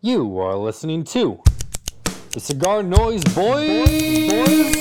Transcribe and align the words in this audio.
You 0.00 0.38
are 0.38 0.56
listening 0.56 1.04
to 1.04 1.42
the 2.32 2.40
Cigar 2.40 2.82
Noise 2.82 3.22
Boys. 3.34 4.76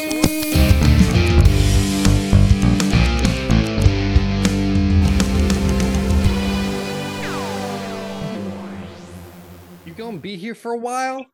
You 9.86 9.94
gonna 9.94 10.18
be 10.18 10.36
here 10.38 10.56
for 10.56 10.72
a 10.74 10.78
while? 10.78 11.26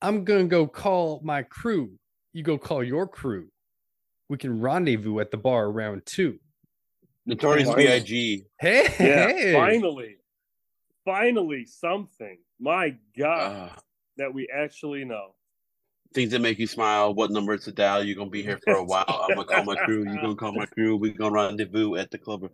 I'm 0.00 0.24
gonna 0.24 0.44
go 0.44 0.66
call 0.66 1.20
my 1.22 1.42
crew. 1.42 1.92
You 2.32 2.42
go 2.42 2.56
call 2.58 2.82
your 2.82 3.06
crew. 3.06 3.48
We 4.28 4.38
can 4.38 4.60
rendezvous 4.60 5.20
at 5.20 5.30
the 5.30 5.36
bar 5.36 5.66
around 5.66 6.02
two. 6.06 6.38
Notorious 7.26 7.72
B.I.G. 7.74 8.44
Hey, 8.58 8.82
Yeah, 8.98 9.26
hey. 9.28 9.52
finally, 9.52 10.16
finally, 11.04 11.66
something. 11.66 12.38
My 12.62 12.94
God, 13.18 13.52
Uh, 13.52 13.76
that 14.18 14.32
we 14.32 14.46
actually 14.54 15.04
know. 15.04 15.34
things 16.14 16.30
that 16.30 16.40
make 16.40 16.58
you 16.58 16.66
smile. 16.66 17.12
What 17.14 17.30
number 17.30 17.56
to 17.58 17.72
dial? 17.72 18.04
You're 18.04 18.14
gonna 18.16 18.30
be 18.30 18.42
here 18.42 18.60
for 18.62 18.74
a 18.76 18.84
while. 18.92 19.04
I'm 19.08 19.34
gonna 19.34 19.46
call 19.46 19.64
my 19.64 19.74
crew. 19.76 20.04
You're 20.04 20.20
gonna 20.22 20.36
call 20.36 20.52
my 20.52 20.66
crew. 20.66 20.96
We're 20.96 21.12
gonna 21.14 21.34
rendezvous 21.34 21.96
at 21.96 22.10
the 22.12 22.18
club. 22.18 22.44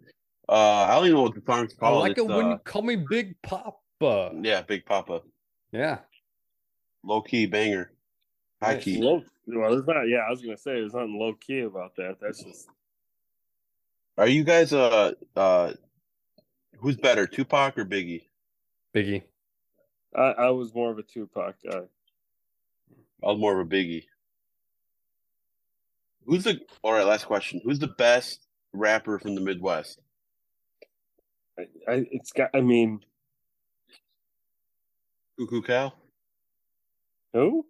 Uh, 0.49 0.53
I 0.53 0.95
don't 0.95 1.05
even 1.07 1.17
know 1.17 1.23
what 1.25 1.35
the 1.35 1.43
song's 1.45 1.75
I 1.75 1.77
called. 1.81 2.01
like 2.01 2.13
It's, 2.13 2.21
it 2.21 2.27
when 2.27 2.47
uh, 2.47 2.51
you 2.51 2.59
call 2.65 2.83
me 2.83 2.97
Big 2.97 3.35
Papa. 3.43 4.33
yeah, 4.43 4.63
Big 4.63 4.87
Papa, 4.87 5.21
Yeah. 5.73 5.99
low 7.05 7.21
key 7.21 7.45
banger, 7.47 7.91
high 8.63 8.75
Nice. 8.75 8.85
key. 8.85 9.03
Low, 9.03 9.23
well, 9.47 9.73
there's 9.73 9.87
not. 9.87 10.05
Yeah, 10.05 10.19
I 10.27 10.31
was 10.31 10.41
gonna 10.41 10.57
say 10.57 10.73
there's 10.75 10.95
nothing 10.95 11.19
low 11.19 11.35
key 11.35 11.61
about 11.61 11.97
that. 11.97 12.17
That's 12.21 12.43
just 12.43 12.69
Are 14.17 14.29
you 14.29 14.43
guys 14.45 14.73
uh 14.73 15.13
uh 15.37 15.75
who's 16.79 16.97
better, 16.97 17.27
Tupac 17.27 17.77
or 17.77 17.85
Biggie? 17.85 18.29
Biggie. 18.95 19.25
I, 20.19 20.31
I 20.33 20.51
was 20.51 20.75
more 20.75 20.91
of 20.91 20.99
a 20.99 21.03
Tupac 21.03 21.57
guy. 21.63 21.83
I 23.23 23.27
was 23.27 23.39
more 23.39 23.59
of 23.59 23.67
a 23.67 23.71
Biggie. 23.71 24.05
Who's 26.27 26.45
the 26.45 26.61
all 26.83 26.93
right? 26.93 27.07
Last 27.07 27.25
question. 27.27 27.61
Who's 27.65 27.79
the 27.79 27.89
best 27.89 28.41
rapper 28.73 29.19
from 29.19 29.35
the 29.35 29.41
Midwest? 29.41 30.01
I, 31.59 31.63
I 31.89 32.07
it's 32.11 32.33
got. 32.33 32.51
I 32.53 32.61
mean, 32.61 33.01
Coo 35.39 35.47
Coo 35.47 35.63
Cal. 35.63 35.95
who? 37.33 37.65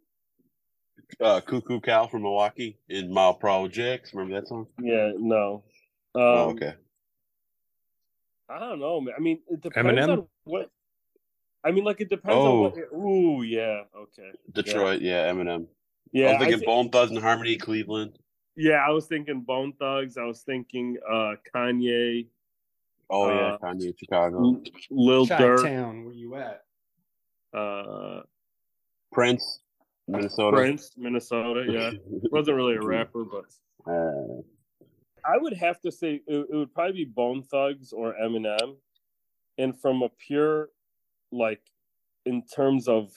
Uh, 1.20 1.40
Coo 1.40 1.60
Coo 1.60 1.80
Cal 1.80 2.08
from 2.08 2.22
Milwaukee 2.22 2.78
in 2.88 3.12
My 3.12 3.32
Projects. 3.38 4.12
Remember 4.14 4.40
that 4.40 4.48
song? 4.48 4.66
Yeah, 4.80 5.12
no. 5.16 5.64
Um, 6.14 6.22
oh, 6.22 6.50
okay. 6.50 6.74
I 8.48 8.58
don't 8.58 8.80
know, 8.80 9.00
man. 9.00 9.14
I 9.16 9.20
mean, 9.20 9.40
it 9.48 9.60
depends 9.60 9.88
Eminem? 9.88 10.12
on 10.12 10.28
what. 10.44 10.70
I 11.64 11.70
mean, 11.72 11.84
like 11.84 12.00
it 12.00 12.08
depends 12.08 12.44
Oh. 12.44 12.64
on 12.64 12.72
what. 12.72 12.76
Ooh, 12.94 13.42
yeah, 13.42 13.82
okay. 13.96 14.30
Detroit, 14.52 15.00
yeah, 15.02 15.30
Eminem. 15.30 15.66
Yeah, 16.12 16.26
I 16.26 16.32
was 16.32 16.34
I 16.36 16.38
thinking 16.40 16.58
thi- 16.60 16.66
Bone 16.66 16.88
Thugs 16.90 17.10
and 17.10 17.20
Harmony, 17.20 17.56
Cleveland. 17.56 18.18
yeah, 18.56 18.76
I 18.86 18.90
was 18.90 19.06
thinking 19.06 19.40
Bone 19.42 19.72
Thugs. 19.78 20.16
I 20.16 20.24
was 20.24 20.42
thinking 20.42 20.96
uh 21.08 21.34
Kanye, 21.54 22.28
Oh 23.10 23.28
yeah, 23.30 23.54
Uh, 23.54 23.58
Kanye, 23.58 23.98
Chicago. 23.98 24.38
L- 24.38 24.62
Lil 24.90 25.26
Durk, 25.26 25.62
Chi-town, 25.62 26.04
where 26.04 26.14
you 26.14 26.34
at? 26.36 26.64
uh, 27.54 28.22
Prince, 29.12 29.60
Minnesota. 30.06 30.56
Prince, 30.56 30.92
Minnesota. 30.96 31.64
Yeah, 31.70 31.90
wasn't 32.30 32.56
really 32.56 32.76
a 32.76 32.80
rapper, 32.82 33.24
but 33.24 33.46
Uh, 33.90 34.42
I 35.24 35.36
would 35.38 35.54
have 35.54 35.80
to 35.80 35.90
say 35.90 36.22
it, 36.26 36.46
it 36.50 36.54
would 36.54 36.72
probably 36.74 37.04
be 37.04 37.10
Bone 37.10 37.42
Thugs 37.42 37.92
or 37.92 38.14
Eminem. 38.14 38.76
And 39.58 39.78
from 39.80 40.02
a 40.02 40.08
pure, 40.10 40.68
like, 41.30 41.60
in 42.24 42.42
terms 42.44 42.88
of, 42.88 43.10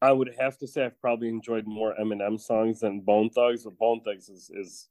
I 0.00 0.12
would 0.12 0.34
have 0.38 0.58
to 0.58 0.66
say 0.66 0.84
I've 0.84 1.00
probably 1.00 1.28
enjoyed 1.28 1.66
more 1.66 1.94
Eminem 2.00 2.40
songs 2.40 2.80
than 2.80 3.00
Bone 3.00 3.30
Thugs. 3.30 3.64
But 3.64 3.78
Bone 3.78 4.00
Thugs 4.04 4.28
is, 4.28 4.50
is 4.54 4.88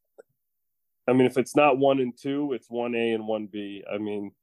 I 1.07 1.13
mean, 1.13 1.25
if 1.25 1.37
it's 1.37 1.55
not 1.55 1.77
one 1.77 1.99
and 1.99 2.17
two, 2.17 2.51
it's 2.53 2.69
one 2.69 2.93
A 2.93 3.13
and 3.13 3.25
one 3.25 3.47
B. 3.47 3.83
I 3.91 3.97
mean, 3.97 4.33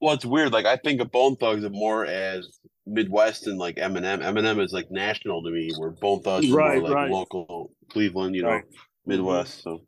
well, 0.00 0.14
it's 0.14 0.24
weird. 0.24 0.52
Like 0.52 0.66
I 0.66 0.76
think 0.76 1.00
of 1.00 1.12
Bone 1.12 1.36
Thugs 1.36 1.64
more 1.70 2.04
as 2.04 2.58
Midwest 2.86 3.46
and 3.46 3.58
like 3.58 3.76
Eminem. 3.76 4.18
Eminem 4.18 4.60
is 4.60 4.72
like 4.72 4.90
national 4.90 5.44
to 5.44 5.50
me, 5.50 5.70
where 5.78 5.90
Bone 5.90 6.20
Thugs 6.22 6.46
is 6.46 6.50
more 6.50 6.80
like 6.80 6.92
right. 6.92 7.10
local 7.10 7.70
Cleveland, 7.90 8.34
you 8.34 8.42
know, 8.42 8.48
Right. 8.48 8.64
Mm-hmm. 8.64 9.10
Midwest. 9.10 9.62
So 9.62 9.82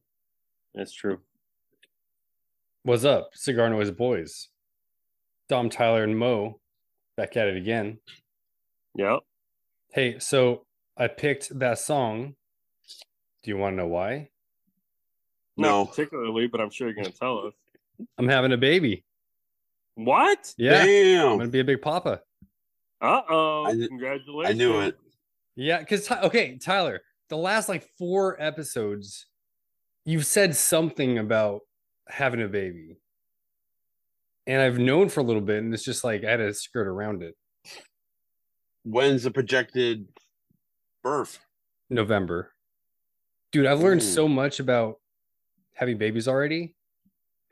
that's 0.73 0.93
true. 0.93 1.19
What's 2.85 3.05
up, 3.05 3.31
Cigar 3.35 3.69
Noise 3.71 3.91
Boys? 3.91 4.51
Dom, 5.49 5.71
Tyler, 5.71 6.05
and 6.05 6.19
Mo 6.19 6.61
back 7.17 7.37
at 7.37 7.49
it 7.49 7.57
again. 7.57 7.99
Yeah. 8.95 9.19
Hey, 9.93 10.19
so 10.19 10.67
I 10.97 11.09
picked 11.09 11.59
that 11.59 11.79
song. 11.79 12.35
Do 13.43 13.51
you 13.51 13.57
want 13.57 13.75
to 13.75 13.77
know 13.77 13.89
why? 13.89 14.31
no, 15.57 15.85
Not 15.85 15.91
particularly, 15.91 16.47
but 16.47 16.61
I'm 16.61 16.71
sure 16.71 16.89
you're 16.89 16.95
going 16.95 17.13
to 17.13 17.19
tell 17.19 17.47
us. 17.47 17.55
I'm 18.19 18.29
having 18.29 18.53
a 18.53 18.57
baby. 18.57 19.05
What? 19.95 20.53
Yeah. 20.57 20.83
I'm 20.83 21.39
gonna 21.39 21.49
be 21.49 21.61
a 21.61 21.65
big 21.65 21.81
papa. 21.81 22.21
Uh 23.01 23.21
oh. 23.29 23.67
Congratulations. 23.89 24.55
I 24.55 24.59
knew 24.59 24.81
it. 24.81 24.99
Yeah, 25.57 25.79
because 25.79 26.11
okay, 26.11 26.59
Tyler, 26.59 27.03
the 27.29 27.37
last 27.37 27.69
like 27.69 27.89
four 27.97 28.41
episodes, 28.43 29.27
you've 30.05 30.27
said 30.27 30.57
something 30.57 31.19
about 31.19 31.61
having 32.09 32.43
a 32.43 32.49
baby. 32.49 32.97
And 34.47 34.61
I've 34.61 34.79
known 34.79 35.09
for 35.09 35.21
a 35.21 35.23
little 35.23 35.41
bit, 35.43 35.63
and 35.63 35.73
it's 35.73 35.85
just 35.85 36.05
like 36.05 36.25
I 36.25 36.31
had 36.33 36.37
to 36.39 36.53
skirt 36.53 36.87
around 36.87 37.23
it. 37.23 37.35
When's 38.85 39.23
the 39.23 39.31
projected 39.31 40.07
birth? 41.03 41.39
November. 41.89 42.53
Dude, 43.53 43.67
I've 43.67 43.81
learned 43.81 44.03
Ooh. 44.03 44.05
so 44.05 44.29
much 44.29 44.61
about 44.61 44.97
having 45.73 45.97
babies 45.97 46.29
already. 46.29 46.75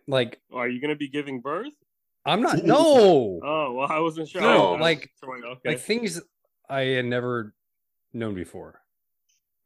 Like, 0.07 0.41
oh, 0.53 0.59
Are 0.59 0.69
you 0.69 0.81
going 0.81 0.91
to 0.91 0.97
be 0.97 1.09
giving 1.09 1.41
birth? 1.41 1.73
I'm 2.27 2.41
not 2.43 2.63
no 2.65 3.41
Oh 3.43 3.73
well, 3.73 3.89
I 3.91 3.99
wasn't 3.99 4.29
sure. 4.29 4.41
No, 4.43 4.75
I- 4.75 4.77
I 4.77 4.81
like- 4.81 5.11
was- 5.23 5.43
okay. 5.45 5.71
like 5.71 5.81
things 5.81 6.21
I 6.69 6.81
had 6.83 7.05
never 7.07 7.55
known 8.13 8.35
before. 8.35 8.81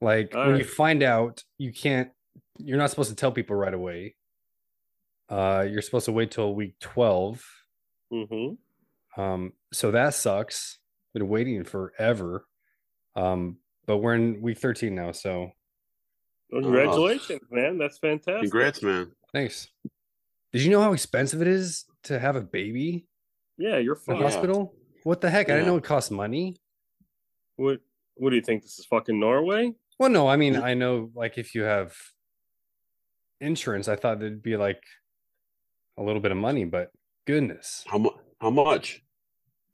Like 0.01 0.35
All 0.35 0.47
when 0.49 0.59
you 0.59 0.65
find 0.65 1.03
out, 1.03 1.43
you 1.59 1.73
can't 1.73 2.11
you're 2.59 2.79
not 2.79 2.91
supposed 2.91 3.11
to 3.11 3.17
tell 3.17 3.33
people 3.33 3.57
right 3.57 3.75
away. 3.75 4.15
Uh 5.29 5.67
you're 5.69 5.83
supposed 5.83 6.05
to 6.07 6.13
wait 6.13 6.31
till 6.31 6.55
week 6.55 6.79
12. 6.81 7.45
Mhm. 8.13 8.59
Um 9.17 9.53
so 9.73 9.91
that 9.91 10.15
sucks. 10.15 10.79
Been 11.15 11.29
waiting 11.29 11.65
forever. 11.65 12.47
Um 13.15 13.59
but 13.87 13.99
we're 13.99 14.15
in 14.15 14.41
week 14.43 14.59
13 14.59 14.95
now, 14.95 15.13
so 15.13 15.53
Well, 16.51 16.63
congratulations, 16.63 17.41
man. 17.51 17.79
That's 17.79 17.99
fantastic. 17.99 18.43
Congrats, 18.51 18.83
man. 18.83 19.13
thanks. 19.33 19.69
Did 20.53 20.63
you 20.63 20.71
know 20.71 20.81
how 20.81 20.93
expensive 20.93 21.43
it 21.43 21.49
is 21.49 21.85
to 22.05 22.19
have 22.19 22.37
a 22.37 22.41
baby 22.41 23.07
Yeah, 23.59 23.79
you're 23.79 23.95
in 23.95 24.01
the 24.07 24.13
fine. 24.15 24.23
Hospital? 24.23 24.75
What 25.03 25.21
the 25.21 25.31
heck? 25.31 25.49
I 25.51 25.55
didn't 25.55 25.67
know 25.67 25.77
it 25.77 25.85
cost 25.85 26.11
money. 26.11 26.57
What 27.57 27.81
What 28.15 28.31
do 28.31 28.37
you 28.37 28.43
think? 28.43 28.63
This 28.63 28.79
is 28.79 28.87
fucking 28.87 29.19
Norway? 29.19 29.73
Well, 29.99 30.11
no, 30.11 30.29
I 30.29 30.37
mean, 30.37 30.57
I 30.57 30.75
know 30.75 31.11
like 31.15 31.39
if 31.39 31.55
you 31.55 31.63
have 31.63 31.97
insurance, 33.41 33.89
I 33.89 33.97
thought 33.97 34.19
it'd 34.19 34.43
be 34.43 34.57
like 34.57 34.83
a 35.99 36.03
little 36.03 36.21
bit 36.21 36.31
of 36.33 36.37
money, 36.39 36.65
but 36.65 36.91
goodness. 37.27 37.85
How 37.87 37.99
much? 37.99 38.15
How 38.41 38.51
much? 38.51 39.03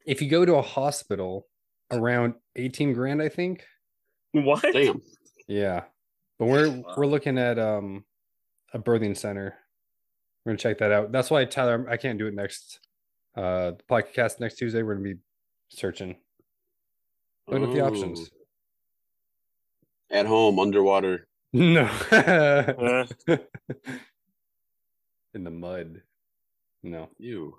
If 0.06 0.20
you 0.22 0.28
go 0.28 0.44
to 0.44 0.54
a 0.56 0.62
hospital 0.62 1.46
around 1.90 2.34
18 2.56 2.92
grand, 2.92 3.20
I 3.22 3.28
think. 3.28 3.64
What? 4.32 4.62
Damn. 4.72 5.00
Yeah. 5.46 5.82
But 6.38 6.46
we're 6.46 6.70
Wow. 6.70 6.94
we're 6.96 7.06
looking 7.06 7.38
at 7.38 7.58
um 7.58 8.04
a 8.72 8.78
birthing 8.78 9.16
center. 9.16 9.56
We're 10.44 10.52
gonna 10.52 10.58
check 10.58 10.78
that 10.78 10.90
out. 10.92 11.12
That's 11.12 11.30
why 11.30 11.44
Tyler, 11.44 11.86
I 11.88 11.96
can't 11.96 12.18
do 12.18 12.26
it 12.26 12.34
next 12.34 12.80
uh 13.36 13.72
the 13.72 13.84
podcast 13.90 14.40
next 14.40 14.56
Tuesday. 14.56 14.82
We're 14.82 14.94
gonna 14.94 15.14
be 15.14 15.20
searching. 15.68 16.16
Looking 17.46 17.68
at 17.68 17.74
the 17.74 17.80
Oh. 17.80 17.86
options. 17.88 18.30
At 20.10 20.26
home, 20.26 20.58
underwater. 20.58 21.26
No. 21.52 21.84
Uh, 22.12 23.06
In 25.34 25.44
the 25.44 25.50
mud. 25.50 26.02
No. 26.82 27.08
You. 27.18 27.54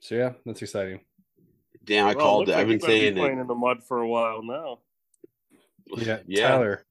So 0.00 0.14
yeah, 0.14 0.32
that's 0.44 0.62
exciting. 0.62 1.00
Damn, 1.84 2.06
I 2.06 2.14
well, 2.14 2.24
called 2.26 2.38
looks 2.46 2.50
it. 2.50 2.52
like 2.52 2.60
I've 2.60 2.66
been 2.68 2.78
you're 2.80 2.88
saying 2.88 3.14
playing 3.16 3.38
it. 3.38 3.40
in 3.42 3.46
the 3.46 3.54
mud 3.54 3.82
for 3.86 3.98
a 3.98 4.08
while 4.08 4.42
now. 4.42 4.78
Yeah, 5.96 6.18
Yeah. 6.26 6.48
Tyler, 6.48 6.84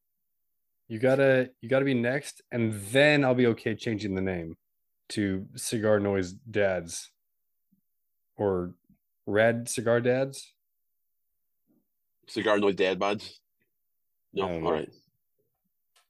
you 0.88 1.00
gotta 1.00 1.50
you 1.62 1.70
gotta 1.70 1.86
be 1.86 1.94
next, 1.94 2.42
and 2.52 2.74
then 2.92 3.24
I'll 3.26 3.36
be 3.36 3.48
okay 3.48 3.76
changing 3.76 4.16
the 4.16 4.22
name 4.22 4.58
to 5.10 5.48
Cigar 5.56 6.00
Noise 6.00 6.34
Dads 6.34 7.10
or 8.38 8.74
Red 9.26 9.70
Cigar 9.70 10.02
Dads. 10.02 10.54
Cigar 12.28 12.60
noise 12.60 12.76
dad 12.76 12.98
buds. 12.98 13.40
No, 14.34 14.46
I 14.46 14.50
don't 14.52 14.62
know. 14.62 14.68
all 14.68 14.74
right. 14.74 14.90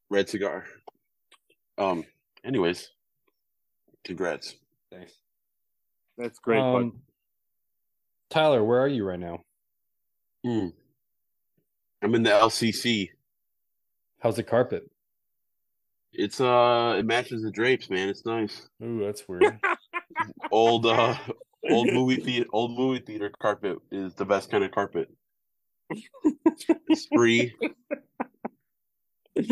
Red 0.09 0.29
cigar. 0.29 0.65
Um. 1.79 2.03
Anyways, 2.43 2.89
congrats. 4.03 4.55
Thanks. 4.91 5.13
That's 6.17 6.39
great. 6.39 6.59
Um, 6.59 7.01
Tyler, 8.29 8.63
where 8.63 8.79
are 8.79 8.87
you 8.87 9.05
right 9.05 9.19
now? 9.19 9.43
Hmm. 10.43 10.67
I'm 12.01 12.15
in 12.15 12.23
the 12.23 12.31
LCC. 12.31 13.09
How's 14.19 14.35
the 14.35 14.43
carpet? 14.43 14.89
It's 16.13 16.41
uh, 16.41 16.95
it 16.97 17.05
matches 17.05 17.43
the 17.43 17.51
drapes, 17.51 17.89
man. 17.89 18.09
It's 18.09 18.25
nice. 18.25 18.67
Ooh, 18.83 19.03
that's 19.05 19.27
weird. 19.27 19.59
Old 20.51 20.85
uh, 20.85 21.15
old 21.69 21.91
movie 21.91 22.17
theater, 22.17 22.45
old 22.51 22.77
movie 22.77 22.99
theater 22.99 23.31
carpet 23.39 23.77
is 23.91 24.13
the 24.13 24.25
best 24.25 24.51
kind 24.51 24.63
of 24.63 24.71
carpet. 24.71 25.09
It's 26.87 27.07
free. 27.13 27.55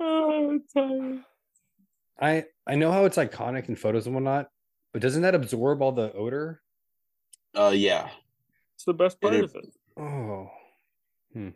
oh, 0.00 0.58
Tyler. 0.74 1.24
I 2.20 2.44
I 2.66 2.76
know 2.76 2.92
how 2.92 3.04
it's 3.04 3.16
iconic 3.16 3.68
in 3.68 3.76
photos 3.76 4.06
and 4.06 4.14
whatnot, 4.14 4.48
but 4.92 5.02
doesn't 5.02 5.22
that 5.22 5.34
absorb 5.34 5.82
all 5.82 5.92
the 5.92 6.12
odor? 6.12 6.62
Uh, 7.54 7.72
yeah. 7.74 8.08
It's 8.74 8.84
the 8.84 8.94
best 8.94 9.20
part 9.20 9.34
it- 9.34 9.44
of 9.44 9.54
it. 9.54 9.66
Oh, 9.96 10.50
hmm. 11.32 11.50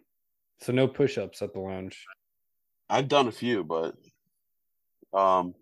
So 0.61 0.73
no 0.73 0.87
push-ups 0.89 1.43
at 1.43 1.53
the 1.53 1.61
lounge. 1.61 2.05
I've 2.89 3.09
done 3.09 3.29
a 3.29 3.33
few, 3.33 3.65
but 3.65 3.97
um, 5.13 5.55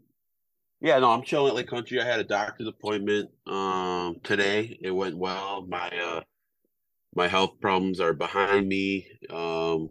yeah, 0.81 0.99
no, 0.99 1.11
I'm 1.11 1.23
chilling 1.23 1.49
at 1.49 1.55
Lake 1.55 1.69
Country. 1.69 2.01
I 2.01 2.05
had 2.05 2.21
a 2.21 2.25
doctor's 2.25 2.69
appointment 2.69 3.31
um 3.47 4.21
today. 4.23 4.79
It 4.83 4.91
went 4.91 5.17
well. 5.17 5.67
My 5.67 5.89
uh, 5.89 6.21
my 7.15 7.29
health 7.29 7.61
problems 7.61 8.01
are 8.01 8.13
behind 8.13 8.69
me. 8.69 9.07
Um, 9.31 9.91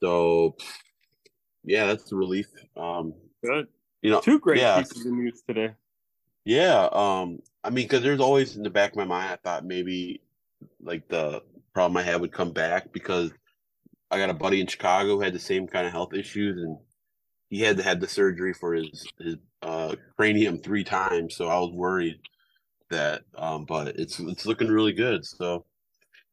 so 0.00 0.56
yeah, 1.64 1.86
that's 1.86 2.10
a 2.12 2.16
relief. 2.16 2.46
Um, 2.76 3.14
Good. 3.42 3.68
you 4.02 4.10
know, 4.10 4.20
Two 4.20 4.38
great 4.38 4.60
yeah. 4.60 4.78
pieces 4.78 5.06
of 5.06 5.12
news 5.12 5.42
today. 5.46 5.74
Yeah, 6.44 6.88
um, 6.92 7.40
I 7.62 7.70
mean, 7.70 7.84
because 7.86 8.02
there's 8.02 8.20
always 8.20 8.56
in 8.56 8.62
the 8.62 8.70
back 8.70 8.90
of 8.90 8.96
my 8.96 9.04
mind, 9.04 9.30
I 9.30 9.36
thought 9.36 9.64
maybe 9.64 10.22
like 10.82 11.08
the 11.08 11.42
problem 11.74 11.96
I 11.96 12.02
had 12.02 12.20
would 12.20 12.32
come 12.32 12.52
back 12.52 12.92
because 12.92 13.30
I 14.10 14.18
got 14.18 14.30
a 14.30 14.34
buddy 14.34 14.60
in 14.60 14.66
Chicago 14.66 15.16
who 15.16 15.20
had 15.20 15.34
the 15.34 15.38
same 15.38 15.66
kind 15.66 15.86
of 15.86 15.92
health 15.92 16.14
issues, 16.14 16.60
and 16.62 16.78
he 17.50 17.60
had 17.60 17.76
to 17.76 17.82
have 17.82 18.00
the 18.00 18.08
surgery 18.08 18.54
for 18.54 18.74
his 18.74 19.06
his 19.18 19.36
uh, 19.62 19.94
cranium 20.16 20.58
three 20.58 20.84
times. 20.84 21.36
So 21.36 21.48
I 21.48 21.58
was 21.58 21.72
worried 21.72 22.20
that, 22.90 23.22
um, 23.36 23.66
but 23.66 23.88
it's 23.88 24.18
it's 24.18 24.46
looking 24.46 24.68
really 24.68 24.92
good. 24.92 25.24
So, 25.24 25.66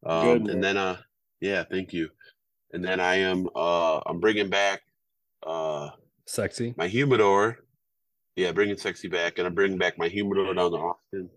um, 0.05 0.43
Good, 0.43 0.51
and 0.51 0.63
then 0.63 0.77
uh, 0.77 0.97
yeah, 1.41 1.63
thank 1.69 1.93
you. 1.93 2.09
And 2.71 2.83
then 2.83 2.99
I 2.99 3.15
am 3.15 3.47
uh, 3.55 3.99
I'm 4.05 4.19
bringing 4.19 4.49
back 4.49 4.81
uh 5.45 5.89
Sexy. 6.27 6.75
my 6.77 6.87
humidor. 6.87 7.59
Yeah, 8.35 8.51
bringing 8.51 8.77
sexy 8.77 9.07
back, 9.07 9.39
and 9.39 9.47
I'm 9.47 9.55
bringing 9.55 9.79
back 9.79 9.97
my 9.97 10.09
humidor 10.09 10.53
down 10.53 10.71
to 10.71 10.77
Austin. 10.77 11.29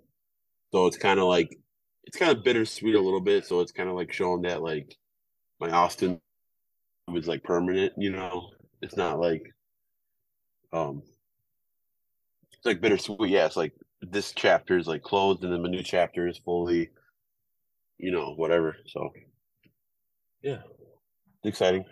So 0.73 0.87
it's 0.87 0.99
kind 0.99 1.19
of 1.19 1.27
like 1.27 1.59
it's 2.05 2.19
kind 2.19 2.37
of 2.37 2.45
bittersweet 2.45 2.95
a 2.95 3.01
little 3.01 3.21
bit. 3.21 3.47
So 3.47 3.61
it's 3.61 3.73
kind 3.73 3.89
of 3.89 3.95
like 3.95 4.13
showing 4.13 4.43
that 4.43 4.63
like 4.63 4.97
my 5.61 5.71
Austin 5.71 6.21
was 7.09 7.27
like 7.27 7.43
permanent. 7.43 7.95
You 7.97 8.11
know, 8.13 8.51
it's 8.83 8.97
not 8.97 9.19
like 9.19 9.43
um, 10.73 11.03
it's 12.53 12.67
like 12.67 12.81
bittersweet. 12.81 13.31
Yeah, 13.31 13.47
it's 13.47 13.57
like 13.57 13.73
this 14.03 14.33
chapter 14.33 14.77
is 14.77 14.87
like 14.87 15.03
closed, 15.03 15.43
and 15.45 15.53
then 15.53 15.63
my 15.63 15.71
new 15.71 15.83
chapter 15.83 16.29
is 16.29 16.39
fully, 16.39 16.91
you 17.97 18.11
know, 18.11 18.35
whatever. 18.37 18.77
So 18.87 19.11
yeah, 20.43 20.59
it's 21.43 21.47
exciting. 21.47 21.85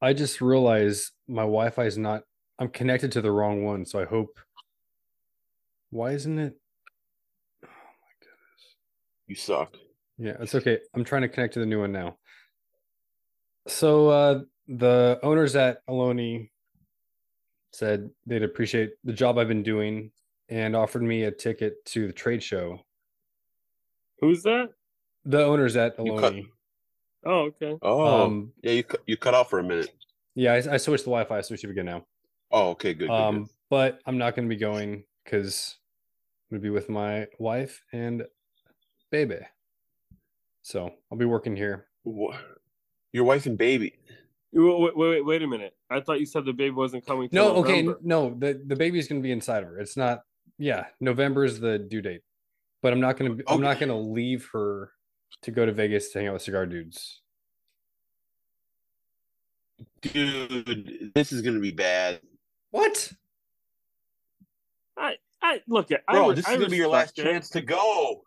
I 0.00 0.12
just 0.12 0.40
realized 0.40 1.12
my 1.26 1.42
Wi-Fi 1.42 1.84
is 1.84 1.98
not. 1.98 2.22
I'm 2.58 2.68
connected 2.68 3.12
to 3.12 3.20
the 3.20 3.30
wrong 3.30 3.64
one, 3.64 3.84
so 3.84 4.00
I 4.00 4.04
hope. 4.04 4.38
Why 5.90 6.12
isn't 6.12 6.38
it? 6.38 6.54
Oh 7.64 7.68
my 7.68 8.12
goodness! 8.20 8.76
You 9.26 9.34
suck. 9.34 9.76
Yeah, 10.18 10.36
it's 10.40 10.54
okay. 10.54 10.80
I'm 10.94 11.04
trying 11.04 11.22
to 11.22 11.28
connect 11.28 11.54
to 11.54 11.60
the 11.60 11.66
new 11.66 11.80
one 11.80 11.92
now. 11.92 12.18
So 13.66 14.08
uh 14.08 14.40
the 14.66 15.18
owners 15.22 15.56
at 15.56 15.86
Aloni 15.86 16.50
said 17.72 18.10
they'd 18.26 18.42
appreciate 18.42 18.92
the 19.04 19.12
job 19.12 19.38
I've 19.38 19.48
been 19.48 19.62
doing 19.62 20.10
and 20.48 20.74
offered 20.74 21.02
me 21.02 21.24
a 21.24 21.30
ticket 21.30 21.84
to 21.86 22.06
the 22.06 22.12
trade 22.12 22.42
show. 22.42 22.80
Who's 24.20 24.42
that? 24.42 24.70
The 25.24 25.44
owners 25.44 25.76
at 25.76 25.96
Aloni. 25.98 26.48
Oh, 27.30 27.50
okay. 27.52 27.76
Oh, 27.82 28.24
Um 28.24 28.52
yeah. 28.62 28.72
You 28.72 28.84
cu- 28.84 29.02
you 29.06 29.16
cut 29.18 29.34
off 29.34 29.50
for 29.50 29.58
a 29.58 29.62
minute. 29.62 29.90
yeah, 30.34 30.54
I, 30.54 30.74
I 30.74 30.76
switched 30.78 31.04
the 31.04 31.10
Wi-Fi, 31.10 31.36
I 31.38 31.40
switched 31.42 31.64
it 31.64 31.70
again 31.70 31.84
now. 31.86 32.06
Oh, 32.50 32.70
okay, 32.70 32.94
good. 32.94 33.08
good, 33.08 33.14
Um, 33.14 33.38
good. 33.42 33.48
but 33.68 34.00
I'm 34.06 34.16
not 34.18 34.34
going 34.34 34.48
to 34.48 34.54
be 34.54 34.58
going 34.58 35.04
because 35.24 35.76
I'm 36.50 36.56
going 36.56 36.62
to 36.62 36.66
be 36.66 36.70
with 36.70 36.88
my 36.88 37.26
wife 37.38 37.82
and 37.92 38.22
baby. 39.10 39.40
So 40.62 40.92
I'll 41.10 41.18
be 41.18 41.24
working 41.26 41.54
here. 41.56 41.86
Wha- 42.04 42.36
Your 43.12 43.24
wife 43.24 43.44
and 43.46 43.58
baby. 43.58 43.94
Wait, 44.52 44.80
wait, 44.80 44.96
wait, 44.96 45.24
wait 45.26 45.42
a 45.42 45.46
minute. 45.46 45.74
I 45.90 46.00
thought 46.00 46.20
you 46.20 46.26
said 46.26 46.46
the 46.46 46.52
baby 46.54 46.70
wasn't 46.70 47.04
coming. 47.06 47.28
No, 47.32 47.56
okay, 47.56 47.82
November. 47.82 47.98
no, 48.02 48.34
the 48.38 48.62
the 48.66 48.76
baby's 48.76 49.06
going 49.08 49.20
to 49.20 49.22
be 49.22 49.32
inside 49.32 49.62
of 49.62 49.68
her. 49.68 49.78
It's 49.78 49.96
not. 49.96 50.22
Yeah, 50.58 50.86
November 51.00 51.44
is 51.44 51.60
the 51.60 51.78
due 51.78 52.00
date, 52.00 52.22
but 52.82 52.92
I'm 52.94 53.00
not 53.00 53.18
going 53.18 53.36
to. 53.36 53.44
I'm 53.46 53.60
not 53.60 53.78
going 53.78 53.90
to 53.90 53.96
leave 53.96 54.48
her 54.54 54.90
to 55.42 55.50
go 55.50 55.66
to 55.66 55.72
Vegas 55.72 56.10
to 56.10 56.18
hang 56.18 56.28
out 56.28 56.34
with 56.34 56.42
cigar 56.42 56.66
dudes. 56.66 57.20
Dude, 60.00 61.12
this 61.14 61.32
is 61.32 61.42
gonna 61.42 61.60
be 61.60 61.70
bad. 61.72 62.20
What? 62.70 63.12
I, 64.96 65.16
I 65.42 65.60
look 65.68 65.90
at. 65.90 66.02
I, 66.08 66.12
Bro, 66.14 66.28
re- 66.30 66.34
this 66.36 66.46
I 66.46 66.52
is 66.52 66.58
gonna 66.58 66.70
be 66.70 66.76
your 66.76 66.88
last 66.88 67.18
it. 67.18 67.22
chance 67.24 67.50
to 67.50 67.60
go. 67.60 68.22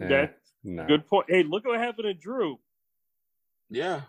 Eh, 0.00 0.04
Okay. 0.04 0.30
no. 0.64 0.86
Good 0.86 1.06
point. 1.06 1.26
Hey, 1.28 1.42
look 1.42 1.64
what 1.66 1.78
happened 1.78 2.04
to 2.06 2.14
Drew. 2.14 2.58
Yeah. 3.70 4.02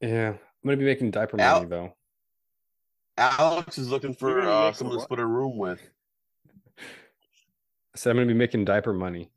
Yeah, 0.00 0.28
I'm 0.30 0.38
going 0.64 0.78
to 0.78 0.82
be 0.82 0.84
making 0.86 1.10
diaper 1.10 1.38
Al- 1.40 1.58
money 1.58 1.68
though. 1.68 1.94
Alex 3.18 3.76
is 3.76 3.88
looking 3.90 4.14
for 4.14 4.30
You're 4.30 4.40
gonna 4.42 4.50
uh, 4.50 4.72
someone 4.72 4.96
to 4.96 5.02
split 5.02 5.20
a 5.20 5.26
room 5.26 5.58
with. 5.58 5.80
I 6.78 6.82
said 7.96 8.10
I'm 8.10 8.16
going 8.16 8.28
to 8.28 8.34
be 8.34 8.38
making 8.38 8.64
diaper 8.64 8.94
money. 8.94 9.30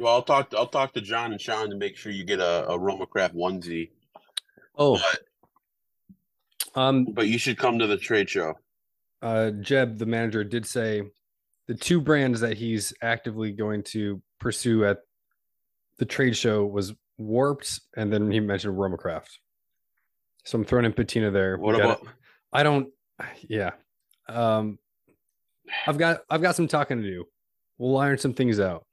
Well, 0.00 0.14
I'll 0.14 0.22
talk. 0.22 0.52
I'll 0.56 0.66
talk 0.66 0.94
to 0.94 1.00
John 1.00 1.32
and 1.32 1.40
Sean 1.40 1.68
to 1.70 1.76
make 1.76 1.96
sure 1.96 2.10
you 2.10 2.24
get 2.24 2.40
a, 2.40 2.66
a 2.68 2.78
Roma 2.78 3.06
Craft 3.06 3.34
onesie. 3.34 3.90
Oh, 4.76 4.98
But 6.74 6.80
um, 6.80 7.04
but 7.04 7.28
you 7.28 7.38
should 7.38 7.58
come 7.58 7.78
to 7.78 7.86
the 7.86 7.96
trade 7.98 8.30
show. 8.30 8.54
uh, 9.22 9.50
Jeb, 9.50 9.98
the 9.98 10.06
manager, 10.06 10.42
did 10.42 10.64
say 10.64 11.02
the 11.66 11.74
two 11.74 12.00
brands 12.00 12.40
that 12.40 12.56
he's 12.56 12.94
actively 13.02 13.52
going 13.52 13.82
to 13.84 14.22
pursue 14.38 14.84
at 14.86 14.98
the 15.98 16.06
trade 16.06 16.36
show 16.36 16.64
was 16.64 16.94
Warped, 17.18 17.80
and 17.96 18.10
then 18.10 18.30
he 18.30 18.40
mentioned 18.40 18.78
Romacraft. 18.78 19.28
So 20.44 20.56
I'm 20.56 20.64
throwing 20.64 20.86
in 20.86 20.94
Patina 20.94 21.30
there. 21.30 21.58
What 21.58 21.74
about? 21.74 22.06
I 22.50 22.62
don't. 22.62 22.88
Yeah. 23.46 23.72
Um, 24.26 24.78
I've 25.86 25.98
got 25.98 26.22
I've 26.30 26.40
got 26.40 26.56
some 26.56 26.66
talking 26.68 27.02
to 27.02 27.06
do. 27.06 27.26
We'll 27.76 27.98
iron 27.98 28.16
some 28.16 28.32
things 28.32 28.58
out. 28.58 28.86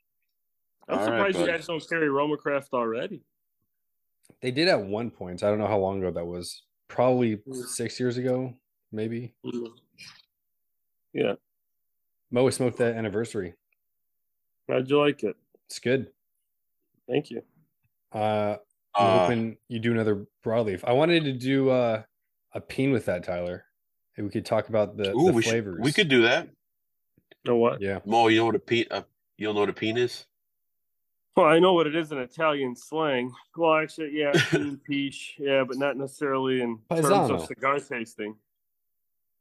I'm 0.88 1.00
All 1.00 1.06
right, 1.06 1.06
surprised 1.34 1.40
you 1.40 1.46
guys 1.48 1.68
don't 1.68 1.90
carry 1.90 2.08
Romacraft 2.08 2.70
already. 2.74 3.22
They 4.42 4.52
did 4.52 4.68
at 4.68 4.82
one 4.82 5.10
point. 5.12 5.44
I 5.44 5.50
don't 5.50 5.60
know 5.60 5.68
how 5.68 5.80
long 5.80 6.00
ago 6.00 6.12
that 6.12 6.26
was. 6.26 6.64
Probably 6.88 7.38
Mm. 7.38 7.66
six 7.66 8.00
years 8.00 8.18
ago, 8.18 8.54
maybe. 8.94 9.34
Yeah. 11.14 11.34
Mo 12.32 12.50
smoked 12.50 12.78
that 12.78 12.96
anniversary. 12.96 13.56
How'd 14.70 14.90
you 14.90 15.00
like 15.00 15.24
it? 15.24 15.36
It's 15.66 15.80
good. 15.80 16.12
Thank 17.10 17.30
you. 17.32 17.42
Uh, 18.14 18.58
I'm 18.96 19.06
Uh, 19.06 19.20
hoping 19.20 19.58
you 19.68 19.80
do 19.80 19.92
another 19.92 20.26
broadleaf. 20.46 20.84
I 20.86 20.94
wanted 20.94 21.24
to 21.26 21.34
do 21.34 21.70
uh, 21.70 22.04
a 22.54 22.62
peen 22.62 22.92
with 22.92 23.06
that, 23.06 23.24
Tyler. 23.24 23.66
And 24.16 24.26
we 24.26 24.32
could 24.32 24.46
talk 24.46 24.70
about 24.70 24.98
the, 24.98 25.12
ooh, 25.14 25.28
the 25.28 25.34
we 25.34 25.42
flavors. 25.44 25.76
should. 25.78 25.84
We 25.86 25.92
could 25.92 26.08
do 26.08 26.22
that. 26.24 26.48
know 27.46 27.58
what? 27.58 27.82
Yeah. 27.82 28.00
Mo, 28.06 28.28
you 28.28 28.40
know 28.40 28.46
what 28.48 28.56
a 28.56 28.60
pe? 28.60 28.86
Uh, 28.90 29.04
you 29.38 29.46
don't 29.46 29.56
know 29.56 29.62
what 29.62 29.70
a 29.70 29.74
peen 29.74 29.98
is? 29.98 30.26
Well, 31.38 31.46
I 31.46 31.60
know 31.60 31.74
what 31.74 31.86
it 31.86 31.96
is 31.96 32.12
in 32.12 32.18
Italian 32.18 32.76
slang. 32.76 33.32
Well, 33.56 33.76
actually, 33.76 34.10
yeah, 34.12 34.34
bean 34.52 34.82
peach, 34.84 35.36
yeah, 35.38 35.64
but 35.64 35.78
not 35.78 35.96
necessarily 35.96 36.62
in 36.62 36.80
terms 36.90 37.30
of 37.30 37.46
cigar 37.46 37.80
tasting. 37.80 38.36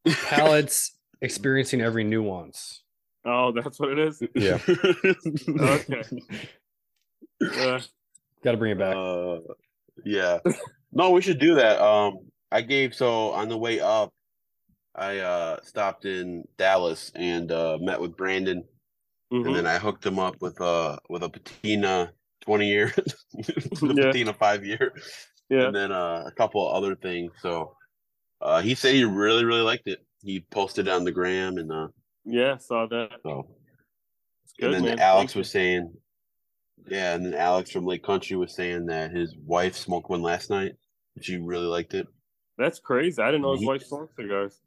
Palates 0.05 0.93
experiencing 1.23 1.81
every 1.81 2.05
nuance. 2.05 2.83
Oh, 3.25 3.51
that's 3.51 3.81
what 3.81 3.93
it 3.93 3.99
is. 3.99 4.23
Yeah. 4.35 4.59
Okay. 5.59 6.03
Uh, 7.43 7.81
Got 8.45 8.53
to 8.53 8.57
bring 8.59 8.73
it 8.73 8.79
back. 8.79 8.95
Uh, 8.95 9.39
yeah. 10.05 10.39
No, 10.93 11.11
we 11.13 11.23
should 11.23 11.39
do 11.39 11.55
that. 11.55 11.81
Um, 11.81 12.19
I 12.53 12.61
gave 12.61 12.95
so 12.95 13.31
on 13.31 13.49
the 13.49 13.57
way 13.57 13.81
up, 13.81 14.13
I 14.95 15.19
uh 15.19 15.61
stopped 15.63 16.05
in 16.05 16.45
Dallas 16.59 17.11
and 17.15 17.51
uh 17.51 17.79
met 17.81 18.01
with 18.01 18.17
Brandon, 18.17 18.65
mhm. 19.33 19.47
and 19.47 19.57
then 19.57 19.67
I 19.67 19.79
hooked 19.79 20.05
him 20.07 20.19
up 20.19 20.37
with 20.41 20.61
a 20.61 20.99
with 21.09 21.23
a 21.23 21.29
patina 21.29 22.13
twenty 22.41 22.69
year, 22.69 22.93
the 23.35 23.95
Yeah. 23.97 24.05
patina 24.07 24.33
five 24.35 24.65
year, 24.65 24.93
yeah. 25.49 25.67
and 25.67 25.75
then 25.77 25.93
uh, 25.93 26.25
a 26.27 26.33
couple 26.33 26.67
other 26.69 26.95
things. 26.95 27.33
So 27.41 27.77
uh, 28.41 28.61
he 28.63 28.75
said 28.75 28.95
he 28.95 29.05
really 29.05 29.45
really 29.45 29.63
liked 29.63 29.87
it. 29.89 30.01
he 30.23 30.41
posted 30.51 30.89
on 30.89 31.05
the 31.05 31.13
gram, 31.13 31.59
and 31.59 31.71
uh, 31.73 31.89
Yeah, 32.25 32.57
saw 32.59 32.87
that. 32.87 33.11
so 33.23 33.49
It's 34.45 34.53
good, 34.59 34.75
and 34.75 34.85
then 34.85 34.97
man. 34.97 35.01
Alex 35.01 35.33
Thank 35.33 35.39
was 35.41 35.51
saying, 35.51 35.93
yeah, 36.89 37.15
and 37.15 37.25
then 37.27 37.35
Alex 37.35 37.71
from 37.71 37.87
Lake 37.87 38.03
Country 38.05 38.37
was 38.37 38.55
saying 38.55 38.87
that 38.87 39.11
his 39.11 39.35
wife 39.45 39.77
smoked 39.77 40.11
one 40.11 40.23
last 40.23 40.51
night. 40.51 40.73
She 41.21 41.39
really 41.39 41.67
liked 41.67 41.95
it. 41.95 42.07
That's 42.59 42.79
crazy. 42.79 43.21
I 43.23 43.27
didn't 43.27 43.43
know 43.43 43.53
his 43.53 43.61
He- 43.61 43.67
wife 43.67 43.83
smoked 43.85 44.17
cigars. 44.17 44.61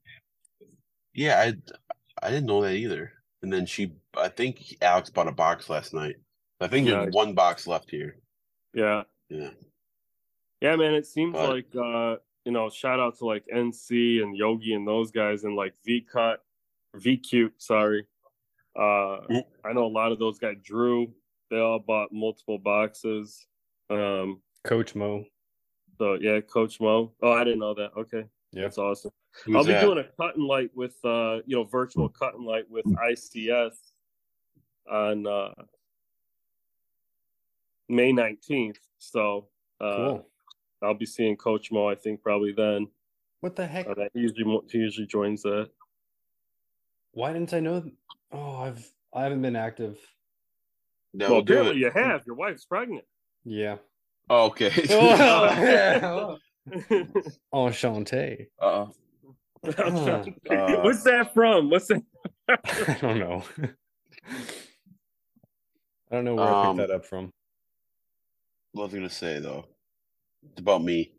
Yeah, 1.13 1.39
I 1.39 1.53
I 2.25 2.29
didn't 2.29 2.45
know 2.47 2.61
that 2.63 2.73
either. 2.75 3.11
And 3.41 3.51
then 3.53 3.65
she, 3.65 3.93
I 4.15 4.27
think 4.29 4.75
Alex 4.81 5.09
bought 5.09 5.27
a 5.27 5.31
box 5.31 5.69
last 5.69 5.93
night. 5.93 6.15
I 6.59 6.67
think 6.67 6.87
Yeah. 6.87 7.01
there's 7.03 7.13
one 7.13 7.33
box 7.33 7.67
left 7.67 7.89
here. 7.89 8.17
Yeah. 8.73 9.03
Yeah, 9.29 9.51
Yeah, 10.61 10.75
man. 10.75 10.93
It 10.93 11.05
seems 11.05 11.33
But- 11.33 11.49
like 11.49 11.75
uh, 11.75 12.17
you 12.45 12.51
know, 12.51 12.69
shout 12.69 12.99
out 12.99 13.17
to 13.19 13.25
like 13.25 13.45
NC 13.53 14.21
and 14.23 14.35
Yogi 14.35 14.73
and 14.73 14.87
those 14.87 15.11
guys 15.11 15.43
and 15.43 15.55
like 15.55 15.73
V 15.85 16.01
Cut, 16.01 16.43
V 16.95 17.17
Cute, 17.17 17.61
sorry. 17.61 18.05
Uh 18.75 19.21
Mm. 19.29 19.43
I 19.63 19.73
know 19.73 19.85
a 19.85 19.87
lot 19.87 20.11
of 20.11 20.19
those 20.19 20.37
guys. 20.39 20.57
Drew, 20.63 21.13
they 21.49 21.59
all 21.59 21.79
bought 21.79 22.11
multiple 22.11 22.57
boxes. 22.57 23.45
Um, 23.89 24.41
Coach 24.63 24.95
Mo. 24.95 25.25
so 25.97 26.15
yeah, 26.15 26.41
Coach 26.41 26.79
Mo. 26.79 27.13
Oh, 27.21 27.31
I 27.31 27.43
didn't 27.43 27.59
know 27.59 27.73
that. 27.75 27.91
Okay. 27.95 28.25
Yeah. 28.51 28.63
That's 28.63 28.77
awesome. 28.77 29.11
Who's 29.45 29.55
I'll 29.55 29.63
be 29.63 29.73
that? 29.73 29.81
doing 29.81 29.99
a 29.99 30.03
cut 30.03 30.35
and 30.35 30.45
light 30.45 30.71
with 30.75 30.95
uh, 31.05 31.37
you 31.45 31.55
know, 31.55 31.63
virtual 31.63 32.09
cut 32.09 32.33
and 32.35 32.45
light 32.45 32.69
with 32.69 32.85
ICS 32.85 33.73
on 34.91 35.27
uh 35.27 35.53
May 37.87 38.11
nineteenth. 38.11 38.79
So 38.97 39.47
uh 39.79 39.95
Cool. 39.95 40.25
I'll 40.81 40.93
be 40.93 41.05
seeing 41.05 41.35
Coach 41.35 41.71
Mo, 41.71 41.87
I 41.89 41.95
think 41.95 42.23
probably 42.23 42.53
then. 42.53 42.87
What 43.41 43.55
the 43.55 43.67
heck? 43.67 43.87
Uh, 43.87 43.93
that 43.95 44.11
he 44.13 44.21
usually 44.21 44.59
he 44.71 44.77
usually 44.79 45.07
joins 45.07 45.43
that. 45.43 45.69
Why 47.11 47.33
didn't 47.33 47.53
I 47.53 47.59
know? 47.59 47.83
Oh, 48.31 48.57
I've 48.57 48.89
I 49.13 49.23
haven't 49.23 49.41
been 49.41 49.55
active. 49.55 49.97
That 51.15 51.29
well, 51.29 51.37
will 51.39 51.43
do 51.43 51.53
it. 51.53 51.57
apparently 51.59 51.81
you 51.81 51.91
have. 51.91 52.25
Your 52.25 52.35
wife's 52.35 52.65
pregnant. 52.65 53.05
Yeah. 53.43 53.77
okay. 54.29 54.71
Oh, 54.91 55.05
yeah. 55.61 56.35
Enchanté. 57.53 58.47
uh, 58.59 58.85
What's 59.61 61.03
that 61.03 61.31
from? 61.33 61.69
What's 61.69 61.87
that? 61.87 62.01
I 62.47 62.97
don't 63.01 63.19
know. 63.19 63.43
I 66.11 66.15
don't 66.15 66.25
know 66.25 66.35
where 66.35 66.47
I 66.47 66.67
Um, 66.67 66.77
picked 66.77 66.87
that 66.89 66.95
up 66.95 67.05
from. 67.05 67.31
what 68.71 68.85
was 68.85 68.93
I 68.93 68.97
gonna 68.97 69.09
say 69.09 69.39
though? 69.39 69.65
It's 70.51 70.59
about 70.61 70.83
me. 70.83 71.11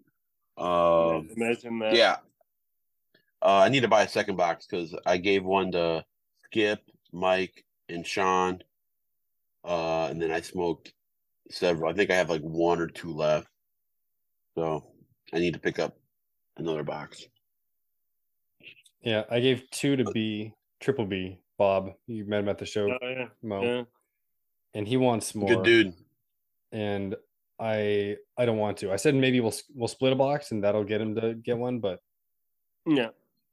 Um, 0.57 1.28
Imagine 1.37 1.78
that. 1.80 1.95
yeah. 1.95 2.16
Uh, 3.42 3.59
I 3.64 3.69
need 3.69 3.80
to 3.80 3.88
buy 3.88 4.02
a 4.02 4.09
second 4.09 4.37
box 4.37 4.66
because 4.66 4.95
I 5.07 5.16
gave 5.16 5.45
one 5.45 5.73
to 5.73 6.04
Skip, 6.45 6.80
Mike, 7.12 7.64
and 7.88 8.07
Sean. 8.07 8.62
Uh, 9.64 10.09
and 10.11 10.21
then 10.21 10.30
I 10.30 10.40
smoked 10.40 10.92
several. 11.50 11.90
I 11.90 11.95
think 11.95 12.11
I 12.11 12.16
have 12.16 12.28
like 12.30 12.42
one 12.42 12.80
or 12.80 12.87
two 12.88 13.12
left. 13.14 13.49
So 14.54 14.85
I 15.33 15.39
need 15.39 15.55
to 15.55 15.61
pick 15.61 15.79
up 15.79 15.97
another 16.57 16.83
box. 16.83 17.27
Yeah, 19.03 19.25
I 19.31 19.41
gave 19.41 19.71
two 19.71 19.97
to 19.97 20.05
B, 20.13 20.53
triple 20.81 21.07
B, 21.07 21.39
Bob. 21.57 21.95
You 22.07 22.25
met 22.25 22.41
him 22.41 22.49
at 22.49 22.59
the 22.59 22.67
show, 22.67 22.91
Oh, 22.91 23.09
yeah. 23.09 23.29
Mo, 23.43 23.63
yeah. 23.63 23.83
and 24.75 24.87
he 24.87 24.97
wants 24.97 25.35
more. 25.35 25.49
Good 25.49 25.65
dude. 25.65 25.95
And 26.73 27.17
I 27.59 28.17
I 28.37 28.45
don't 28.45 28.59
want 28.59 28.77
to. 28.79 28.93
I 28.93 28.97
said 28.97 29.15
maybe 29.15 29.41
we'll 29.41 29.55
we'll 29.75 29.89
split 29.89 30.13
a 30.13 30.17
box 30.17 30.53
and 30.53 30.63
that'll 30.63 30.85
get 30.85 31.01
him 31.01 31.15
to 31.17 31.35
get 31.35 31.57
one, 31.59 31.79
but 31.79 32.03
Yeah. 32.87 33.09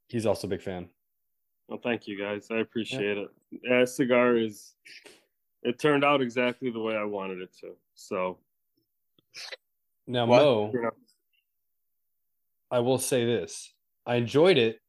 he's 0.08 0.26
also 0.26 0.48
a 0.48 0.50
big 0.50 0.62
fan. 0.62 0.90
Well, 1.68 1.80
thank 1.84 2.08
you 2.08 2.18
guys. 2.18 2.48
I 2.52 2.58
appreciate 2.60 3.18
it. 3.18 3.30
Yeah, 3.64 3.86
cigar 3.86 4.36
is. 4.38 4.76
It 5.64 5.80
turned 5.80 6.06
out 6.06 6.22
exactly 6.22 6.70
the 6.70 6.80
way 6.80 6.96
I 6.96 7.04
wanted 7.04 7.42
it 7.42 7.52
to. 7.62 7.76
So, 7.96 8.38
Now, 10.06 10.26
What? 10.26 10.42
Mo, 10.42 10.72
you 10.74 10.82
know, 10.84 10.92
I 12.72 12.80
will 12.80 12.98
say 13.00 13.26
this: 13.26 13.74
I 14.06 14.16
enjoyed 14.16 14.58
it, 14.58 14.80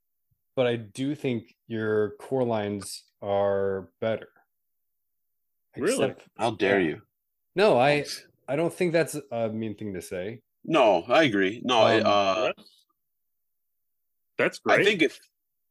but 0.57 0.67
I 0.67 0.77
do 0.77 1.15
think 1.15 1.55
your 1.67 2.11
core 2.19 2.45
lines 2.45 3.05
are 3.23 3.91
better. 4.01 4.29
Really? 5.77 6.15
How 6.37 6.53
dare 6.53 6.81
you? 6.81 7.03
No, 7.55 7.79
I 7.79 8.05
I 8.49 8.57
don't 8.57 8.73
think 8.73 8.93
that's 8.93 9.17
a 9.31 9.49
mean 9.49 9.77
thing 9.77 9.95
to 9.95 10.03
say. 10.03 10.41
No, 10.65 11.05
I 11.09 11.25
agree. 11.25 11.61
No, 11.65 11.79
I- 11.81 12.01
Um, 12.01 12.07
uh, 12.07 12.53
that's 14.37 14.59
great. 14.59 14.81
I 14.81 14.85
think 14.85 15.03
if 15.03 15.19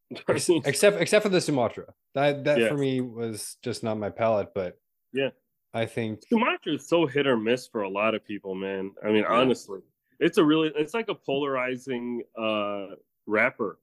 except 0.66 0.98
except 1.02 1.24
for 1.24 1.30
the 1.30 1.42
Sumatra. 1.42 1.94
That 2.14 2.44
that 2.46 2.60
Yeah. 2.60 2.70
for 2.70 2.78
me 2.78 3.02
was 3.02 3.58
just 3.62 3.84
not 3.84 3.98
my 3.98 4.10
palate, 4.10 4.54
but 4.56 4.78
Yeah. 5.14 5.30
I 5.74 5.86
think 5.86 6.22
Sumatra 6.28 6.74
is 6.76 6.88
so 6.88 7.06
hit 7.06 7.28
or 7.28 7.38
miss 7.38 7.68
for 7.68 7.82
a 7.82 7.90
lot 7.90 8.16
of 8.16 8.24
people, 8.26 8.56
man. 8.56 8.92
I 9.04 9.08
mean, 9.08 9.24
Yeah. 9.24 9.34
honestly, 9.34 9.80
it's 10.20 10.38
a 10.38 10.44
really, 10.44 10.72
it's 10.76 10.94
like 10.94 11.10
a 11.10 11.16
polarizing 11.16 12.24
uh 12.38 12.96
wrapper. 13.26 13.78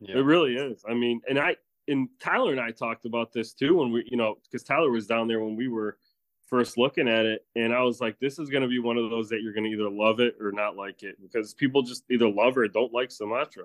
yeah. 0.00 0.16
It 0.16 0.24
really 0.24 0.54
is. 0.54 0.84
I 0.88 0.94
mean, 0.94 1.20
and 1.28 1.38
I 1.38 1.56
and 1.88 2.08
Tyler 2.18 2.52
and 2.52 2.60
I 2.60 2.70
talked 2.70 3.04
about 3.04 3.32
this 3.32 3.52
too 3.52 3.76
when 3.76 3.92
we, 3.92 4.06
you 4.10 4.16
know, 4.16 4.36
because 4.44 4.62
Tyler 4.62 4.90
was 4.90 5.06
down 5.06 5.28
there 5.28 5.40
when 5.40 5.56
we 5.56 5.68
were 5.68 5.98
first 6.46 6.78
looking 6.78 7.08
at 7.08 7.26
it, 7.26 7.44
and 7.56 7.74
I 7.74 7.82
was 7.82 8.00
like, 8.00 8.18
this 8.20 8.38
is 8.38 8.48
going 8.48 8.62
to 8.62 8.68
be 8.68 8.78
one 8.78 8.96
of 8.96 9.10
those 9.10 9.28
that 9.30 9.42
you're 9.42 9.52
going 9.52 9.64
to 9.64 9.70
either 9.70 9.90
love 9.90 10.20
it 10.20 10.36
or 10.40 10.52
not 10.52 10.76
like 10.76 11.02
it 11.02 11.16
because 11.20 11.54
people 11.54 11.82
just 11.82 12.04
either 12.10 12.28
love 12.28 12.56
or 12.56 12.66
don't 12.68 12.92
like 12.92 13.10
Sumatra. 13.10 13.64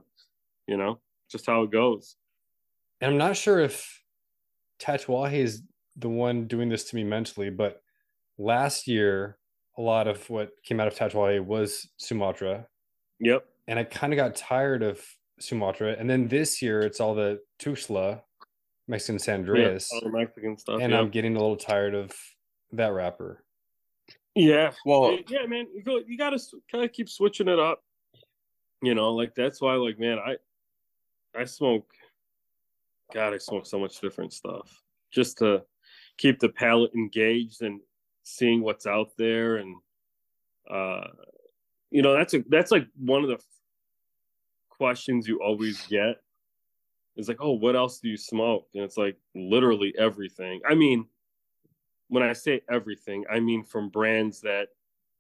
You 0.68 0.78
know, 0.78 1.00
just 1.30 1.46
how 1.46 1.64
it 1.64 1.72
goes. 1.72 2.16
And 3.02 3.12
I'm 3.12 3.18
not 3.18 3.38
sure 3.38 3.60
if 3.60 4.04
Tatuaje 4.80 5.34
is 5.34 5.64
the 5.96 6.10
one 6.10 6.46
doing 6.46 6.70
this 6.70 6.84
to 6.86 6.96
me 6.96 7.04
mentally, 7.04 7.50
but 7.50 7.82
last 8.38 8.88
year 8.88 9.39
a 9.80 9.82
lot 9.82 10.08
of 10.08 10.30
what 10.30 10.52
came 10.64 10.80
out 10.80 10.88
of 10.88 10.94
Tatuaje 10.96 11.44
was 11.44 11.88
Sumatra, 11.98 12.68
Yep. 13.22 13.46
and 13.68 13.80
I 13.80 13.86
kind 13.86 14.12
of 14.14 14.18
got 14.18 14.36
tired 14.36 14.84
of 14.84 15.02
Sumatra. 15.40 15.96
And 15.98 16.10
then 16.10 16.28
this 16.28 16.62
year 16.62 16.82
it's 16.82 17.00
all 17.00 17.16
the 17.16 17.40
Tuxla, 17.60 18.22
Mexican 18.90 19.18
San 19.20 19.40
Andreas, 19.40 19.90
Yeah, 19.92 20.00
all 20.04 20.12
the 20.12 20.18
Mexican 20.18 20.58
stuff. 20.58 20.82
and 20.82 20.92
yeah. 20.92 21.00
I'm 21.00 21.10
getting 21.10 21.36
a 21.36 21.40
little 21.40 21.56
tired 21.56 21.96
of 21.96 22.12
that 22.74 22.90
wrapper. 22.94 23.44
yeah. 24.36 24.74
well, 24.86 25.18
yeah, 25.30 25.46
man, 25.48 25.66
you 25.74 25.82
go. 25.82 26.00
You 26.06 26.18
got 26.18 26.32
to 26.32 26.40
kind 26.72 26.84
of 26.84 26.92
keep 26.92 27.08
switching 27.10 27.48
it 27.48 27.58
up. 27.60 27.82
You 28.82 28.96
know, 28.96 29.14
like 29.14 29.34
that's 29.34 29.60
why, 29.62 29.74
like, 29.76 29.98
man, 30.00 30.20
I, 30.20 30.36
I 31.36 31.46
smoke. 31.46 31.90
God, 33.14 33.34
I 33.34 33.38
smoke 33.38 33.66
so 33.66 33.80
much 33.80 34.00
different 34.02 34.34
stuff 34.34 34.82
just 35.12 35.38
to 35.40 35.64
keep 36.18 36.40
the 36.40 36.50
palate 36.50 36.94
engaged 36.94 37.62
and 37.64 37.80
seeing 38.24 38.62
what's 38.62 38.86
out 38.86 39.12
there, 39.18 39.58
and 39.58 39.76
uh, 40.70 41.08
you 41.92 42.02
know, 42.02 42.14
that's 42.14 42.34
a 42.34 42.44
that's 42.50 42.72
like 42.72 42.88
one 42.98 43.24
of 43.24 43.30
the 43.30 43.40
questions 44.70 45.28
you 45.28 45.42
always 45.42 45.86
get. 45.88 46.22
Is 47.16 47.28
like, 47.28 47.42
oh, 47.42 47.54
what 47.54 47.76
else 47.76 48.00
do 48.00 48.08
you 48.08 48.16
smoke? 48.16 48.68
And 48.74 48.84
it's 48.84 48.98
like 48.98 49.18
literally 49.36 49.94
everything. 49.98 50.62
I 50.68 50.74
mean, 50.74 51.06
when 52.08 52.24
I 52.24 52.32
say 52.34 52.62
everything, 52.70 53.26
I 53.30 53.40
mean 53.40 53.64
from 53.64 53.90
brands 53.90 54.42
that 54.42 54.70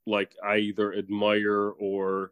like 0.06 0.34
I 0.44 0.58
either 0.58 0.94
admire 0.94 1.72
or 1.72 2.32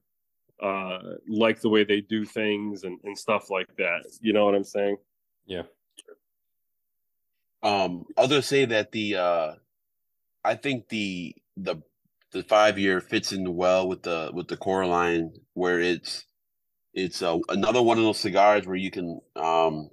uh 0.63 0.99
like 1.27 1.59
the 1.61 1.69
way 1.69 1.83
they 1.83 2.01
do 2.01 2.25
things 2.25 2.83
and, 2.83 2.99
and 3.03 3.17
stuff 3.17 3.49
like 3.49 3.75
that. 3.77 4.05
You 4.21 4.33
know 4.33 4.45
what 4.45 4.55
I'm 4.55 4.63
saying? 4.63 4.97
Yeah. 5.45 5.63
Um, 7.63 8.05
I 8.17 8.21
was 8.21 8.29
gonna 8.29 8.41
say 8.41 8.65
that 8.65 8.91
the 8.91 9.15
uh, 9.15 9.53
I 10.47 10.55
think 10.55 10.87
the 10.87 11.35
the 11.57 11.75
the 12.31 12.43
five 12.43 12.79
year 12.79 13.01
fits 13.01 13.33
in 13.33 13.55
well 13.55 13.87
with 13.87 14.03
the 14.03 14.31
with 14.33 14.47
the 14.47 14.57
core 14.57 14.85
line 14.85 15.33
where 15.53 15.79
it's 15.81 16.23
it's 16.93 17.21
uh, 17.21 17.37
another 17.49 17.81
one 17.81 17.97
of 17.97 18.03
those 18.05 18.19
cigars 18.19 18.65
where 18.65 18.75
you 18.77 18.89
can 18.89 19.19
um 19.35 19.89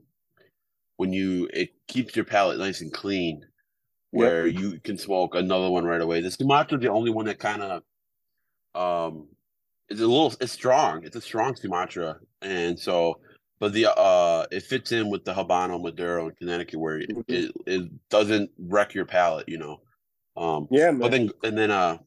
when 0.96 1.12
you 1.12 1.48
it 1.52 1.70
keeps 1.88 2.14
your 2.14 2.24
palate 2.24 2.58
nice 2.58 2.80
and 2.80 2.92
clean 2.92 3.44
where 4.12 4.46
you 4.46 4.78
can 4.78 4.96
smoke 4.96 5.34
another 5.34 5.68
one 5.68 5.84
right 5.84 6.00
away. 6.00 6.20
The 6.20 6.30
Sumatra 6.30 6.78
is 6.78 6.84
the 6.84 6.90
only 6.90 7.10
one 7.10 7.24
that 7.26 7.40
kind 7.40 7.62
of 7.62 7.82
um 8.76 9.26
it's 9.88 10.00
a 10.00 10.06
little 10.06 10.32
it's 10.40 10.52
strong. 10.52 11.04
It's 11.04 11.16
a 11.16 11.20
strong 11.20 11.56
Sumatra, 11.56 12.20
and 12.42 12.78
so 12.78 13.18
but 13.58 13.72
the 13.72 13.92
uh 13.92 14.46
it 14.52 14.62
fits 14.62 14.92
in 14.92 15.10
with 15.10 15.24
the 15.24 15.34
Habano 15.34 15.82
Maduro 15.82 16.28
in 16.28 16.34
Connecticut 16.36 16.78
where 16.78 16.98
it, 16.98 17.10
it, 17.26 17.52
it 17.66 18.08
doesn't 18.08 18.50
wreck 18.56 18.94
your 18.94 19.04
palate, 19.04 19.48
you 19.48 19.58
know. 19.58 19.80
Um 20.36 20.68
Yeah, 20.70 20.92
but 20.92 21.10
then 21.10 21.30
and 21.42 21.56
then 21.56 21.70
uh 21.70 21.98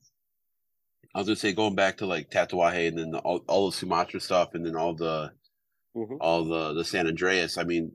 I 1.15 1.19
was 1.19 1.27
gonna 1.27 1.35
say 1.35 1.53
going 1.53 1.75
back 1.75 1.97
to 1.97 2.05
like 2.05 2.29
Tatuaje 2.29 2.87
and 2.89 2.97
then 2.97 3.11
the, 3.11 3.19
all, 3.19 3.43
all 3.47 3.69
the 3.71 3.75
Sumatra 3.77 4.19
stuff 4.19 4.53
and 4.53 4.65
then 4.65 4.75
all 4.75 4.93
the 4.93 5.31
Mhm. 5.95 6.17
all 6.21 6.43
the 6.45 6.73
the 6.73 6.85
San 6.85 7.07
Andreas. 7.07 7.57
I 7.57 7.63
mean, 7.63 7.91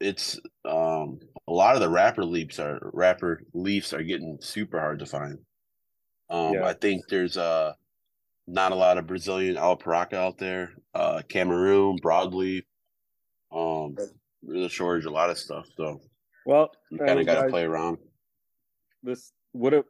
it's 0.00 0.40
um 0.64 1.20
a 1.46 1.52
lot 1.52 1.74
of 1.76 1.80
the 1.80 1.88
wrapper 1.90 2.24
leaps 2.24 2.58
are 2.58 2.90
wrapper 2.92 3.42
leaves 3.52 3.92
are 3.92 4.02
getting 4.02 4.38
super 4.40 4.80
hard 4.80 4.98
to 5.00 5.06
find. 5.06 5.38
Um 6.30 6.54
Yeah. 6.54 6.64
I 6.66 6.72
think 6.72 7.06
there's 7.08 7.36
uh 7.36 7.74
not 8.46 8.72
a 8.72 8.76
lot 8.76 8.98
of 8.98 9.06
Brazilian 9.06 9.56
Arapiraca 9.56 10.14
out 10.14 10.38
there. 10.38 10.74
Uh 10.94 11.22
Cameroon, 11.28 11.98
broadleaf. 11.98 12.64
Um, 13.52 13.94
there's 14.42 14.66
a 14.66 14.68
shortage, 14.68 15.04
a 15.04 15.10
lot 15.10 15.30
of 15.30 15.38
stuff, 15.38 15.66
so 15.76 16.00
Well, 16.44 16.72
you 16.90 16.98
kind 16.98 17.20
of 17.20 17.26
got 17.26 17.44
to 17.44 17.48
play 17.50 17.62
around. 17.62 17.98
this 19.02 19.32
what 19.54 19.72
have 19.72 19.84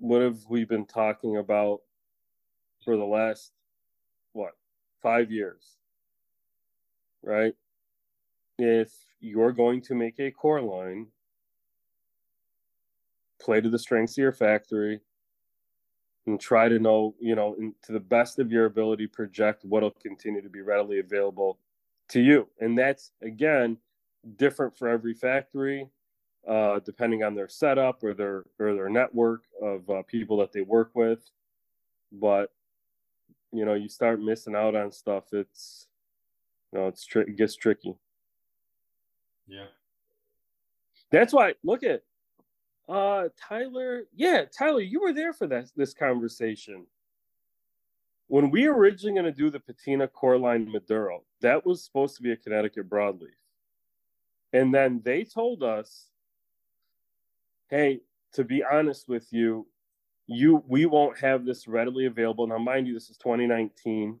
what 0.00 0.22
have 0.22 0.38
we 0.48 0.64
been 0.64 0.86
talking 0.86 1.36
about 1.36 1.80
for 2.82 2.96
the 2.96 3.04
last 3.04 3.52
what 4.32 4.52
five 5.02 5.30
years? 5.30 5.76
Right? 7.22 7.54
If 8.58 8.90
you're 9.20 9.52
going 9.52 9.82
to 9.82 9.94
make 9.94 10.18
a 10.18 10.30
core 10.30 10.62
line 10.62 11.08
play 13.40 13.60
to 13.60 13.68
the 13.68 13.78
strengths 13.78 14.14
of 14.14 14.22
your 14.22 14.32
factory 14.32 15.00
and 16.26 16.40
try 16.40 16.68
to 16.68 16.78
know 16.78 17.14
you 17.20 17.34
know 17.34 17.54
to 17.82 17.92
the 17.92 18.00
best 18.00 18.38
of 18.38 18.50
your 18.50 18.64
ability 18.64 19.06
project 19.06 19.64
what'll 19.66 19.90
continue 19.90 20.40
to 20.40 20.48
be 20.48 20.62
readily 20.62 21.00
available 21.00 21.58
to 22.08 22.20
you. 22.20 22.48
And 22.60 22.78
that's 22.78 23.12
again 23.22 23.76
different 24.36 24.78
for 24.78 24.88
every 24.88 25.12
factory 25.12 25.90
uh, 26.48 26.80
depending 26.80 27.22
on 27.22 27.34
their 27.34 27.48
setup 27.48 28.02
or 28.02 28.14
their 28.14 28.44
or 28.58 28.74
their 28.74 28.88
network 28.88 29.44
of 29.62 29.88
uh, 29.88 30.02
people 30.06 30.36
that 30.38 30.52
they 30.52 30.60
work 30.60 30.90
with. 30.94 31.30
But 32.12 32.50
you 33.52 33.64
know, 33.64 33.74
you 33.74 33.88
start 33.88 34.20
missing 34.20 34.56
out 34.56 34.74
on 34.74 34.90
stuff. 34.90 35.24
It's 35.32 35.86
you 36.72 36.80
know, 36.80 36.88
it's 36.88 37.04
tri- 37.06 37.22
it 37.22 37.36
gets 37.36 37.56
tricky. 37.56 37.96
Yeah. 39.46 39.66
That's 41.10 41.32
why 41.32 41.54
look 41.62 41.82
at 41.82 42.02
uh 42.88 43.28
Tyler. 43.40 44.04
Yeah, 44.14 44.44
Tyler, 44.56 44.80
you 44.80 45.00
were 45.00 45.12
there 45.12 45.32
for 45.32 45.46
that 45.46 45.70
this 45.76 45.94
conversation. 45.94 46.86
When 48.26 48.50
we 48.50 48.68
were 48.68 48.76
originally 48.76 49.20
going 49.20 49.32
to 49.32 49.38
do 49.38 49.50
the 49.50 49.60
patina 49.60 50.08
core 50.08 50.38
line 50.38 50.70
Maduro, 50.70 51.22
that 51.40 51.64
was 51.64 51.84
supposed 51.84 52.16
to 52.16 52.22
be 52.22 52.32
a 52.32 52.36
Connecticut 52.36 52.88
broadleaf. 52.88 53.28
And 54.52 54.74
then 54.74 55.02
they 55.04 55.24
told 55.24 55.62
us 55.62 56.10
hey, 57.68 58.00
to 58.32 58.44
be 58.44 58.62
honest 58.64 59.08
with 59.08 59.32
you, 59.32 59.66
you 60.26 60.62
we 60.66 60.86
won't 60.86 61.18
have 61.18 61.44
this 61.44 61.68
readily 61.68 62.06
available. 62.06 62.46
Now, 62.46 62.58
mind 62.58 62.86
you, 62.86 62.94
this 62.94 63.10
is 63.10 63.16
2019. 63.18 64.18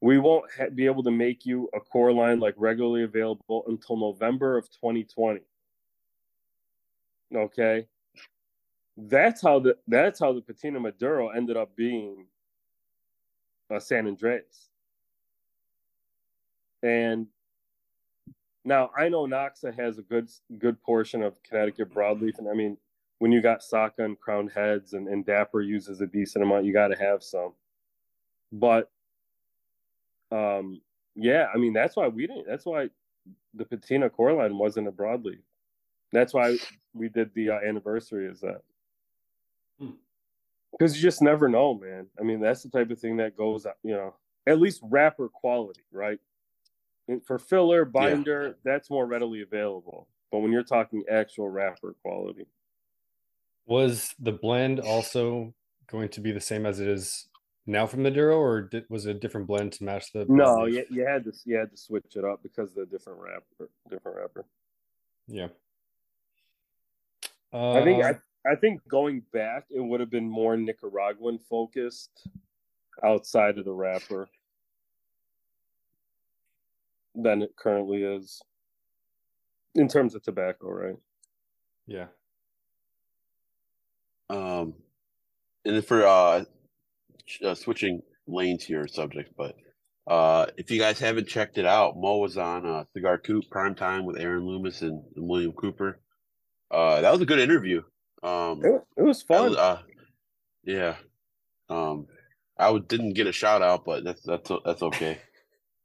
We 0.00 0.18
won't 0.18 0.44
ha- 0.56 0.70
be 0.74 0.86
able 0.86 1.02
to 1.04 1.10
make 1.10 1.46
you 1.46 1.68
a 1.74 1.80
core 1.80 2.12
line 2.12 2.40
like 2.40 2.54
regularly 2.56 3.04
available 3.04 3.64
until 3.66 3.96
November 3.96 4.56
of 4.56 4.70
2020. 4.70 5.40
Okay, 7.34 7.86
that's 8.96 9.40
how 9.40 9.58
the 9.58 9.76
that's 9.88 10.20
how 10.20 10.32
the 10.32 10.40
Patina 10.40 10.78
Maduro 10.78 11.30
ended 11.30 11.56
up 11.56 11.74
being 11.76 12.26
uh, 13.70 13.80
San 13.80 14.06
Andreas. 14.06 14.68
And 16.82 17.26
now 18.64 18.90
I 18.96 19.08
know 19.08 19.26
Noxa 19.26 19.76
has 19.78 19.98
a 19.98 20.02
good 20.02 20.28
good 20.58 20.80
portion 20.82 21.22
of 21.22 21.42
Connecticut 21.42 21.92
broadleaf, 21.92 22.38
and 22.38 22.48
I 22.48 22.54
mean 22.54 22.76
when 23.18 23.32
you 23.32 23.40
got 23.40 23.62
Saka 23.62 24.04
and 24.04 24.18
crowned 24.18 24.50
heads 24.52 24.94
and, 24.94 25.06
and 25.06 25.24
Dapper 25.24 25.60
uses 25.60 26.00
a 26.00 26.06
decent 26.08 26.44
amount, 26.44 26.64
you 26.64 26.72
got 26.72 26.88
to 26.88 26.96
have 26.96 27.22
some. 27.22 27.52
But 28.52 28.90
um, 30.30 30.80
yeah, 31.14 31.46
I 31.54 31.58
mean 31.58 31.72
that's 31.72 31.96
why 31.96 32.08
we 32.08 32.26
didn't. 32.26 32.46
That's 32.46 32.66
why 32.66 32.88
the 33.54 33.64
Patina 33.64 34.10
core 34.10 34.32
line 34.32 34.58
wasn't 34.58 34.88
a 34.88 34.92
broadleaf. 34.92 35.40
That's 36.12 36.34
why 36.34 36.58
we 36.94 37.08
did 37.08 37.32
the 37.34 37.50
uh, 37.50 37.60
anniversary. 37.66 38.26
Is 38.26 38.40
that 38.40 38.62
Hmm. 39.80 39.92
because 40.72 40.96
you 40.96 41.02
just 41.02 41.22
never 41.22 41.48
know, 41.48 41.74
man. 41.74 42.06
I 42.18 42.22
mean 42.22 42.40
that's 42.40 42.62
the 42.62 42.70
type 42.70 42.90
of 42.90 42.98
thing 42.98 43.16
that 43.18 43.36
goes, 43.36 43.66
you 43.82 43.94
know, 43.94 44.14
at 44.46 44.60
least 44.60 44.80
wrapper 44.82 45.28
quality, 45.28 45.82
right? 45.92 46.18
For 47.20 47.38
filler 47.38 47.84
binder, 47.84 48.56
that's 48.64 48.90
more 48.90 49.06
readily 49.06 49.42
available. 49.42 50.08
But 50.30 50.40
when 50.40 50.52
you're 50.52 50.62
talking 50.62 51.04
actual 51.10 51.48
wrapper 51.48 51.94
quality, 52.02 52.46
Was 53.66 54.14
the 54.18 54.32
blend 54.32 54.80
also 54.80 55.54
going 55.86 56.08
to 56.10 56.20
be 56.20 56.32
the 56.32 56.40
same 56.40 56.64
as 56.66 56.80
it 56.80 56.88
is 56.88 57.28
now 57.66 57.86
from 57.86 58.02
Maduro, 58.02 58.38
or 58.38 58.62
did, 58.62 58.84
was 58.88 59.06
it 59.06 59.16
a 59.16 59.18
different 59.18 59.46
blend 59.46 59.72
to 59.74 59.84
match 59.84 60.12
the? 60.12 60.26
no, 60.28 60.66
you, 60.66 60.84
you 60.90 61.06
had 61.06 61.24
to 61.24 61.32
you 61.44 61.56
had 61.56 61.70
to 61.70 61.76
switch 61.76 62.16
it 62.16 62.24
up 62.24 62.42
because 62.42 62.70
of 62.70 62.76
the 62.76 62.86
different 62.86 63.20
wrapper, 63.20 63.70
different 63.88 64.16
wrapper. 64.16 64.44
Yeah. 65.28 65.48
I 67.52 67.84
think 67.84 68.02
Uh, 68.02 68.14
I, 68.46 68.52
I 68.52 68.56
think 68.56 68.80
going 68.88 69.22
back, 69.32 69.66
it 69.70 69.80
would 69.80 70.00
have 70.00 70.10
been 70.10 70.28
more 70.28 70.56
Nicaraguan 70.56 71.38
focused 71.38 72.26
outside 73.04 73.58
of 73.58 73.64
the 73.64 73.72
wrapper 73.72 74.28
than 77.14 77.42
it 77.42 77.54
currently 77.56 78.02
is 78.02 78.40
in 79.74 79.88
terms 79.88 80.14
of 80.14 80.22
tobacco, 80.22 80.68
right? 80.70 80.96
yeah. 81.86 82.06
Um, 84.30 84.74
and 85.64 85.74
then 85.76 85.82
for 85.82 86.06
uh, 86.06 86.44
uh, 87.44 87.54
switching 87.54 88.00
lanes 88.26 88.64
here, 88.64 88.86
subject, 88.88 89.34
but 89.36 89.56
uh, 90.06 90.46
if 90.56 90.70
you 90.70 90.78
guys 90.78 90.98
haven't 90.98 91.28
checked 91.28 91.58
it 91.58 91.66
out, 91.66 91.96
Mo 91.96 92.16
was 92.18 92.38
on 92.38 92.64
uh, 92.66 92.84
Cigar 92.94 93.18
Coop 93.18 93.44
Prime 93.50 93.74
Time 93.74 94.04
with 94.04 94.18
Aaron 94.18 94.46
Loomis 94.46 94.80
and, 94.82 95.02
and 95.16 95.28
William 95.28 95.52
Cooper. 95.52 96.00
Uh, 96.70 97.02
that 97.02 97.12
was 97.12 97.20
a 97.20 97.26
good 97.26 97.38
interview. 97.40 97.82
Um, 98.22 98.62
It, 98.64 98.70
was- 98.72 98.82
it 98.96 99.02
was 99.02 99.22
fun. 99.22 99.50
was, 99.50 99.56
uh, 99.56 99.82
yeah. 100.64 100.96
Um, 101.68 102.06
I 102.58 102.76
didn't 102.78 103.12
get 103.14 103.26
a 103.26 103.32
shout 103.32 103.62
out, 103.62 103.84
but 103.84 104.04
that's 104.04 104.22
that's 104.22 104.50
that's 104.64 104.82
okay. 104.82 105.18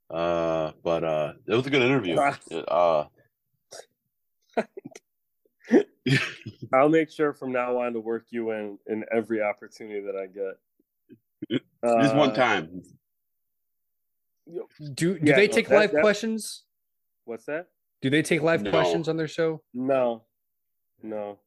Uh, 0.10 0.72
but 0.84 1.04
uh, 1.04 1.34
it 1.48 1.54
was 1.56 1.65
a 1.67 1.70
good 1.70 1.82
interview. 1.82 2.17
Uh, 2.17 3.06
I'll 6.74 6.89
make 6.89 7.10
sure 7.12 7.34
from 7.34 7.52
now 7.52 7.80
on 7.82 7.93
to 7.93 8.00
work 8.00 8.26
you 8.30 8.52
in 8.52 8.78
in 8.88 9.04
every 9.13 9.41
opportunity 9.41 10.00
that 10.02 10.15
I 10.15 10.28
get. 10.28 11.62
just 12.02 12.15
one 12.15 12.32
Uh, 12.32 12.36
time. 12.36 12.84
Do 14.48 14.65
do 14.93 15.20
Yeah, 15.22 15.36
they 15.36 15.48
take 15.50 15.67
that- 15.67 15.76
live 15.78 15.91
that- 15.91 16.02
questions? 16.02 16.63
What's 17.26 17.46
that? 17.46 17.67
Do 18.02 18.10
they 18.10 18.22
take 18.22 18.41
live 18.41 18.62
No. 18.62 18.70
questions 18.72 19.10
on 19.10 19.17
their 19.17 19.28
show? 19.28 19.62
No, 19.74 20.24
no. 21.04 21.39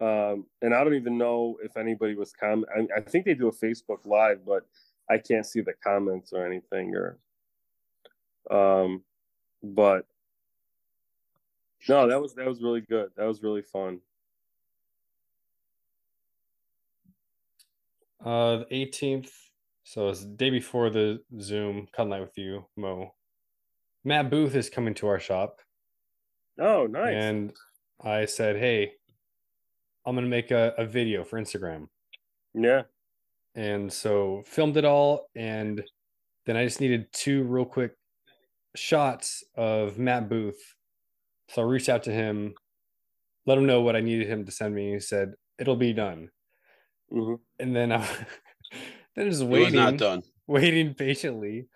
Um, 0.00 0.46
and 0.60 0.74
I 0.74 0.84
don't 0.84 0.94
even 0.94 1.18
know 1.18 1.58
if 1.62 1.76
anybody 1.76 2.14
was 2.14 2.32
com. 2.32 2.64
I, 2.76 2.86
I 2.96 3.00
think 3.00 3.24
they 3.24 3.34
do 3.34 3.48
a 3.48 3.52
Facebook 3.52 4.04
Live, 4.04 4.44
but 4.44 4.66
I 5.10 5.18
can't 5.18 5.46
see 5.46 5.60
the 5.60 5.72
comments 5.82 6.32
or 6.32 6.46
anything. 6.46 6.94
Or, 6.94 7.18
um, 8.50 9.02
but 9.62 10.06
no, 11.88 12.08
that 12.08 12.20
was 12.20 12.34
that 12.34 12.46
was 12.46 12.62
really 12.62 12.80
good. 12.80 13.10
That 13.16 13.26
was 13.26 13.42
really 13.42 13.62
fun. 13.62 14.00
Uh, 18.24 18.58
the 18.58 18.66
18th. 18.72 19.30
So 19.84 20.08
it's 20.10 20.20
the 20.20 20.26
day 20.28 20.50
before 20.50 20.90
the 20.90 21.22
Zoom 21.40 21.88
Cut 21.92 22.06
Night 22.06 22.20
with 22.20 22.38
you, 22.38 22.66
Mo. 22.76 23.14
Matt 24.04 24.30
Booth 24.30 24.54
is 24.54 24.70
coming 24.70 24.94
to 24.94 25.08
our 25.08 25.18
shop, 25.18 25.60
Oh, 26.58 26.86
nice. 26.86 27.14
and 27.14 27.52
I 28.00 28.24
said, 28.26 28.56
"Hey, 28.56 28.92
I'm 30.06 30.14
gonna 30.14 30.28
make 30.28 30.50
a, 30.50 30.72
a 30.78 30.86
video 30.86 31.24
for 31.24 31.40
Instagram." 31.40 31.88
yeah. 32.54 32.82
And 33.54 33.92
so 33.92 34.42
filmed 34.46 34.76
it 34.76 34.84
all, 34.84 35.28
and 35.34 35.84
then 36.46 36.56
I 36.56 36.64
just 36.64 36.80
needed 36.80 37.12
two 37.12 37.42
real 37.42 37.64
quick 37.66 37.92
shots 38.74 39.44
of 39.56 39.98
Matt 39.98 40.28
Booth. 40.28 40.74
So 41.48 41.62
I 41.62 41.64
reached 41.66 41.88
out 41.88 42.04
to 42.04 42.12
him, 42.12 42.54
let 43.46 43.58
him 43.58 43.66
know 43.66 43.82
what 43.82 43.96
I 43.96 44.00
needed 44.00 44.28
him 44.28 44.44
to 44.46 44.52
send 44.52 44.74
me. 44.74 44.92
He 44.92 45.00
said 45.00 45.34
it'll 45.58 45.76
be 45.76 45.92
done, 45.92 46.30
hmm 47.10 47.34
and 47.58 47.74
then 47.76 47.92
I 47.92 47.98
then 49.16 49.30
just 49.30 49.42
waiting. 49.44 49.74
not 49.74 49.96
done. 49.98 50.22
waiting 50.46 50.94
patiently. 50.94 51.66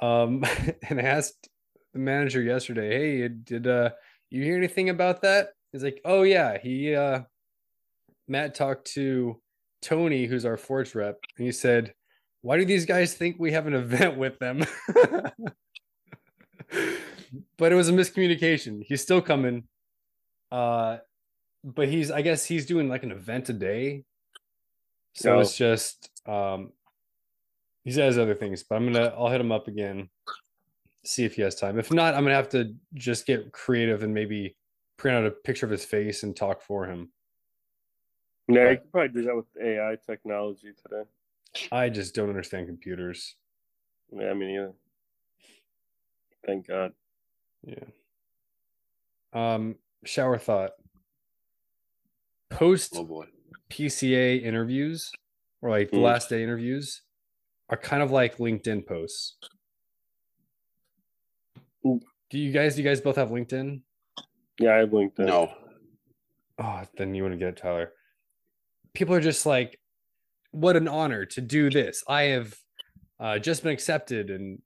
Um, 0.00 0.44
and 0.88 0.98
I 1.00 1.04
asked 1.04 1.48
the 1.92 1.98
manager 1.98 2.40
yesterday, 2.42 2.90
"Hey, 3.22 3.28
did 3.28 3.66
uh 3.66 3.90
you 4.30 4.42
hear 4.42 4.56
anything 4.56 4.88
about 4.88 5.22
that?" 5.22 5.50
He's 5.72 5.82
like, 5.84 6.00
"Oh 6.04 6.22
yeah, 6.22 6.58
he 6.58 6.94
uh 6.94 7.22
Matt 8.28 8.54
talked 8.54 8.86
to 8.92 9.40
Tony, 9.82 10.26
who's 10.26 10.44
our 10.44 10.56
Forge 10.56 10.94
rep, 10.94 11.18
and 11.36 11.44
he 11.46 11.52
said, 11.52 11.94
"Why 12.42 12.56
do 12.58 12.64
these 12.64 12.86
guys 12.86 13.14
think 13.14 13.36
we 13.38 13.52
have 13.52 13.66
an 13.66 13.74
event 13.74 14.16
with 14.16 14.38
them?" 14.38 14.64
but 17.56 17.72
it 17.72 17.74
was 17.74 17.88
a 17.88 17.92
miscommunication. 17.92 18.82
He's 18.84 19.02
still 19.02 19.20
coming. 19.20 19.64
Uh 20.50 20.98
but 21.62 21.88
he's 21.88 22.10
I 22.10 22.22
guess 22.22 22.44
he's 22.44 22.66
doing 22.66 22.88
like 22.88 23.02
an 23.02 23.12
event 23.12 23.48
a 23.48 23.52
day. 23.52 24.04
So 25.14 25.40
it's 25.40 25.56
just 25.56 26.10
um 26.26 26.72
he 27.84 27.92
says 27.92 28.18
other 28.18 28.34
things, 28.34 28.62
but 28.62 28.76
I'm 28.76 28.92
gonna 28.92 29.12
I'll 29.16 29.28
hit 29.28 29.40
him 29.40 29.52
up 29.52 29.68
again, 29.68 30.08
see 31.04 31.24
if 31.24 31.34
he 31.34 31.42
has 31.42 31.54
time. 31.54 31.78
If 31.78 31.92
not, 31.92 32.14
I'm 32.14 32.24
gonna 32.24 32.34
have 32.34 32.50
to 32.50 32.74
just 32.94 33.26
get 33.26 33.52
creative 33.52 34.02
and 34.02 34.12
maybe 34.12 34.56
print 34.96 35.16
out 35.16 35.26
a 35.26 35.30
picture 35.30 35.66
of 35.66 35.72
his 35.72 35.84
face 35.84 36.22
and 36.22 36.36
talk 36.36 36.62
for 36.62 36.86
him. 36.86 37.10
Yeah, 38.48 38.70
you 38.70 38.76
could 38.78 38.92
probably 38.92 39.20
do 39.20 39.26
that 39.26 39.36
with 39.36 39.46
AI 39.62 39.96
technology 40.04 40.72
today. 40.82 41.08
I 41.72 41.88
just 41.88 42.14
don't 42.14 42.28
understand 42.28 42.66
computers. 42.66 43.36
Yeah, 44.12 44.30
I 44.30 44.34
mean, 44.34 44.50
either. 44.50 44.72
Thank 46.46 46.66
God. 46.68 46.92
Yeah. 47.64 47.84
Um, 49.32 49.76
shower 50.04 50.38
thought. 50.38 50.72
Post 52.48 52.94
Oh 52.96 53.04
boy. 53.04 53.26
PCA 53.68 54.42
interviews 54.42 55.10
or 55.62 55.70
like 55.70 55.90
the 55.90 55.98
Mm. 55.98 56.02
last 56.02 56.28
day 56.30 56.42
interviews 56.42 57.02
are 57.68 57.76
kind 57.76 58.02
of 58.02 58.10
like 58.10 58.38
LinkedIn 58.38 58.86
posts. 58.86 59.36
Ooh. 61.86 62.00
Do 62.30 62.38
you 62.38 62.52
guys 62.52 62.74
do 62.74 62.82
you 62.82 62.88
guys 62.88 63.00
both 63.00 63.16
have 63.16 63.28
LinkedIn? 63.30 63.82
Yeah, 64.58 64.74
I 64.74 64.78
have 64.78 64.90
LinkedIn. 64.90 65.26
No. 65.26 65.54
Oh, 66.58 66.82
then 66.96 67.14
you 67.14 67.22
want 67.22 67.32
to 67.34 67.38
get 67.38 67.48
it, 67.48 67.56
Tyler. 67.56 67.92
People 68.92 69.14
are 69.14 69.20
just 69.20 69.46
like, 69.46 69.78
what 70.50 70.76
an 70.76 70.88
honor 70.88 71.24
to 71.24 71.40
do 71.40 71.70
this. 71.70 72.02
I 72.08 72.22
have 72.24 72.54
uh, 73.18 73.38
just 73.38 73.62
been 73.62 73.72
accepted, 73.72 74.28
and 74.30 74.60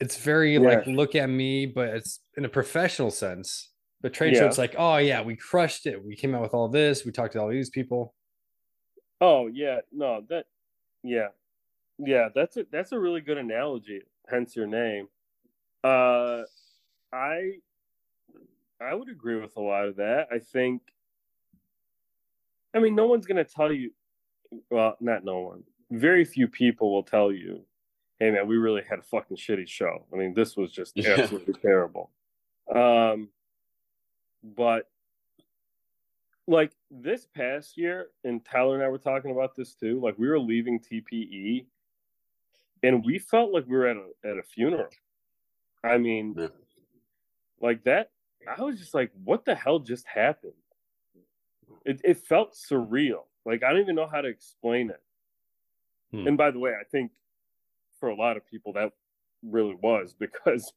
it's 0.00 0.16
very 0.16 0.58
like 0.58 0.86
look 0.86 1.14
at 1.14 1.28
me, 1.28 1.66
but 1.66 1.90
it's 1.90 2.20
in 2.36 2.44
a 2.44 2.48
professional 2.48 3.10
sense. 3.10 3.68
But 4.02 4.14
trade 4.14 4.34
show, 4.34 4.42
Yeah. 4.42 4.48
it's 4.48 4.58
like, 4.58 4.74
oh 4.78 4.96
yeah, 4.96 5.20
we 5.22 5.36
crushed 5.36 5.86
it. 5.86 6.02
We 6.02 6.16
came 6.16 6.34
out 6.34 6.40
with 6.42 6.54
all 6.54 6.68
this. 6.68 7.04
We 7.04 7.12
talked 7.12 7.34
to 7.34 7.40
all 7.40 7.48
these 7.50 7.68
people. 7.70 8.14
Oh 9.20 9.46
yeah, 9.48 9.80
no, 9.92 10.22
that 10.28 10.46
yeah. 11.02 11.28
Yeah, 11.98 12.30
that's 12.34 12.56
a 12.56 12.64
that's 12.70 12.92
a 12.92 12.98
really 12.98 13.20
good 13.20 13.36
analogy, 13.36 14.02
hence 14.28 14.56
your 14.56 14.66
name. 14.66 15.08
Uh 15.84 16.42
I 17.12 17.58
I 18.80 18.94
would 18.94 19.10
agree 19.10 19.38
with 19.38 19.56
a 19.56 19.60
lot 19.60 19.86
of 19.86 19.96
that. 19.96 20.28
I 20.32 20.38
think 20.38 20.80
I 22.72 22.78
mean 22.78 22.94
no 22.94 23.06
one's 23.06 23.26
gonna 23.26 23.44
tell 23.44 23.70
you 23.72 23.92
well, 24.70 24.96
not 25.00 25.24
no 25.24 25.40
one. 25.40 25.62
Very 25.90 26.24
few 26.24 26.48
people 26.48 26.92
will 26.92 27.02
tell 27.04 27.30
you, 27.30 27.64
hey 28.20 28.30
man, 28.30 28.46
we 28.46 28.56
really 28.58 28.82
had 28.88 28.98
a 29.00 29.02
fucking 29.02 29.36
shitty 29.38 29.66
show. 29.66 30.06
I 30.12 30.16
mean, 30.16 30.34
this 30.34 30.56
was 30.56 30.70
just 30.70 30.96
Yeah. 30.96 31.16
absolutely 31.18 31.54
terrible. 31.54 32.10
Um 32.72 33.30
but 34.44 34.88
like 36.46 36.72
this 36.90 37.26
past 37.26 37.76
year, 37.76 38.10
and 38.24 38.44
Tyler 38.44 38.74
and 38.76 38.84
I 38.84 38.88
were 38.88 38.98
talking 38.98 39.30
about 39.30 39.54
this 39.56 39.74
too. 39.74 40.00
Like 40.00 40.18
we 40.18 40.28
were 40.28 40.38
leaving 40.38 40.80
TPE, 40.80 41.66
and 42.82 43.04
we 43.04 43.18
felt 43.18 43.52
like 43.52 43.66
we 43.66 43.76
were 43.76 43.86
at 43.86 43.96
a 43.96 44.08
at 44.24 44.38
a 44.38 44.42
funeral. 44.42 44.88
I 45.84 45.98
mean, 45.98 46.34
Yeah. 46.36 46.48
like 47.60 47.84
that. 47.84 48.10
I 48.48 48.62
was 48.62 48.78
just 48.78 48.94
like, 48.94 49.12
"What 49.24 49.44
the 49.44 49.54
hell 49.54 49.78
just 49.80 50.06
happened?" 50.06 50.54
It 51.84 52.00
it 52.04 52.16
felt 52.18 52.52
surreal. 52.54 53.26
Like 53.44 53.62
I 53.62 53.70
don't 53.70 53.80
even 53.82 53.94
know 53.94 54.06
how 54.08 54.20
to 54.22 54.28
explain 54.28 54.90
it. 54.90 55.02
Hmm. 56.10 56.26
And 56.26 56.36
by 56.36 56.50
the 56.50 56.58
way, 56.58 56.72
I 56.78 56.84
think 56.84 57.12
for 58.00 58.08
a 58.08 58.16
lot 58.16 58.36
of 58.36 58.46
people 58.46 58.72
that 58.72 58.92
really 59.42 59.76
was 59.80 60.14
because 60.18 60.72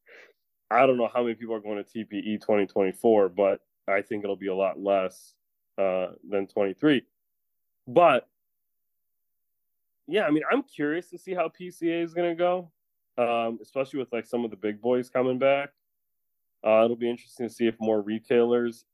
I 0.69 0.85
don't 0.85 0.97
know 0.97 1.09
how 1.13 1.23
many 1.23 1.35
people 1.35 1.55
are 1.55 1.59
going 1.59 1.83
to 1.83 1.89
TPE 1.89 2.41
2024, 2.41 3.29
but 3.29 3.61
I 3.87 4.01
think 4.01 4.23
it'll 4.23 4.35
be 4.35 4.47
a 4.47 4.55
lot 4.55 4.79
less 4.79 5.33
uh, 5.77 6.07
than 6.29 6.47
23. 6.47 7.03
But 7.87 8.27
yeah, 10.07 10.25
I 10.25 10.31
mean, 10.31 10.43
I'm 10.51 10.63
curious 10.63 11.09
to 11.09 11.17
see 11.17 11.33
how 11.33 11.49
PCA 11.49 12.03
is 12.03 12.13
going 12.13 12.29
to 12.29 12.35
go, 12.35 12.71
um, 13.17 13.59
especially 13.61 13.99
with 13.99 14.11
like 14.11 14.25
some 14.25 14.43
of 14.43 14.51
the 14.51 14.57
big 14.57 14.81
boys 14.81 15.09
coming 15.09 15.39
back. 15.39 15.69
Uh, 16.65 16.85
it'll 16.85 16.95
be 16.95 17.09
interesting 17.09 17.47
to 17.47 17.53
see 17.53 17.67
if 17.67 17.75
more 17.79 18.01
retailers 18.01 18.85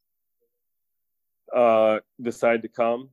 uh, 1.55 1.99
decide 2.21 2.61
to 2.63 2.67
come. 2.67 3.09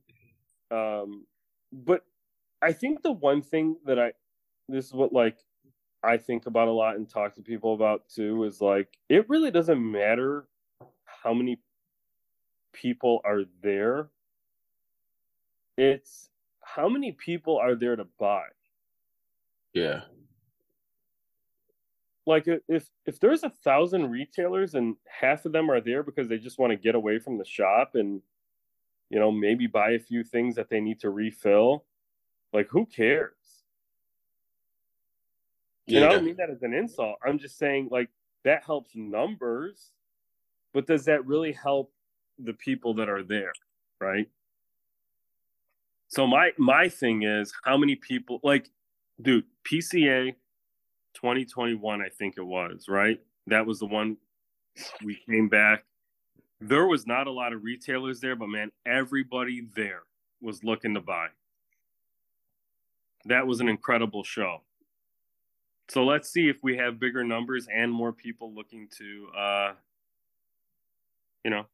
Um, 0.71 1.25
but 1.71 2.03
I 2.61 2.73
think 2.73 3.01
the 3.01 3.11
one 3.11 3.41
thing 3.41 3.77
that 3.85 3.99
I, 3.99 4.13
this 4.69 4.85
is 4.85 4.93
what 4.93 5.13
like 5.13 5.37
I 6.03 6.17
think 6.17 6.45
about 6.45 6.67
a 6.67 6.71
lot 6.71 6.95
and 6.95 7.09
talk 7.09 7.35
to 7.35 7.41
people 7.41 7.73
about 7.73 8.07
too 8.07 8.43
is 8.43 8.61
like 8.61 8.87
it 9.09 9.27
really 9.29 9.51
doesn't 9.51 9.91
matter 9.91 10.47
how 11.05 11.33
many 11.33 11.59
people 12.73 13.21
are 13.25 13.43
there. 13.61 14.09
It's 15.77 16.29
how 16.61 16.89
many 16.89 17.11
people 17.13 17.57
are 17.57 17.75
there 17.75 17.95
to 17.95 18.05
buy. 18.19 18.45
Yeah. 19.73 20.01
Like 22.25 22.47
if 22.67 22.89
if 23.05 23.19
there's 23.19 23.43
a 23.43 23.49
thousand 23.49 24.09
retailers 24.11 24.75
and 24.75 24.97
half 25.07 25.45
of 25.45 25.53
them 25.53 25.71
are 25.71 25.79
there 25.79 26.03
because 26.03 26.27
they 26.27 26.37
just 26.37 26.59
want 26.59 26.71
to 26.71 26.77
get 26.77 26.93
away 26.93 27.19
from 27.19 27.37
the 27.37 27.45
shop 27.45 27.95
and 27.95 28.21
you 29.09 29.17
know 29.17 29.31
maybe 29.31 29.65
buy 29.65 29.91
a 29.91 29.99
few 29.99 30.23
things 30.23 30.55
that 30.55 30.69
they 30.69 30.81
need 30.81 30.99
to 30.99 31.09
refill, 31.09 31.85
like 32.53 32.67
who 32.69 32.85
cares? 32.85 33.56
You 35.87 36.01
know, 36.01 36.07
I 36.07 36.11
don't 36.11 36.25
mean 36.25 36.35
that 36.37 36.49
as 36.49 36.61
an 36.63 36.73
insult. 36.73 37.15
I'm 37.25 37.39
just 37.39 37.57
saying, 37.57 37.87
like, 37.91 38.09
that 38.43 38.63
helps 38.63 38.91
numbers, 38.93 39.91
but 40.73 40.85
does 40.85 41.05
that 41.05 41.25
really 41.25 41.53
help 41.53 41.91
the 42.37 42.53
people 42.53 42.93
that 42.95 43.09
are 43.09 43.23
there, 43.23 43.53
right? 43.99 44.29
So 46.09 46.27
my 46.27 46.51
my 46.57 46.89
thing 46.89 47.23
is, 47.23 47.53
how 47.63 47.77
many 47.77 47.95
people 47.95 48.39
like, 48.43 48.69
dude, 49.21 49.45
PCA 49.69 50.35
2021, 51.13 52.01
I 52.01 52.09
think 52.09 52.35
it 52.37 52.43
was, 52.43 52.87
right? 52.87 53.19
That 53.47 53.65
was 53.65 53.79
the 53.79 53.85
one 53.85 54.17
we 55.03 55.15
came 55.25 55.49
back. 55.49 55.83
There 56.59 56.85
was 56.85 57.07
not 57.07 57.27
a 57.27 57.31
lot 57.31 57.53
of 57.53 57.63
retailers 57.63 58.19
there, 58.19 58.35
but 58.35 58.47
man, 58.47 58.71
everybody 58.85 59.67
there 59.75 60.03
was 60.41 60.63
looking 60.63 60.93
to 60.93 61.01
buy. 61.01 61.27
That 63.25 63.45
was 63.45 63.59
an 63.59 63.67
incredible 63.67 64.23
show. 64.23 64.61
So 65.89 66.03
let's 66.03 66.29
see 66.29 66.49
if 66.49 66.57
we 66.61 66.77
have 66.77 66.99
bigger 66.99 67.23
numbers 67.23 67.67
and 67.73 67.91
more 67.91 68.11
people 68.11 68.53
looking 68.53 68.89
to, 68.97 69.27
uh, 69.37 69.71
you 71.45 71.51
know, 71.51 71.65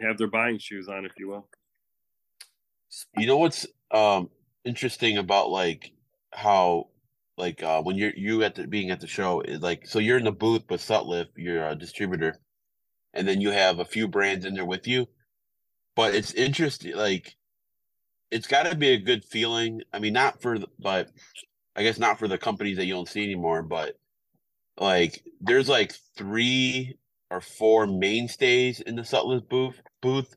have 0.00 0.18
their 0.18 0.26
buying 0.26 0.58
shoes 0.58 0.88
on, 0.88 1.04
if 1.04 1.12
you 1.18 1.28
will. 1.28 1.46
You 3.16 3.26
know 3.26 3.38
what's 3.38 3.66
um 3.92 4.30
interesting 4.64 5.18
about 5.18 5.50
like 5.50 5.92
how 6.32 6.88
like 7.38 7.62
uh 7.62 7.80
when 7.82 7.96
you're 7.96 8.12
you 8.16 8.42
at 8.42 8.56
the 8.56 8.66
being 8.66 8.90
at 8.90 9.00
the 9.00 9.06
show 9.06 9.40
is 9.40 9.60
like 9.60 9.86
so 9.86 9.98
you're 9.98 10.18
in 10.18 10.24
the 10.24 10.32
booth 10.32 10.64
with 10.68 10.80
Sutliff, 10.80 11.28
you're 11.36 11.66
a 11.66 11.76
distributor, 11.76 12.40
and 13.14 13.28
then 13.28 13.40
you 13.40 13.50
have 13.50 13.78
a 13.78 13.84
few 13.84 14.08
brands 14.08 14.44
in 14.44 14.54
there 14.54 14.64
with 14.64 14.88
you. 14.88 15.06
But 15.94 16.14
it's 16.14 16.32
interesting, 16.34 16.96
like 16.96 17.36
it's 18.30 18.48
got 18.48 18.64
to 18.64 18.76
be 18.76 18.88
a 18.88 18.98
good 18.98 19.24
feeling. 19.24 19.82
I 19.92 20.00
mean, 20.00 20.12
not 20.12 20.42
for 20.42 20.58
but 20.78 21.10
I 21.76 21.82
guess 21.82 21.98
not 21.98 22.18
for 22.18 22.28
the 22.28 22.38
companies 22.38 22.76
that 22.76 22.86
you 22.86 22.94
don't 22.94 23.08
see 23.08 23.24
anymore, 23.24 23.62
but 23.62 23.96
like 24.78 25.22
there's 25.40 25.68
like 25.68 25.94
three 26.16 26.96
or 27.30 27.40
four 27.40 27.86
mainstays 27.86 28.80
in 28.80 28.96
the 28.96 29.02
Sutliff 29.02 29.48
booth 29.48 29.80
booth, 30.00 30.36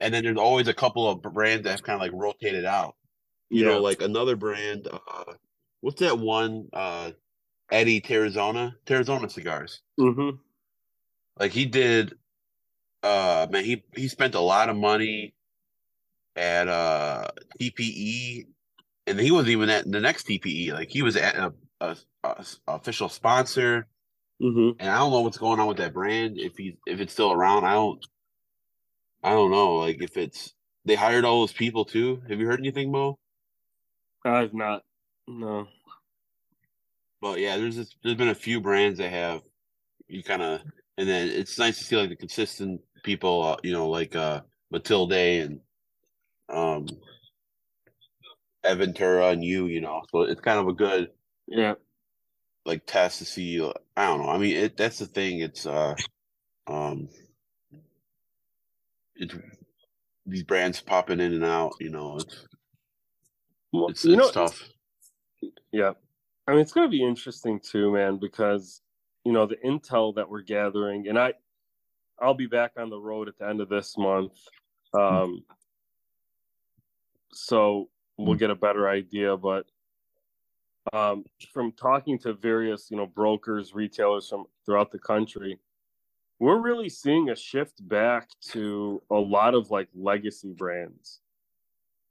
and 0.00 0.12
then 0.12 0.24
there's 0.24 0.38
always 0.38 0.68
a 0.68 0.74
couple 0.74 1.08
of 1.08 1.22
brands 1.22 1.64
that 1.64 1.70
have 1.70 1.82
kind 1.82 1.96
of 1.96 2.00
like 2.00 2.12
rotated 2.14 2.64
out. 2.64 2.96
You 3.50 3.64
know, 3.64 3.80
like 3.80 4.02
another 4.02 4.36
brand. 4.36 4.88
Uh, 4.90 5.32
what's 5.80 6.00
that 6.00 6.18
one? 6.18 6.68
Uh, 6.72 7.12
Eddie 7.70 8.00
Terrazona, 8.00 8.74
Terrazona 8.86 9.30
cigars. 9.30 9.80
mm-hmm. 9.98 10.36
Like 11.38 11.52
he 11.52 11.66
did. 11.66 12.14
Uh, 13.02 13.46
man, 13.50 13.64
he 13.64 13.84
he 13.94 14.08
spent 14.08 14.34
a 14.34 14.40
lot 14.40 14.68
of 14.68 14.76
money 14.76 15.34
at 16.36 16.68
uh 16.68 17.28
TPE, 17.60 18.46
and 19.08 19.18
he 19.20 19.30
wasn't 19.30 19.50
even 19.50 19.70
at 19.70 19.90
the 19.90 20.00
next 20.00 20.26
TPE. 20.26 20.72
Like 20.72 20.90
he 20.90 21.02
was 21.02 21.16
at 21.16 21.36
a, 21.36 21.52
a, 21.80 21.96
a 22.24 22.44
official 22.68 23.08
sponsor, 23.08 23.86
Mm-hmm. 24.40 24.78
and 24.78 24.88
I 24.88 24.98
don't 24.98 25.10
know 25.10 25.22
what's 25.22 25.36
going 25.38 25.58
on 25.58 25.66
with 25.66 25.78
that 25.78 25.92
brand. 25.92 26.38
If 26.38 26.56
he 26.56 26.78
if 26.86 27.00
it's 27.00 27.12
still 27.12 27.32
around, 27.32 27.64
I 27.64 27.72
don't. 27.72 28.04
I 29.24 29.30
don't 29.30 29.50
know. 29.50 29.74
Like 29.74 30.00
if 30.00 30.16
it's 30.16 30.54
they 30.84 30.94
hired 30.94 31.24
all 31.24 31.40
those 31.40 31.52
people 31.52 31.84
too. 31.84 32.22
Have 32.28 32.38
you 32.38 32.46
heard 32.46 32.60
anything, 32.60 32.92
Mo? 32.92 33.18
I've 34.24 34.54
not. 34.54 34.84
No. 35.26 35.66
But 37.20 37.40
yeah, 37.40 37.56
there's 37.56 37.74
just, 37.74 37.96
there's 38.04 38.14
been 38.14 38.28
a 38.28 38.34
few 38.34 38.60
brands 38.60 38.98
that 38.98 39.10
have 39.10 39.42
you 40.06 40.22
kind 40.22 40.40
of, 40.40 40.60
and 40.96 41.08
then 41.08 41.28
it's 41.28 41.58
nice 41.58 41.78
to 41.78 41.84
see 41.84 41.96
like 41.96 42.10
the 42.10 42.16
consistent 42.16 42.80
people, 43.02 43.42
uh, 43.42 43.56
you 43.64 43.72
know, 43.72 43.88
like 43.88 44.14
uh 44.14 44.42
Matilde 44.70 45.12
and 45.12 45.60
um 46.48 46.86
Eventura 48.68 49.32
and 49.32 49.42
you, 49.42 49.66
you 49.66 49.80
know. 49.80 50.02
So 50.10 50.22
it's 50.22 50.40
kind 50.40 50.58
of 50.58 50.68
a 50.68 50.72
good 50.72 51.10
Yeah. 51.46 51.74
like 52.64 52.86
test 52.86 53.18
to 53.18 53.24
see. 53.24 53.60
I 53.96 54.06
don't 54.06 54.22
know. 54.22 54.28
I 54.28 54.38
mean, 54.38 54.56
it 54.56 54.76
that's 54.76 54.98
the 54.98 55.06
thing. 55.06 55.40
It's 55.40 55.66
uh 55.66 55.94
um 56.66 57.08
it's 59.16 59.34
these 60.26 60.42
brands 60.42 60.80
popping 60.80 61.20
in 61.20 61.32
and 61.32 61.44
out. 61.44 61.72
You 61.80 61.90
know, 61.90 62.18
it's 62.18 62.46
it's, 63.72 64.04
you 64.04 64.14
it's 64.14 64.26
know, 64.26 64.30
tough. 64.30 64.68
Yeah. 65.72 65.92
I 66.46 66.52
mean, 66.52 66.60
it's 66.60 66.72
going 66.72 66.86
to 66.86 66.90
be 66.90 67.04
interesting 67.04 67.60
too, 67.60 67.92
man, 67.92 68.16
because, 68.16 68.80
you 69.24 69.32
know, 69.32 69.46
the 69.46 69.56
intel 69.56 70.14
that 70.14 70.28
we're 70.28 70.42
gathering, 70.42 71.08
and 71.08 71.18
I, 71.18 71.34
I'll 72.18 72.34
be 72.34 72.46
back 72.46 72.72
on 72.78 72.88
the 72.88 72.98
road 72.98 73.28
at 73.28 73.38
the 73.38 73.46
end 73.46 73.60
of 73.60 73.68
this 73.68 73.96
month. 73.98 74.32
Um, 74.94 75.44
so 77.32 77.90
we'll 78.18 78.36
get 78.36 78.50
a 78.50 78.54
better 78.54 78.88
idea, 78.88 79.36
but, 79.36 79.66
um, 80.92 81.24
from 81.52 81.72
talking 81.72 82.18
to 82.18 82.32
various, 82.32 82.90
you 82.90 82.96
know, 82.96 83.06
brokers, 83.06 83.74
retailers 83.74 84.28
from 84.28 84.46
throughout 84.66 84.90
the 84.90 84.98
country, 84.98 85.58
we're 86.38 86.58
really 86.60 86.88
seeing 86.88 87.30
a 87.30 87.36
shift 87.36 87.86
back 87.88 88.28
to 88.40 89.02
a 89.10 89.14
lot 89.16 89.54
of 89.54 89.70
like 89.70 89.88
legacy 89.94 90.52
brands. 90.52 91.20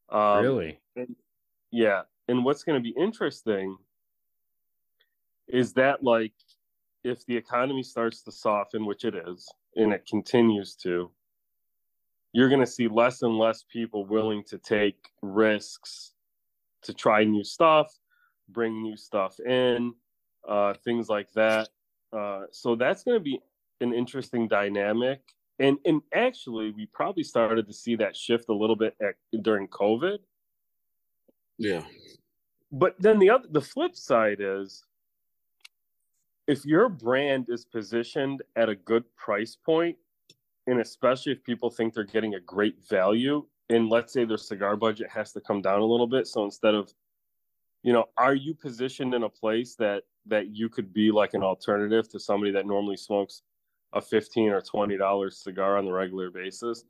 Um, 0.10 0.44
really? 0.44 0.80
And, 0.96 1.16
yeah. 1.72 2.02
And 2.28 2.44
what's 2.44 2.64
going 2.64 2.82
to 2.82 2.84
be 2.84 2.96
interesting 3.00 3.78
is 5.48 5.74
that 5.74 6.04
like 6.04 6.34
if 7.04 7.26
the 7.26 7.36
economy 7.38 7.84
starts 7.84 8.22
to 8.24 8.32
soften, 8.32 8.86
which 8.86 9.06
it 9.06 9.16
is, 9.16 9.48
and 9.76 9.94
it 9.94 10.06
continues 10.06 10.76
to, 10.76 11.10
you're 12.38 12.50
going 12.50 12.62
to 12.62 12.68
see 12.68 12.88
less 12.88 13.24
and 13.24 13.36
less 13.36 13.64
people 13.64 14.06
willing 14.06 14.44
to 14.44 14.60
take 14.60 15.10
risks 15.24 16.14
to 16.84 16.94
try 16.94 17.24
new 17.24 17.44
stuff, 17.44 17.92
bring 18.50 18.84
new 18.84 18.96
stuff 18.96 19.40
in, 19.40 19.92
uh, 20.48 20.76
things 20.86 21.10
like 21.10 21.32
that. 21.34 21.68
Uh, 22.14 22.44
so 22.52 22.76
that's 22.76 23.04
going 23.04 23.18
to 23.18 23.24
be 23.24 23.40
an 23.82 23.92
interesting 23.92 24.48
dynamic. 24.48 25.20
And 25.58 25.80
and 25.84 26.04
actually, 26.14 26.70
we 26.70 26.86
probably 26.86 27.24
started 27.24 27.66
to 27.66 27.74
see 27.74 27.96
that 27.96 28.16
shift 28.16 28.50
a 28.50 28.54
little 28.54 28.76
bit 28.76 28.96
at, 29.02 29.16
during 29.42 29.68
COVID. 29.70 30.20
Yeah. 31.58 31.82
But 32.72 32.98
then 33.00 33.18
the 33.18 33.32
other 33.32 33.48
the 33.50 33.62
flip 33.62 33.96
side 33.96 34.38
is 34.42 34.86
if 36.46 36.66
your 36.66 36.88
brand 36.88 37.50
is 37.50 37.66
positioned 37.66 38.44
at 38.56 38.70
a 38.70 38.76
good 38.76 39.06
price 39.16 39.56
point, 39.56 39.98
and 40.68 40.82
especially 40.82 41.32
if 41.32 41.44
people 41.44 41.70
think 41.70 41.94
they're 41.94 42.04
getting 42.04 42.36
a 42.36 42.40
great 42.42 42.76
value, 42.88 43.46
and 43.70 43.90
let's 43.90 44.14
say 44.14 44.26
their 44.26 44.38
cigar 44.38 44.76
budget 44.76 45.10
has 45.10 45.32
to 45.34 45.42
come 45.42 45.62
down 45.62 45.80
a 45.80 45.86
little 45.86 46.08
bit, 46.08 46.28
so 46.28 46.44
instead 46.44 46.76
of, 46.76 46.94
you 47.84 47.94
know, 47.94 48.06
are 48.18 48.36
you 48.36 48.54
positioned 48.54 49.14
in 49.14 49.24
a 49.24 49.30
place 49.30 49.76
that 49.76 50.04
that 50.26 50.54
you 50.54 50.68
could 50.68 50.94
be 50.94 51.10
like 51.10 51.34
an 51.34 51.42
alternative 51.42 52.10
to 52.10 52.20
somebody 52.20 52.52
that 52.52 52.66
normally 52.66 52.98
smokes 52.98 53.42
a 53.94 54.02
fifteen 54.02 54.50
or 54.50 54.62
twenty 54.62 54.98
dollars 54.98 55.38
cigar 55.38 55.78
on 55.78 55.86
the 55.86 55.92
regular 55.92 56.30
basis? 56.30 56.84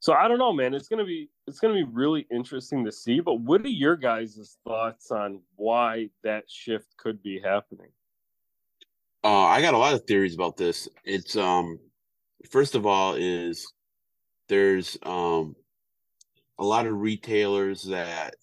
So 0.00 0.12
I 0.12 0.28
don't 0.28 0.38
know, 0.38 0.52
man. 0.52 0.74
It's 0.74 0.88
gonna 0.88 1.04
be 1.04 1.28
it's 1.46 1.60
gonna 1.60 1.74
be 1.74 1.84
really 1.84 2.26
interesting 2.30 2.84
to 2.84 2.92
see. 2.92 3.20
But 3.20 3.40
what 3.40 3.62
are 3.62 3.68
your 3.68 3.96
guys' 3.96 4.58
thoughts 4.64 5.10
on 5.10 5.40
why 5.56 6.08
that 6.22 6.44
shift 6.48 6.96
could 6.96 7.22
be 7.22 7.40
happening? 7.40 7.88
Uh, 9.24 9.44
I 9.46 9.60
got 9.60 9.74
a 9.74 9.78
lot 9.78 9.94
of 9.94 10.04
theories 10.04 10.34
about 10.34 10.56
this. 10.56 10.88
It's 11.04 11.36
um, 11.36 11.80
first 12.50 12.74
of 12.74 12.86
all, 12.86 13.14
is 13.14 13.72
there's 14.48 14.96
um, 15.02 15.54
a 16.58 16.64
lot 16.64 16.86
of 16.86 16.94
retailers 16.94 17.84
that 17.84 18.34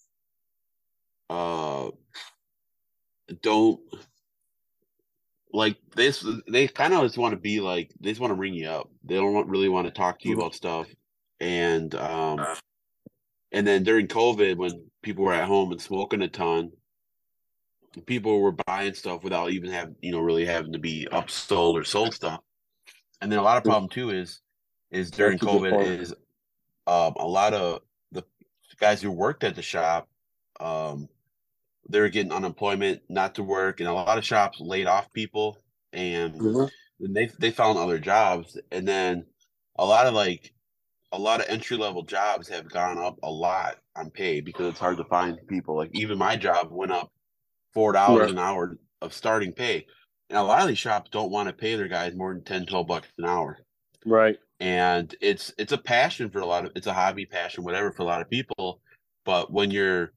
uh 1.30 1.90
don't 3.42 3.80
like 5.52 5.78
this. 5.96 6.26
They 6.48 6.68
kind 6.68 6.94
of 6.94 7.04
just 7.04 7.18
want 7.18 7.34
to 7.34 7.40
be 7.40 7.60
like 7.60 7.92
they 8.00 8.12
just 8.12 8.22
want 8.22 8.32
to 8.32 8.36
ring 8.40 8.54
you 8.54 8.68
up. 8.68 8.90
They 9.04 9.16
don't 9.16 9.34
want, 9.34 9.48
really 9.48 9.70
want 9.70 9.88
to 9.88 9.94
talk 9.94 10.20
to 10.20 10.30
you 10.30 10.36
about 10.36 10.54
stuff. 10.54 10.88
And 11.40 11.94
um, 11.96 12.46
and 13.52 13.66
then 13.66 13.84
during 13.84 14.08
COVID, 14.08 14.58
when 14.58 14.86
people 15.02 15.24
were 15.24 15.34
at 15.34 15.48
home 15.48 15.72
and 15.72 15.82
smoking 15.82 16.22
a 16.22 16.28
ton, 16.28 16.72
people 18.06 18.40
were 18.40 18.56
buying 18.68 18.94
stuff 18.94 19.24
without 19.24 19.50
even 19.50 19.72
having 19.72 19.96
you 20.02 20.12
know 20.12 20.20
really 20.20 20.46
having 20.46 20.74
to 20.74 20.80
be 20.80 21.08
upsold 21.12 21.74
or 21.74 21.84
sold 21.84 22.14
stuff 22.14 22.42
and 23.22 23.32
then 23.32 23.40
a 23.40 23.44
lot 23.44 23.58
of 23.58 23.64
problem 23.64 23.90
too 23.90 24.10
is 24.10 24.42
is 24.92 25.12
during 25.12 25.38
covid 25.38 25.86
is 25.86 26.14
um, 26.88 27.14
a 27.18 27.28
lot 27.28 27.54
of 27.54 27.82
the 28.12 28.24
guys 28.80 29.02
who 29.02 29.12
worked 29.12 29.44
at 29.44 29.56
the 29.56 29.62
shop 29.62 30.08
um, 30.60 31.08
they're 31.90 32.10
getting 32.10 32.32
unemployment 32.32 33.02
not 33.10 33.36
to 33.36 33.44
work 33.44 33.80
and 33.80 33.90
a 33.90 33.94
lot 33.94 34.18
of 34.18 34.26
shops 34.26 34.60
laid 34.60 34.88
off 34.88 35.12
people 35.14 35.58
and 35.94 36.36
mm-hmm. 36.36 37.14
they 37.14 37.30
they 37.40 37.52
found 37.52 37.78
other 37.78 38.00
jobs 38.00 38.58
and 38.72 38.88
then 38.88 39.26
a 39.78 39.86
lot 39.86 40.06
of 40.06 40.14
like 40.14 40.54
a 41.12 41.20
lot 41.20 41.40
of 41.40 41.46
entry 41.50 41.78
level 41.78 42.04
jobs 42.04 42.50
have 42.50 42.70
gone 42.70 42.98
up 42.98 43.18
a 43.24 43.32
lot 43.32 43.78
on 43.96 44.10
pay 44.10 44.42
because 44.42 44.70
it's 44.70 44.80
hard 44.80 44.98
to 44.98 45.06
find 45.06 45.38
people 45.48 45.76
like 45.76 45.90
even 45.94 46.18
my 46.18 46.36
job 46.36 46.68
went 46.72 46.92
up 46.92 47.12
four 47.74 47.92
dollars 47.92 48.22
right. 48.22 48.32
an 48.32 48.40
hour 48.40 48.78
of 49.02 49.14
starting 49.14 49.54
pay. 49.54 49.86
And 50.30 50.40
a 50.40 50.44
lot 50.44 50.62
of 50.62 50.68
these 50.68 50.80
shops 50.80 51.10
don't 51.12 51.32
want 51.32 51.48
to 51.48 51.54
pay 51.54 51.76
their 51.76 51.88
guys 51.88 52.16
more 52.16 52.34
than 52.34 52.44
10, 52.44 52.66
12 52.66 52.88
bucks 52.88 53.08
an 53.18 53.26
hour. 53.26 53.60
Right. 54.06 54.38
And 54.60 55.14
it's 55.22 55.54
it's 55.58 55.74
a 55.74 55.78
passion 55.78 56.30
for 56.30 56.40
a 56.40 56.46
lot 56.46 56.66
of 56.66 56.72
it's 56.76 56.88
a 56.88 56.94
hobby, 56.94 57.26
passion, 57.26 57.64
whatever 57.64 57.92
for 57.92 58.04
a 58.04 58.06
lot 58.06 58.22
of 58.22 58.30
people. 58.30 58.80
But 59.26 59.52
when 59.52 59.72
you're 59.72 60.14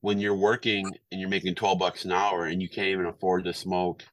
when 0.00 0.18
you're 0.18 0.34
working 0.34 0.86
and 1.10 1.20
you're 1.20 1.30
making 1.30 1.54
12 1.54 1.78
bucks 1.78 2.04
an 2.04 2.12
hour 2.12 2.44
and 2.44 2.60
you 2.60 2.68
can't 2.68 2.88
even 2.88 3.06
afford 3.06 3.44
to 3.44 3.54
smoke, 3.54 4.04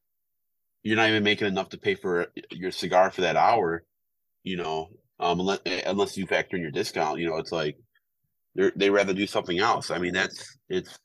you're 0.83 0.97
not 0.97 1.09
even 1.09 1.23
making 1.23 1.47
enough 1.47 1.69
to 1.69 1.77
pay 1.77 1.95
for 1.95 2.27
your 2.51 2.71
cigar 2.71 3.11
for 3.11 3.21
that 3.21 3.35
hour, 3.35 3.83
you 4.43 4.57
know, 4.57 4.89
um, 5.19 5.39
unless, 5.39 5.59
unless 5.85 6.17
you 6.17 6.25
factor 6.25 6.55
in 6.55 6.61
your 6.61 6.71
discount, 6.71 7.19
you 7.19 7.27
know, 7.27 7.37
it's 7.37 7.51
like 7.51 7.77
they 8.55 8.89
would 8.89 8.97
rather 8.97 9.13
do 9.13 9.27
something 9.27 9.59
else. 9.59 9.91
I 9.91 9.97
mean, 9.97 10.13
that's, 10.13 10.57
it's, 10.69 10.97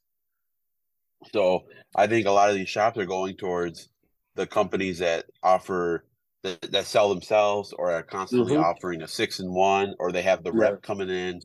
so 1.33 1.65
I 1.95 2.07
think 2.07 2.27
a 2.27 2.31
lot 2.31 2.51
of 2.51 2.57
these 2.57 2.69
shops 2.69 2.99
are 2.99 3.07
going 3.07 3.37
towards 3.37 3.89
the 4.35 4.47
companies 4.47 4.99
that 4.99 5.27
offer 5.43 6.05
that, 6.43 6.73
that 6.73 6.87
sell 6.87 7.09
themselves 7.09 7.73
or 7.73 7.93
are 7.93 8.03
constantly 8.03 8.55
mm-hmm. 8.55 8.65
offering 8.65 9.03
a 9.03 9.09
six 9.09 9.39
and 9.39 9.53
one, 9.53 9.95
or 9.99 10.11
they 10.11 10.23
have 10.23 10.43
the 10.43 10.53
yeah. 10.53 10.61
rep 10.61 10.83
coming 10.83 11.09
in 11.09 11.41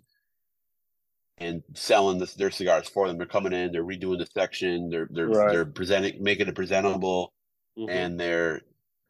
and 1.37 1.63
selling 1.75 2.17
this, 2.17 2.33
their 2.33 2.49
cigars 2.51 2.89
for 2.89 3.07
them. 3.07 3.17
They're 3.17 3.27
coming 3.27 3.53
in, 3.53 3.71
they're 3.71 3.83
redoing 3.83 4.19
the 4.19 4.27
section, 4.33 4.89
they're 4.89 5.07
they're 5.11 5.27
right. 5.27 5.51
they're 5.51 5.65
presenting, 5.65 6.23
making 6.23 6.47
it 6.47 6.55
presentable, 6.55 7.33
mm-hmm. 7.77 7.89
and 7.89 8.19
they're 8.19 8.61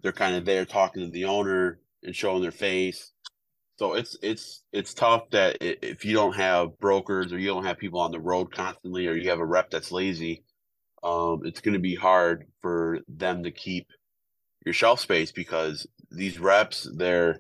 they're 0.02 0.12
kind 0.12 0.36
of 0.36 0.46
there 0.46 0.66
talking 0.66 1.06
to 1.06 1.12
the 1.12 1.26
owner 1.26 1.80
and 2.04 2.16
showing 2.16 2.42
their 2.42 2.52
face. 2.52 3.12
So 3.78 3.94
it's 3.94 4.18
it's 4.22 4.64
it's 4.74 4.94
tough 4.94 5.30
that 5.32 5.58
if 5.62 6.04
you 6.04 6.14
don't 6.14 6.36
have 6.36 6.80
brokers 6.80 7.32
or 7.32 7.38
you 7.38 7.48
don't 7.48 7.66
have 7.66 7.78
people 7.78 8.00
on 8.00 8.12
the 8.12 8.20
road 8.20 8.52
constantly, 8.52 9.08
or 9.08 9.14
you 9.14 9.30
have 9.30 9.40
a 9.40 9.46
rep 9.46 9.70
that's 9.70 9.92
lazy, 9.92 10.44
um, 11.08 11.46
it's 11.46 11.62
going 11.62 11.74
to 11.74 11.80
be 11.80 11.96
hard 11.96 12.46
for 12.62 13.00
them 13.08 13.44
to 13.44 13.52
keep 13.52 13.88
your 14.66 14.74
shelf 14.74 15.00
space 15.00 15.32
because 15.32 15.88
these 16.12 16.38
reps 16.38 16.90
they're 16.96 17.40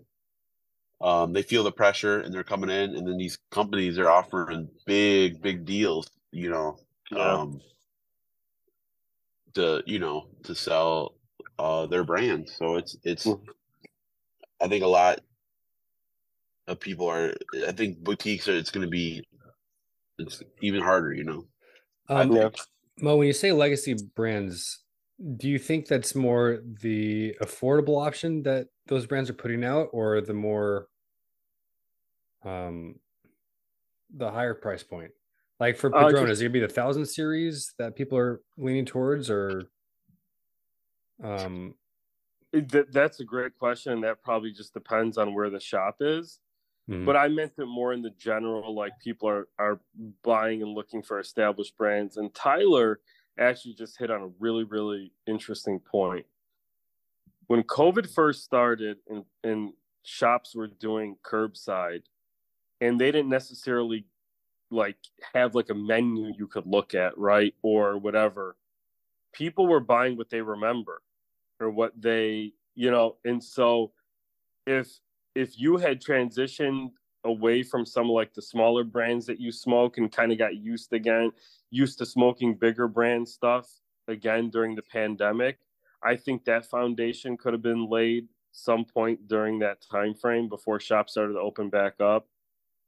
um, 1.01 1.33
they 1.33 1.43
feel 1.43 1.63
the 1.63 1.71
pressure 1.71 2.21
and 2.21 2.33
they're 2.33 2.43
coming 2.43 2.69
in 2.69 2.95
and 2.95 3.05
then 3.05 3.17
these 3.17 3.37
companies 3.51 3.99
are 3.99 4.09
offering 4.09 4.69
big 4.85 5.41
big 5.41 5.65
deals 5.65 6.09
you 6.31 6.49
know 6.49 6.77
yeah. 7.11 7.33
um, 7.33 7.59
to 9.53 9.83
you 9.85 9.99
know 9.99 10.27
to 10.43 10.55
sell 10.55 11.15
uh, 11.59 11.85
their 11.87 12.05
brand 12.05 12.49
so 12.49 12.75
it's 12.75 12.95
it's 13.03 13.25
mm. 13.25 13.39
i 14.61 14.67
think 14.67 14.83
a 14.83 14.87
lot 14.87 15.19
of 16.67 16.79
people 16.79 17.07
are 17.07 17.33
i 17.67 17.71
think 17.73 17.97
boutiques 17.97 18.47
are 18.47 18.55
it's 18.55 18.71
going 18.71 18.85
to 18.85 18.89
be 18.89 19.25
it's 20.19 20.41
even 20.61 20.81
harder 20.81 21.13
you 21.13 21.25
know 21.25 21.45
um, 22.09 22.31
yeah. 22.31 22.49
Well, 23.01 23.17
when 23.17 23.27
you 23.27 23.33
say 23.33 23.51
legacy 23.51 23.95
brands, 24.15 24.79
do 25.37 25.47
you 25.49 25.59
think 25.59 25.87
that's 25.87 26.15
more 26.15 26.61
the 26.81 27.35
affordable 27.41 28.05
option 28.05 28.43
that 28.43 28.67
those 28.87 29.05
brands 29.05 29.29
are 29.29 29.33
putting 29.33 29.63
out, 29.63 29.89
or 29.91 30.21
the 30.21 30.33
more 30.33 30.87
um 32.43 32.99
the 34.15 34.31
higher 34.31 34.53
price 34.53 34.83
point? 34.83 35.11
Like 35.59 35.77
for 35.77 35.89
Padron, 35.89 36.15
uh, 36.15 36.27
just, 36.27 36.31
is 36.33 36.41
it 36.41 36.45
gonna 36.45 36.53
be 36.53 36.59
the 36.59 36.67
thousand 36.67 37.05
series 37.05 37.73
that 37.79 37.95
people 37.95 38.17
are 38.17 38.41
leaning 38.57 38.85
towards, 38.85 39.29
or 39.29 39.63
um 41.23 41.75
that 42.51 42.91
that's 42.91 43.19
a 43.19 43.25
great 43.25 43.57
question. 43.57 44.01
That 44.01 44.23
probably 44.23 44.51
just 44.51 44.73
depends 44.73 45.17
on 45.17 45.33
where 45.33 45.49
the 45.49 45.59
shop 45.59 45.97
is. 45.99 46.39
Mm-hmm. 46.89 47.05
But 47.05 47.17
I 47.17 47.27
meant 47.27 47.53
it 47.57 47.65
more 47.65 47.91
in 47.93 48.01
the 48.01 48.11
general, 48.11 48.73
like 48.73 48.93
people 48.99 49.27
are 49.27 49.47
are 49.59 49.79
buying 50.23 50.61
and 50.61 50.73
looking 50.73 51.01
for 51.01 51.19
established 51.19 51.77
brands. 51.77 52.17
And 52.17 52.33
Tyler 52.33 52.99
actually 53.37 53.73
just 53.73 53.97
hit 53.97 54.09
on 54.09 54.21
a 54.21 54.29
really, 54.39 54.63
really 54.63 55.11
interesting 55.27 55.79
point. 55.79 56.25
When 57.47 57.63
COVID 57.63 58.09
first 58.09 58.43
started 58.43 58.97
and, 59.09 59.23
and 59.43 59.73
shops 60.03 60.55
were 60.55 60.67
doing 60.67 61.17
curbside, 61.23 62.03
and 62.79 62.99
they 62.99 63.11
didn't 63.11 63.29
necessarily 63.29 64.05
like 64.69 64.97
have 65.33 65.55
like 65.55 65.69
a 65.69 65.75
menu 65.75 66.33
you 66.37 66.47
could 66.47 66.65
look 66.65 66.93
at, 66.95 67.17
right? 67.17 67.53
Or 67.61 67.97
whatever. 67.97 68.55
People 69.33 69.67
were 69.67 69.79
buying 69.79 70.17
what 70.17 70.29
they 70.29 70.41
remember 70.41 71.01
or 71.59 71.69
what 71.69 71.93
they, 71.99 72.53
you 72.75 72.91
know, 72.91 73.17
and 73.25 73.43
so 73.43 73.91
if 74.65 74.99
if 75.37 75.59
you 75.59 75.77
had 75.77 76.01
transitioned 76.01 76.89
away 77.23 77.61
from 77.61 77.85
some 77.85 78.07
like 78.07 78.33
the 78.33 78.41
smaller 78.41 78.83
brands 78.83 79.25
that 79.25 79.39
you 79.39 79.51
smoke 79.51 79.97
and 79.97 80.11
kind 80.11 80.31
of 80.31 80.37
got 80.37 80.55
used 80.55 80.93
again 80.93 81.31
used 81.69 81.97
to 81.97 82.05
smoking 82.05 82.55
bigger 82.55 82.87
brand 82.87 83.27
stuff 83.27 83.69
again 84.07 84.49
during 84.49 84.75
the 84.75 84.81
pandemic 84.81 85.59
i 86.03 86.15
think 86.15 86.43
that 86.45 86.65
foundation 86.65 87.37
could 87.37 87.53
have 87.53 87.61
been 87.61 87.89
laid 87.89 88.27
some 88.51 88.85
point 88.85 89.27
during 89.27 89.59
that 89.59 89.77
time 89.81 90.13
frame 90.13 90.47
before 90.47 90.79
shops 90.79 91.13
started 91.13 91.33
to 91.33 91.39
open 91.39 91.69
back 91.69 91.93
up 91.99 92.27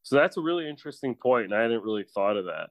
so 0.04 0.16
that's 0.16 0.38
a 0.38 0.42
really 0.42 0.68
interesting 0.68 1.14
point 1.14 1.46
and 1.46 1.54
i 1.54 1.62
hadn't 1.62 1.84
really 1.84 2.06
thought 2.06 2.38
of 2.38 2.46
that 2.46 2.70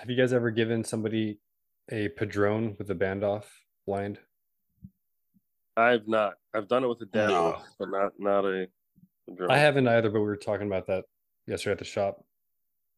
Have 0.00 0.08
you 0.08 0.16
guys 0.16 0.32
ever 0.32 0.50
given 0.50 0.82
somebody 0.82 1.40
a 1.90 2.08
Padron 2.08 2.74
with 2.78 2.90
a 2.90 2.94
band 2.94 3.22
off 3.22 3.64
blind? 3.84 4.18
I've 5.80 6.06
not. 6.08 6.34
I've 6.54 6.68
done 6.68 6.84
it 6.84 6.88
with 6.88 7.00
a 7.02 7.06
dad, 7.06 7.28
No. 7.28 7.62
but 7.78 7.88
not 7.90 8.12
not 8.18 8.44
a. 8.44 8.68
I 9.48 9.58
haven't 9.58 9.86
either, 9.88 10.10
but 10.10 10.20
we 10.20 10.26
were 10.26 10.36
talking 10.36 10.66
about 10.66 10.86
that 10.88 11.04
yesterday 11.46 11.72
at 11.72 11.78
the 11.78 11.84
shop. 11.84 12.24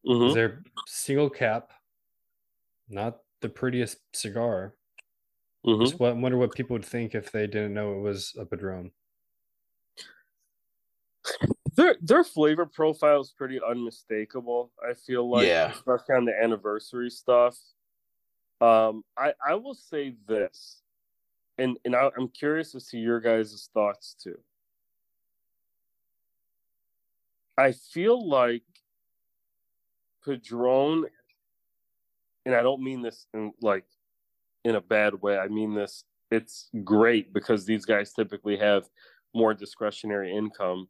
Mhm. 0.06 0.28
Is 0.28 0.34
there 0.34 0.62
single 0.86 1.28
cap? 1.30 1.72
Not 2.88 3.20
the 3.40 3.48
prettiest 3.48 3.98
cigar. 4.14 4.74
Mhm. 5.66 5.80
Just 5.86 6.00
what, 6.00 6.16
wonder 6.16 6.38
what 6.38 6.52
people 6.54 6.74
would 6.74 6.84
think 6.84 7.14
if 7.14 7.30
they 7.30 7.46
didn't 7.46 7.74
know 7.74 7.94
it 7.94 8.00
was 8.00 8.34
a 8.38 8.44
Padron. 8.44 8.92
Their 11.76 11.96
their 12.02 12.24
flavor 12.24 12.66
profile 12.66 13.20
is 13.20 13.30
pretty 13.30 13.60
unmistakable. 13.62 14.72
I 14.86 14.94
feel 14.94 15.30
like, 15.30 15.46
Yeah. 15.46 15.70
especially 15.72 16.16
on 16.16 16.24
the 16.26 16.38
anniversary 16.38 17.08
stuff. 17.10 17.56
Um, 18.60 19.04
I 19.16 19.34
I 19.46 19.54
will 19.54 19.74
say 19.74 20.16
this, 20.26 20.81
and 21.58 21.78
and 21.84 21.94
I, 21.94 22.10
I'm 22.16 22.28
curious 22.28 22.74
as 22.74 22.88
to 22.88 22.98
your 22.98 23.20
guys' 23.20 23.68
thoughts 23.72 24.14
too. 24.20 24.38
I 27.58 27.72
feel 27.72 28.26
like 28.28 28.62
Padron, 30.24 31.06
and 32.46 32.54
I 32.54 32.62
don't 32.62 32.82
mean 32.82 33.02
this 33.02 33.26
in 33.34 33.52
like 33.60 33.84
in 34.64 34.76
a 34.76 34.80
bad 34.80 35.20
way. 35.20 35.38
I 35.38 35.48
mean 35.48 35.74
this. 35.74 36.04
It's 36.30 36.70
great 36.82 37.32
because 37.34 37.66
these 37.66 37.84
guys 37.84 38.12
typically 38.12 38.56
have 38.56 38.88
more 39.34 39.52
discretionary 39.52 40.34
income. 40.34 40.88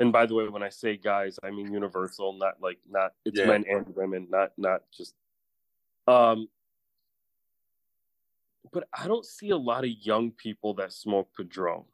And 0.00 0.12
by 0.12 0.26
the 0.26 0.34
way, 0.34 0.48
when 0.48 0.62
I 0.62 0.68
say 0.68 0.98
guys, 0.98 1.38
I 1.42 1.50
mean 1.50 1.72
universal, 1.72 2.34
not 2.34 2.60
like 2.60 2.78
not 2.88 3.12
it's 3.24 3.38
Yeah. 3.38 3.46
men 3.46 3.64
and 3.68 3.86
women, 3.96 4.26
not 4.30 4.52
not 4.58 4.82
just. 4.92 5.14
Um, 6.06 6.48
but 8.72 8.88
I 8.92 9.06
don't 9.06 9.24
see 9.24 9.50
a 9.50 9.56
lot 9.56 9.84
of 9.84 9.90
young 9.90 10.30
people 10.32 10.74
that 10.74 10.92
smoke 10.92 11.32
Padron. 11.36 11.84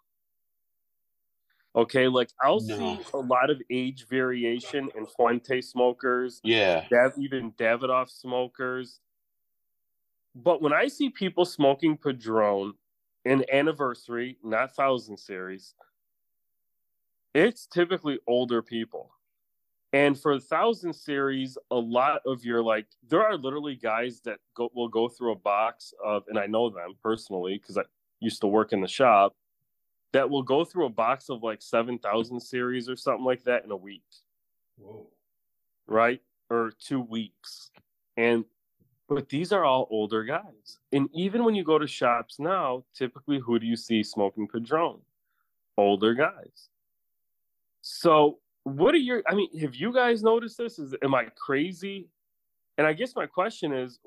Okay, 1.75 2.07
like 2.09 2.31
I'll 2.41 2.61
No. 2.61 2.77
see 2.77 2.99
a 3.15 3.19
lot 3.19 3.49
of 3.51 3.63
age 3.71 4.07
variation 4.07 4.91
in 4.95 5.07
Fuente 5.07 5.61
smokers, 5.63 6.41
Yeah. 6.45 6.87
Dav- 6.91 7.15
even 7.19 7.53
Davidoff 7.53 8.11
smokers. 8.11 9.01
But 10.35 10.61
when 10.63 10.73
I 10.73 10.89
see 10.89 11.11
people 11.11 11.45
smoking 11.45 11.97
Padron 11.97 12.75
in 13.25 13.45
anniversary, 13.51 14.39
not 14.43 14.75
thousand 14.75 15.17
series, 15.19 15.75
it's 17.35 17.67
typically 17.67 18.19
older 18.27 18.63
people. 18.63 19.15
And 19.93 20.19
for 20.19 20.35
the 20.35 20.41
thousand 20.41 20.95
series, 20.95 21.59
a 21.71 21.77
lot 21.77 22.23
of 22.25 22.45
your 22.45 22.63
like, 22.63 22.87
there 23.09 23.23
are 23.23 23.37
literally 23.37 23.77
guys 23.77 24.21
that 24.23 24.39
go, 24.55 24.71
will 24.75 24.89
go 24.89 25.09
through 25.09 25.33
a 25.33 25.37
box 25.37 25.93
of, 26.03 26.25
and 26.29 26.39
I 26.39 26.47
know 26.47 26.71
them 26.71 26.95
personally 27.03 27.59
because 27.59 27.77
I 27.77 27.83
used 28.19 28.41
to 28.41 28.47
work 28.47 28.73
in 28.73 28.81
the 28.81 28.89
shop, 28.89 29.37
that 30.13 30.29
will 30.29 30.43
go 30.43 30.65
through 30.65 30.87
a 30.87 30.91
box 30.91 31.29
of 31.29 31.43
like 31.43 31.61
7,000 31.61 32.41
series 32.41 32.89
or 32.89 32.97
something 32.97 33.25
like 33.25 33.45
that 33.45 33.65
in 33.65 33.71
a 33.71 33.77
week 33.77 34.03
Whoa. 34.79 35.07
right? 35.87 36.23
Or 36.49 36.73
two 36.79 37.01
weeks. 37.01 37.71
And 38.17 38.45
but 39.09 39.29
these 39.29 39.53
are 39.53 39.65
all 39.65 39.89
older 39.91 40.25
guys. 40.25 40.79
And 40.93 41.11
even 41.13 41.45
when 41.45 41.55
you 41.55 41.65
go 41.65 41.79
to 41.79 41.87
shops 41.87 42.39
now, 42.39 42.85
typically 42.95 43.39
who 43.39 43.59
do 43.59 43.67
you 43.67 43.77
see 43.77 44.03
smoking 44.03 44.49
Padron? 44.49 45.01
Older 45.77 46.15
guys. 46.15 46.71
So 47.83 48.39
what 48.65 48.95
are 48.95 48.99
your 48.99 49.23
I 49.29 49.35
mean, 49.35 49.59
have 49.61 49.75
you 49.75 49.93
guys 49.93 50.23
noticed 50.23 50.59
this? 50.59 50.79
Is 50.79 50.95
am 51.03 51.15
I 51.15 51.25
crazy? 51.37 52.09
And 52.79 52.87
I 52.87 52.93
guess 52.93 53.15
my 53.17 53.27
question 53.27 53.73
is 53.73 53.99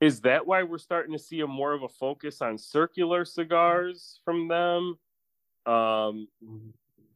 is 0.00 0.20
that 0.22 0.46
why 0.46 0.62
we're 0.62 0.78
starting 0.78 1.12
to 1.12 1.18
see 1.18 1.40
a 1.40 1.46
more 1.46 1.72
of 1.72 1.82
a 1.82 1.88
focus 1.88 2.40
on 2.42 2.56
circular 2.58 3.24
cigars 3.24 4.20
from 4.24 4.48
them? 4.48 4.98
Um 5.66 6.28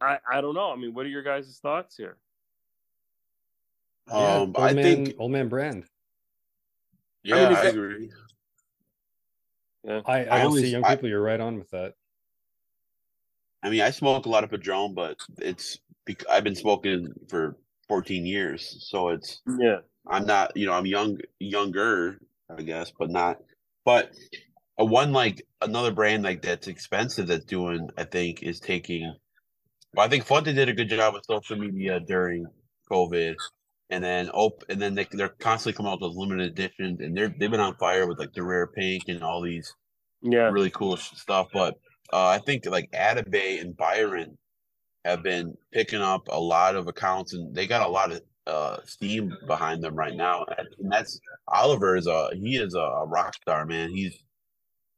I, 0.00 0.18
I 0.30 0.40
don't 0.40 0.54
know. 0.54 0.70
I 0.70 0.76
mean, 0.76 0.94
what 0.94 1.06
are 1.06 1.08
your 1.08 1.24
guys' 1.24 1.58
thoughts 1.60 1.96
here? 1.96 2.16
Yeah, 4.08 4.14
Um, 4.36 4.40
old 4.42 4.56
I 4.58 4.72
man, 4.72 4.84
think 4.84 5.16
old 5.18 5.32
man 5.32 5.48
brand. 5.48 5.84
yeah, 7.24 7.34
I 7.34 7.38
I, 7.38 7.42
mean, 7.44 7.52
is 7.52 7.62
that- 7.62 7.74
agree. 7.74 8.10
Yeah. 9.84 10.00
I, 10.06 10.12
I, 10.12 10.20
I 10.20 10.42
don't 10.42 10.52
see 10.52 10.58
always- 10.58 10.72
young 10.72 10.84
I- 10.84 10.94
people. 10.96 11.08
You're 11.08 11.22
right 11.22 11.40
on 11.40 11.58
with 11.58 11.70
that. 11.70 11.94
I 13.62 13.70
mean, 13.70 13.80
I 13.80 13.90
smoke 13.90 14.26
a 14.26 14.28
lot 14.28 14.44
of 14.44 14.50
Padron, 14.50 14.94
but 14.94 15.16
it's 15.38 15.78
bec- 15.78 15.87
I've 16.30 16.44
been 16.44 16.54
smoking 16.54 17.08
for 17.28 17.56
14 17.88 18.26
years, 18.26 18.86
so 18.90 19.08
it's 19.08 19.40
Yeah. 19.58 19.78
I'm 20.06 20.26
not, 20.26 20.56
you 20.56 20.66
know, 20.66 20.72
I'm 20.72 20.86
young, 20.86 21.18
younger, 21.38 22.18
I 22.56 22.62
guess, 22.62 22.92
but 22.98 23.10
not. 23.10 23.38
But 23.84 24.12
a 24.78 24.84
one 24.84 25.12
like 25.12 25.46
another 25.60 25.90
brand 25.92 26.22
like 26.22 26.42
that's 26.42 26.66
expensive 26.68 27.26
that's 27.26 27.44
doing, 27.44 27.88
I 27.96 28.04
think, 28.04 28.42
is 28.42 28.60
taking. 28.60 29.14
Well, 29.94 30.06
I 30.06 30.08
think 30.08 30.24
Fuente 30.24 30.52
did 30.52 30.68
a 30.68 30.74
good 30.74 30.88
job 30.88 31.14
with 31.14 31.24
social 31.24 31.56
media 31.56 31.98
during 32.00 32.46
COVID, 32.90 33.34
and 33.90 34.04
then 34.04 34.28
op- 34.30 34.64
and 34.68 34.80
then 34.80 34.94
they, 34.94 35.06
they're 35.10 35.28
constantly 35.30 35.76
coming 35.76 35.92
out 35.92 36.00
with 36.00 36.12
limited 36.14 36.52
editions, 36.58 37.00
and 37.00 37.16
they're 37.16 37.34
they've 37.38 37.50
been 37.50 37.60
on 37.60 37.76
fire 37.76 38.06
with 38.06 38.18
like 38.18 38.32
the 38.32 38.42
rare 38.42 38.66
pink 38.68 39.04
and 39.08 39.22
all 39.22 39.42
these 39.42 39.74
Yeah. 40.22 40.50
really 40.50 40.70
cool 40.70 40.96
stuff. 40.96 41.48
But 41.52 41.74
uh, 42.12 42.26
I 42.28 42.38
think 42.38 42.64
like 42.66 42.90
Atabey 42.92 43.60
and 43.60 43.76
Byron 43.76 44.36
have 45.04 45.22
been 45.22 45.56
picking 45.72 46.02
up 46.02 46.28
a 46.28 46.40
lot 46.40 46.76
of 46.76 46.88
accounts, 46.88 47.32
and 47.34 47.54
they 47.54 47.66
got 47.66 47.86
a 47.86 47.90
lot 47.90 48.12
of 48.12 48.20
uh, 48.46 48.78
steam 48.84 49.32
behind 49.46 49.82
them 49.82 49.94
right 49.94 50.14
now. 50.14 50.44
And 50.56 50.90
that's 50.90 51.20
Oliver 51.46 51.96
is 51.96 52.06
a 52.06 52.30
he 52.34 52.56
is 52.56 52.74
a 52.74 53.04
rock 53.06 53.34
star, 53.34 53.64
man. 53.66 53.90
He's 53.90 54.22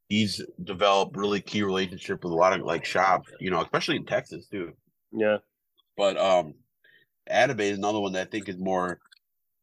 he's 0.09 0.41
developed 0.63 1.15
really 1.15 1.41
key 1.41 1.63
relationship 1.63 2.23
with 2.23 2.33
a 2.33 2.35
lot 2.35 2.53
of 2.53 2.65
like 2.65 2.85
shops, 2.85 3.31
you 3.39 3.49
know, 3.49 3.61
especially 3.61 3.95
in 3.95 4.05
Texas 4.05 4.47
too. 4.47 4.73
Yeah. 5.11 5.37
But 5.97 6.17
um, 6.17 6.55
Atabey 7.29 7.71
is 7.71 7.77
another 7.77 7.99
one 7.99 8.13
that 8.13 8.27
I 8.27 8.29
think 8.29 8.49
is 8.49 8.57
more 8.57 8.99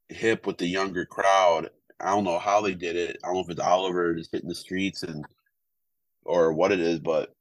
hip 0.08 0.46
with 0.46 0.58
the 0.58 0.66
younger 0.66 1.04
crowd. 1.04 1.70
I 2.00 2.10
don't 2.10 2.24
know 2.24 2.38
how 2.38 2.60
they 2.60 2.74
did 2.74 2.96
it. 2.96 3.18
I 3.22 3.26
don't 3.26 3.36
know 3.36 3.42
if 3.42 3.50
it's 3.50 3.60
Oliver 3.60 4.14
just 4.14 4.32
hitting 4.32 4.48
the 4.48 4.54
streets 4.54 5.02
and 5.02 5.24
or 6.24 6.52
what 6.52 6.72
it 6.72 6.80
is, 6.80 7.00
but 7.00 7.34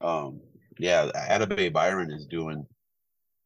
um, 0.00 0.40
yeah, 0.78 1.10
Atabey 1.30 1.72
Byron 1.72 2.10
is 2.10 2.26
doing. 2.26 2.66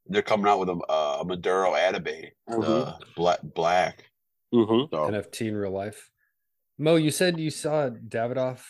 They're 0.06 0.22
coming 0.22 0.46
out 0.46 0.58
with 0.60 0.68
a, 0.70 0.92
a 0.92 1.24
Maduro 1.24 1.72
Atabey, 1.74 2.30
uh, 2.50 2.94
black 3.16 3.38
black. 3.42 4.04
Mm-hmm. 4.52 4.94
So 4.94 5.10
NFT 5.10 5.48
in 5.48 5.56
real 5.56 5.70
life. 5.70 6.10
Mo, 6.78 6.96
you 6.96 7.10
said 7.10 7.38
you 7.38 7.50
saw 7.50 7.90
Davidoff 7.90 8.62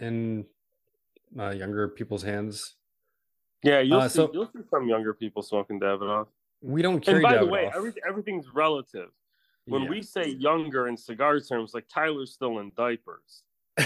in 0.00 0.44
uh, 1.38 1.50
younger 1.50 1.88
people's 1.88 2.22
hands. 2.22 2.76
Yeah, 3.62 3.80
you'll 3.80 4.00
Uh, 4.00 4.08
see. 4.08 4.16
so- 4.16 4.30
you'll 4.34 4.46
see 4.52 4.62
some 4.70 4.88
younger 4.88 5.14
people 5.14 5.42
smoking 5.42 5.80
Davidoff. 5.80 6.26
We 6.60 6.82
don't 6.82 7.00
carry 7.00 7.16
And 7.18 7.22
by 7.22 7.34
Davidoff. 7.34 7.40
the 7.40 7.46
way, 7.46 7.70
every, 7.74 7.92
everything's 8.06 8.46
relative. 8.52 9.08
When 9.66 9.82
Yeah. 9.84 9.90
we 9.90 10.02
say 10.02 10.28
younger 10.28 10.88
in 10.88 10.96
cigar 10.98 11.40
terms, 11.40 11.72
like 11.72 11.86
Tyler's 11.88 12.32
still 12.34 12.58
in 12.58 12.72
diapers. 12.76 13.44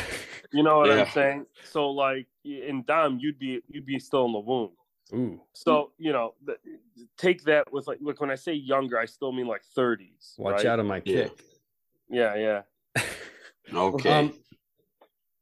You 0.50 0.62
know 0.62 0.78
what 0.78 0.88
Yeah. 0.88 1.02
I'm 1.02 1.10
saying? 1.10 1.46
So 1.64 1.90
like 1.90 2.26
in 2.42 2.82
Dom, 2.86 3.18
you'd 3.20 3.38
be 3.38 3.60
you'd 3.68 3.84
be 3.84 3.98
still 3.98 4.24
in 4.24 4.32
the 4.32 4.38
womb. 4.38 4.70
Ooh, 5.12 5.40
So 5.52 5.92
you 5.98 6.12
know, 6.12 6.34
th- 6.46 6.58
take 7.18 7.42
that 7.44 7.70
with 7.70 7.86
like 7.86 7.98
look 8.00 8.20
when 8.20 8.30
I 8.30 8.34
say 8.34 8.54
younger, 8.54 8.98
I 8.98 9.04
still 9.04 9.30
mean 9.30 9.46
like 9.46 9.60
30s. 9.76 10.38
watch 10.38 10.54
right? 10.56 10.66
out 10.66 10.80
on 10.80 10.86
my 10.86 11.02
Yeah. 11.04 11.24
kick. 11.24 11.44
Yeah, 12.08 12.62
yeah. 12.96 13.02
okay, 13.74 14.10
Um, 14.10 14.32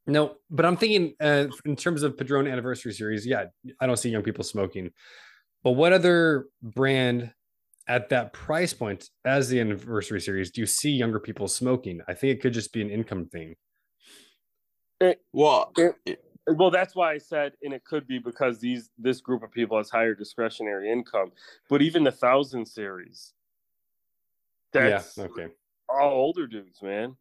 no, 0.08 0.36
but 0.50 0.66
I'm 0.66 0.76
thinking 0.76 1.14
uh, 1.20 1.46
in 1.64 1.76
terms 1.76 2.02
of 2.02 2.16
Padron 2.16 2.48
Anniversary 2.48 2.92
Series. 2.92 3.24
Yeah, 3.24 3.46
I 3.80 3.86
don't 3.86 3.96
see 3.96 4.10
young 4.10 4.22
people 4.24 4.42
smoking. 4.44 4.90
But 5.62 5.72
what 5.72 5.92
other 5.92 6.46
brand 6.62 7.32
at 7.88 8.08
that 8.08 8.32
price 8.32 8.72
point 8.72 9.08
as 9.24 9.48
the 9.48 9.60
Anniversary 9.60 10.20
Series 10.20 10.50
do 10.50 10.60
you 10.60 10.66
see 10.66 10.90
younger 10.90 11.20
people 11.20 11.46
smoking? 11.46 12.00
I 12.08 12.14
think 12.14 12.36
it 12.36 12.40
could 12.42 12.52
just 12.52 12.72
be 12.72 12.82
an 12.82 12.90
income 12.90 13.26
thing. 13.26 13.54
Well, 15.32 15.72
Well, 16.48 16.70
that's 16.70 16.94
why 16.94 17.12
I 17.12 17.18
said, 17.18 17.54
and 17.62 17.74
it 17.74 17.84
could 17.84 18.06
be 18.06 18.18
because 18.18 18.60
these 18.60 18.90
this 18.98 19.20
group 19.20 19.42
of 19.42 19.50
people 19.50 19.76
has 19.78 19.90
higher 19.90 20.14
discretionary 20.14 20.90
income. 20.92 21.32
But 21.68 21.82
even 21.82 22.04
the 22.04 22.12
thousand 22.12 22.66
series, 22.66 23.32
that's 24.72 25.16
yeah, 25.16 25.24
okay. 25.24 25.48
all 25.88 26.10
older 26.12 26.46
dudes, 26.46 26.82
man. 26.82 27.16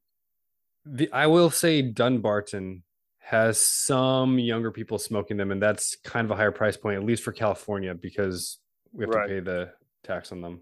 The, 0.86 1.12
I 1.12 1.26
will 1.28 1.50
say 1.50 1.82
Dunbarton 1.82 2.84
has 3.18 3.60
some 3.60 4.38
younger 4.38 4.70
people 4.72 5.00
smoking 5.00 5.38
them, 5.38 5.52
and 5.52 5.60
that's 5.60 5.96
kind 6.04 6.26
of 6.26 6.32
a 6.32 6.36
higher 6.36 6.52
price 6.52 6.78
point, 6.78 6.98
at 6.98 7.04
least 7.04 7.24
for 7.24 7.32
California, 7.32 7.96
because 7.96 8.60
we 8.94 9.04
have 9.06 9.10
Right. 9.16 9.28
to 9.28 9.34
pay 9.34 9.40
the 9.40 9.74
tax 10.04 10.32
on 10.32 10.42
them. 10.42 10.62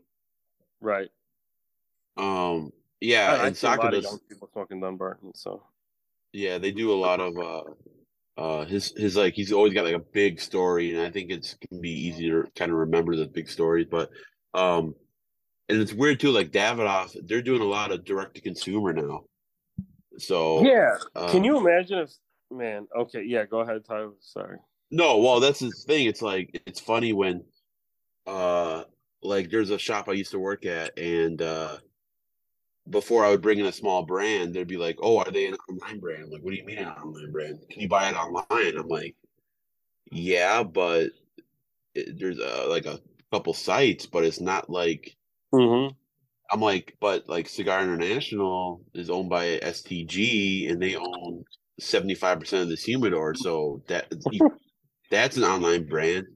Right. 0.79 1.09
um, 2.15 2.71
yeah, 3.01 3.33
I, 3.33 3.35
I 3.43 3.47
and 3.47 3.57
see 3.57 3.67
a 3.67 3.71
lot 3.71 3.93
of 3.93 4.01
young 4.01 4.19
people 4.29 4.49
smoking 4.53 4.79
Dunbarton. 4.79 5.35
So 5.35 5.63
Yeah, 6.33 6.57
they 6.57 6.71
do 6.71 6.91
a 6.91 6.95
lot 6.95 7.19
of 7.19 7.37
uh 7.37 7.63
uh 8.41 8.65
his 8.65 8.93
his 8.97 9.15
like 9.15 9.35
he's 9.35 9.51
always 9.51 9.73
got 9.73 9.85
like 9.85 9.95
a 9.95 9.99
big 9.99 10.41
story 10.41 10.93
and 10.93 11.01
I 11.01 11.09
think 11.09 11.31
it's 11.31 11.53
can 11.53 11.79
be 11.79 11.91
easy 11.91 12.29
to 12.29 12.45
kind 12.55 12.71
of 12.71 12.77
remember 12.79 13.15
the 13.15 13.27
big 13.27 13.47
stories, 13.49 13.87
but 13.89 14.09
um 14.53 14.95
and 15.69 15.79
it's 15.79 15.93
weird 15.93 16.19
too. 16.19 16.31
Like 16.31 16.51
Davidoff, 16.51 17.15
they're 17.27 17.41
doing 17.41 17.61
a 17.61 17.65
lot 17.65 17.91
of 17.91 18.03
direct 18.03 18.35
to 18.35 18.41
consumer 18.41 18.93
now. 18.93 19.25
So 20.17 20.63
Yeah. 20.63 20.97
Can 21.29 21.37
um, 21.37 21.43
you 21.43 21.57
imagine 21.57 21.99
if 21.99 22.11
man? 22.51 22.87
Okay, 22.95 23.23
yeah. 23.23 23.45
Go 23.45 23.59
ahead, 23.59 23.83
Tyler. 23.85 24.11
Sorry. 24.19 24.57
No, 24.91 25.17
well, 25.17 25.39
that's 25.39 25.59
the 25.59 25.71
thing. 25.71 26.05
It's 26.07 26.21
like 26.21 26.61
it's 26.67 26.79
funny 26.79 27.13
when, 27.13 27.43
uh, 28.27 28.83
like 29.23 29.49
there's 29.49 29.71
a 29.71 29.79
shop 29.79 30.07
I 30.07 30.13
used 30.13 30.31
to 30.31 30.39
work 30.39 30.65
at, 30.65 30.97
and 30.99 31.41
uh, 31.41 31.77
before 32.89 33.25
I 33.25 33.29
would 33.29 33.41
bring 33.41 33.59
in 33.59 33.65
a 33.65 33.71
small 33.71 34.03
brand, 34.03 34.53
they'd 34.53 34.67
be 34.67 34.77
like, 34.77 34.97
"Oh, 35.01 35.17
are 35.19 35.31
they 35.31 35.47
an 35.47 35.55
online 35.69 35.99
brand?" 35.99 36.23
I'm 36.23 36.31
like, 36.31 36.43
"What 36.43 36.51
do 36.51 36.57
you 36.57 36.65
mean 36.65 36.79
an 36.79 36.87
online 36.87 37.31
brand? 37.31 37.59
Can 37.69 37.81
you 37.81 37.87
buy 37.87 38.09
it 38.09 38.15
online?" 38.15 38.77
I'm 38.77 38.87
like, 38.87 39.15
"Yeah, 40.11 40.63
but 40.63 41.11
it, 41.95 42.19
there's 42.19 42.39
uh 42.39 42.67
like 42.69 42.85
a 42.85 42.99
couple 43.31 43.53
sites, 43.53 44.05
but 44.05 44.25
it's 44.25 44.41
not 44.41 44.69
like." 44.69 45.15
Mm-hmm. 45.53 45.93
I'm 46.51 46.61
like, 46.61 46.95
but 46.99 47.27
like 47.29 47.47
Cigar 47.47 47.81
International 47.81 48.83
is 48.93 49.09
owned 49.09 49.29
by 49.29 49.59
STG, 49.59 50.69
and 50.71 50.81
they 50.81 50.95
own 50.95 51.45
75 51.79 52.39
percent 52.39 52.63
of 52.63 52.69
this 52.69 52.83
humidor, 52.83 53.33
so 53.33 53.81
that 53.87 54.11
that's 55.11 55.37
an 55.37 55.43
online 55.43 55.87
brand. 55.87 56.27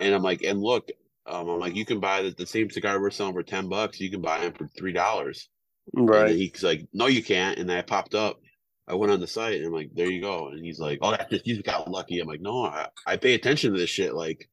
And 0.00 0.14
I'm 0.14 0.22
like, 0.22 0.42
and 0.42 0.60
look, 0.60 0.90
um, 1.26 1.48
I'm 1.48 1.60
like, 1.60 1.76
you 1.76 1.86
can 1.86 2.00
buy 2.00 2.22
the, 2.22 2.30
the 2.30 2.46
same 2.46 2.70
cigar 2.70 3.00
we're 3.00 3.10
selling 3.10 3.34
for 3.34 3.42
10 3.42 3.68
bucks, 3.68 4.00
you 4.00 4.10
can 4.10 4.20
buy 4.20 4.40
them 4.40 4.52
for 4.52 4.68
three 4.76 4.92
dollars. 4.92 5.48
And 5.92 6.08
Right. 6.10 6.34
he's 6.36 6.62
like, 6.62 6.86
no, 6.92 7.06
you 7.06 7.22
can't. 7.22 7.58
And 7.58 7.68
then 7.68 7.76
I 7.78 7.82
popped 7.82 8.14
up. 8.14 8.40
I 8.86 8.94
went 8.94 9.12
on 9.12 9.20
the 9.20 9.26
site 9.26 9.56
and 9.56 9.66
I'm 9.66 9.72
like, 9.72 9.90
there 9.94 10.10
you 10.10 10.20
go. 10.20 10.48
And 10.48 10.64
he's 10.64 10.78
like, 10.78 10.98
oh, 11.02 11.12
that's 11.12 11.30
just, 11.30 11.46
you 11.46 11.62
got 11.62 11.90
lucky. 11.90 12.20
I'm 12.20 12.28
like, 12.28 12.40
no, 12.40 12.64
I, 12.64 12.88
I 13.06 13.16
pay 13.16 13.34
attention 13.34 13.72
to 13.72 13.78
this 13.78 13.90
shit. 13.90 14.14
Like, 14.14 14.48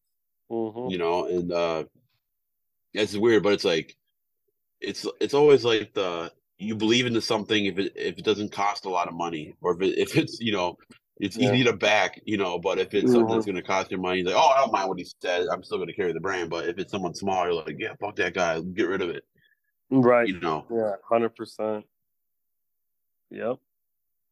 Mm-hmm. 0.52 0.90
you 0.92 0.98
know, 0.98 1.26
and 1.26 1.52
uh, 1.52 1.84
it's 2.94 3.16
weird, 3.16 3.44
but 3.44 3.54
it's 3.54 3.64
like, 3.64 3.96
it's 4.82 5.06
it's 5.20 5.34
always 5.34 5.64
like 5.64 5.94
the 5.94 6.32
you 6.58 6.76
believe 6.76 7.06
into 7.06 7.22
something 7.22 7.66
if 7.66 7.78
it 7.78 7.94
if 7.96 8.18
it 8.18 8.26
doesn't 8.26 8.52
cost 8.52 8.86
a 8.86 8.90
lot 8.90 9.08
of 9.08 9.14
money 9.14 9.54
or 9.62 9.74
if 9.76 9.82
it, 9.82 9.98
if 9.98 10.18
it's 10.18 10.40
you 10.40 10.52
know 10.52 10.76
it's 11.18 11.38
Yeah. 11.38 11.54
easy 11.54 11.64
to 11.66 11.74
back 11.74 12.20
you 12.26 12.38
know 12.38 12.58
but 12.60 12.80
if 12.80 12.94
it's 12.94 13.12
something 13.12 13.30
Mhm. 13.30 13.36
that's 13.36 13.46
going 13.46 13.56
to 13.56 13.62
cost 13.64 13.92
you 13.92 14.00
money 14.00 14.24
like 14.24 14.36
oh 14.36 14.40
I 14.50 14.58
don't 14.60 14.74
mind 14.74 14.90
what 14.90 14.98
he 14.98 15.06
said 15.22 15.48
I'm 15.52 15.64
still 15.64 15.78
going 15.78 15.88
to 15.90 15.94
carry 15.96 16.14
the 16.14 16.20
brand 16.20 16.50
but 16.50 16.68
if 16.68 16.80
it's 16.80 16.92
someone 16.92 17.14
small 17.14 17.46
you're 17.46 17.54
like 17.54 17.76
yeah 17.78 17.94
fuck 18.02 18.16
that 18.18 18.34
guy 18.34 18.60
get 18.62 18.88
rid 18.88 19.02
of 19.02 19.10
it 19.10 19.24
Right. 19.92 20.28
you 20.28 20.40
know 20.40 20.66
Yeah. 20.72 20.94
Hundred 21.08 21.36
percent. 21.36 21.86
Yep. 23.30 23.58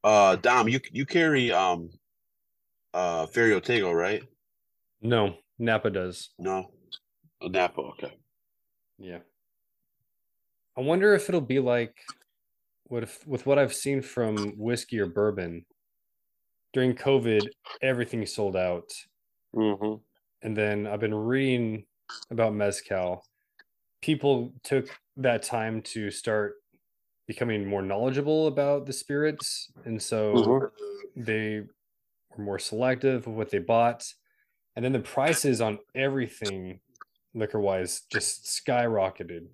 uh 0.04 0.36
Dom 0.38 0.68
you 0.70 0.80
you 0.92 1.06
carry 1.06 1.52
um 1.52 1.90
uh 2.94 3.26
Ferio 3.28 3.62
Tego 3.62 3.94
right 3.94 4.24
No, 5.02 5.36
Napa 5.58 5.90
does. 5.90 6.30
no 6.40 6.72
oh, 7.42 7.48
Napa 7.48 7.82
okay 7.82 8.14
Yeah. 8.98 9.20
I 10.78 10.82
wonder 10.82 11.14
if 11.14 11.28
it'll 11.30 11.42
be 11.42 11.60
like 11.60 11.96
what 12.86 13.04
if 13.04 13.26
with 13.28 13.46
what 13.46 13.60
I've 13.60 13.74
seen 13.74 14.02
from 14.02 14.54
whiskey 14.58 15.00
or 15.00 15.06
bourbon 15.08 15.66
during 16.74 16.94
COVID, 16.94 17.48
everything 17.82 18.26
sold 18.26 18.56
out. 18.56 18.90
Mm-hmm. 19.56 19.96
And 20.44 20.56
then 20.58 20.86
I've 20.88 21.00
been 21.00 21.16
reading 21.16 21.86
about 22.30 22.54
Mezcal. 22.54 23.24
People 24.02 24.54
took 24.64 24.90
that 25.18 25.44
time 25.44 25.82
to 25.82 26.10
start 26.12 26.56
becoming 27.28 27.66
more 27.66 27.82
knowledgeable 27.82 28.48
about 28.48 28.86
the 28.86 28.94
spirits. 28.94 29.72
And 29.86 30.02
so 30.02 30.34
Mhm. 30.34 30.72
they 31.16 31.68
were 32.30 32.44
more 32.44 32.60
selective 32.60 33.28
of 33.28 33.34
what 33.34 33.50
they 33.50 33.60
bought. 33.60 34.14
And 34.76 34.84
then 34.84 34.94
the 34.94 35.00
prices 35.00 35.62
on 35.62 35.80
everything 35.94 36.80
liquor 37.34 37.60
wise 37.60 38.02
just 38.02 38.46
skyrocketed. 38.46 39.48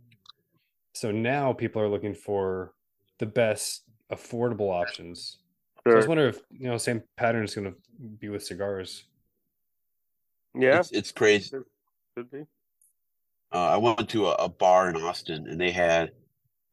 So 0.94 1.12
now 1.12 1.52
people 1.52 1.82
are 1.82 1.90
looking 1.90 2.14
for 2.14 2.74
the 3.18 3.26
best 3.26 3.84
affordable 4.12 4.72
options. 4.72 5.40
So 5.86 5.92
I 5.92 5.96
was 5.96 6.08
wondering 6.08 6.30
if 6.30 6.42
you 6.52 6.68
know 6.70 6.78
same 6.78 7.04
pattern 7.18 7.44
is 7.44 7.54
going 7.54 7.72
to 7.74 7.78
be 8.20 8.30
with 8.30 8.44
cigars. 8.44 9.06
yeah. 10.58 10.80
it's, 10.80 10.92
it's 10.92 11.12
crazy 11.12 11.58
Could 12.16 12.32
be. 12.32 12.46
Uh, 13.56 13.70
I 13.70 13.78
went 13.78 14.10
to 14.10 14.28
a, 14.28 14.34
a 14.34 14.50
bar 14.50 14.90
in 14.90 14.98
Austin 14.98 15.48
and 15.48 15.60
they 15.60 15.72
had 15.72 16.12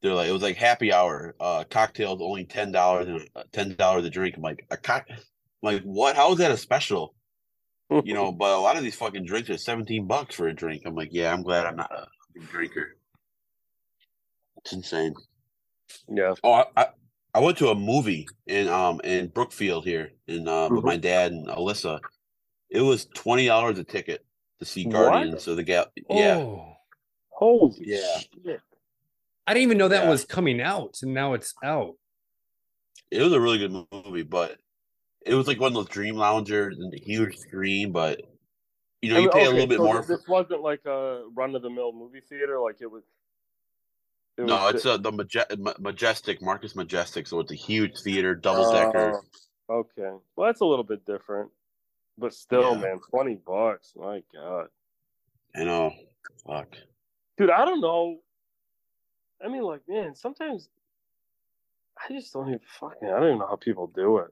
they're 0.03 0.15
like 0.15 0.29
it 0.29 0.33
was 0.33 0.43
like 0.43 0.57
happy 0.57 0.93
hour 0.93 1.37
uh 1.39 1.63
cocktails 1.71 2.21
only 2.21 2.45
ten 2.45 2.73
dollars 2.73 3.07
and 3.07 3.29
uh, 3.37 3.45
ten 3.53 3.77
dollars 3.77 4.05
a 4.05 4.11
drink. 4.11 4.37
I'm 4.37 4.43
like 4.43 4.67
a 4.71 4.77
cock 4.77 5.07
I'm 5.09 5.17
like 5.63 5.83
what? 5.83 6.17
How 6.17 6.33
is 6.33 6.39
that 6.39 6.51
a 6.51 6.57
special? 6.57 7.15
You 7.89 8.15
know, 8.15 8.33
but 8.43 8.51
a 8.57 8.61
lot 8.61 8.77
of 8.77 8.83
these 8.83 8.97
fucking 8.97 9.25
drinks 9.27 9.49
are 9.49 9.57
seventeen 9.59 10.09
bucks 10.09 10.35
for 10.35 10.49
a 10.49 10.55
drink. 10.55 10.83
I'm 10.85 10.97
like, 10.97 11.11
yeah, 11.13 11.33
I'm 11.33 11.45
glad 11.45 11.67
I'm 11.67 11.77
not 11.77 11.93
a 11.93 12.09
drinker. 12.51 12.97
It's 14.59 14.73
insane. 14.73 15.15
Yeah. 16.09 16.35
Oh, 16.43 16.53
I, 16.53 16.65
I 16.77 16.87
I 17.35 17.39
went 17.41 17.59
to 17.59 17.69
a 17.69 17.75
movie 17.77 18.27
in 18.49 18.67
um 18.69 19.01
in 19.05 19.29
Brookfield 19.29 19.85
here 19.85 20.11
in 20.27 20.49
uh 20.49 20.69
with 20.69 20.83
Mhm. 20.83 20.87
my 20.87 20.97
dad 20.97 21.31
and 21.31 21.47
Alyssa. 21.47 22.01
It 22.71 22.81
was 22.81 23.07
twenty 23.15 23.47
dollars 23.47 23.79
a 23.79 23.85
ticket 23.85 24.25
to 24.59 24.65
see 24.65 24.85
What? 24.85 24.93
Guardians. 24.95 25.45
So 25.45 25.55
the 25.55 25.63
gal, 25.63 25.87
yeah, 26.09 26.39
Oh, 26.39 26.72
Holy 27.35 27.75
Yeah. 27.81 28.19
shit. 28.19 28.61
I 29.47 29.55
didn't 29.55 29.65
even 29.65 29.79
know 29.79 29.89
that 29.89 30.05
Yeah. 30.05 30.11
was 30.11 30.25
coming 30.25 30.61
out, 30.61 30.99
and 31.03 31.13
now 31.15 31.35
it's 31.35 31.55
out. 31.65 31.97
it 33.11 33.21
was 33.21 33.33
a 33.35 33.41
really 33.41 33.59
good 33.59 33.87
movie, 33.93 34.23
but 34.23 34.59
it 35.27 35.35
was 35.35 35.47
like 35.47 35.61
one 35.61 35.69
of 35.69 35.75
those 35.75 35.89
dream 35.89 36.15
loungers 36.17 36.79
and 36.79 36.91
the 36.93 36.99
huge 36.99 37.37
screen, 37.37 37.93
but 37.93 38.23
you 39.03 39.11
know, 39.11 39.17
I 39.17 39.19
you 39.19 39.25
mean, 39.27 39.33
pay 39.33 39.45
a 39.47 39.51
little 39.51 39.67
bit 39.67 39.77
so 39.79 39.85
more 39.85 40.03
for 40.03 40.17
This 40.17 40.27
wasn't 40.29 40.63
like 40.63 40.85
a 40.87 41.25
run 41.35 41.55
of 41.55 41.61
the 41.63 41.69
mill 41.69 41.93
movie 41.93 42.21
theater. 42.21 42.59
Like 42.61 42.81
it 42.81 42.87
was. 42.91 43.03
it 44.39 44.47
no, 44.47 44.55
was 44.57 44.75
it's 44.77 44.87
uh, 44.87 44.97
the 44.97 45.13
Maje- 45.13 45.59
Ma- 45.59 45.75
Majestic, 45.79 46.41
Marcus 46.41 46.75
Majestic, 46.75 47.27
so 47.27 47.41
it's 47.41 47.53
a 47.53 47.57
huge 47.57 47.99
theater, 48.01 48.35
double 48.35 48.71
decker. 48.73 49.21
Oh, 49.69 49.75
okay. 49.81 50.11
Well, 50.37 50.47
that's 50.47 50.61
a 50.61 50.65
little 50.65 50.85
bit 50.85 51.05
different, 51.05 51.51
but 52.17 52.33
still, 52.33 52.75
Yeah. 52.77 52.81
man, 52.81 53.01
twenty 53.11 53.35
bucks. 53.35 53.93
My 53.97 54.23
God, 54.33 54.69
I 55.55 55.65
know. 55.65 55.93
Fuck. 56.47 56.77
Dude. 57.37 57.51
I 57.51 57.65
don't 57.65 57.81
know. 57.81 58.19
I 59.45 59.49
mean, 59.49 59.63
like, 59.63 59.81
man, 59.89 60.15
sometimes 60.15 60.69
I 61.99 62.13
just 62.13 62.33
don't 62.33 62.49
even 62.49 62.61
fucking. 62.81 63.09
I 63.09 63.19
don't 63.19 63.25
even 63.29 63.39
know 63.39 63.47
how 63.49 63.57
people 63.57 63.87
do 63.95 64.19
it. 64.19 64.29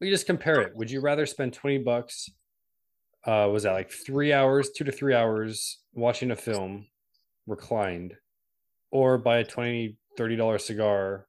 We 0.00 0.10
just 0.10 0.26
compare 0.26 0.60
it. 0.60 0.76
Would 0.76 0.90
you 0.90 1.00
rather 1.00 1.24
spend 1.24 1.52
20 1.54 1.78
bucks? 1.78 2.28
Uh, 3.24 3.48
was 3.50 3.62
that 3.62 3.72
like 3.72 3.90
three 3.90 4.32
hours, 4.34 4.70
two 4.70 4.84
to 4.84 4.92
three 4.92 5.14
hours 5.14 5.78
watching 5.94 6.30
a 6.30 6.36
film 6.36 6.86
reclined, 7.46 8.14
or 8.90 9.16
buy 9.16 9.38
a 9.38 9.44
20 9.44 9.96
$30 10.18 10.60
cigar 10.60 11.26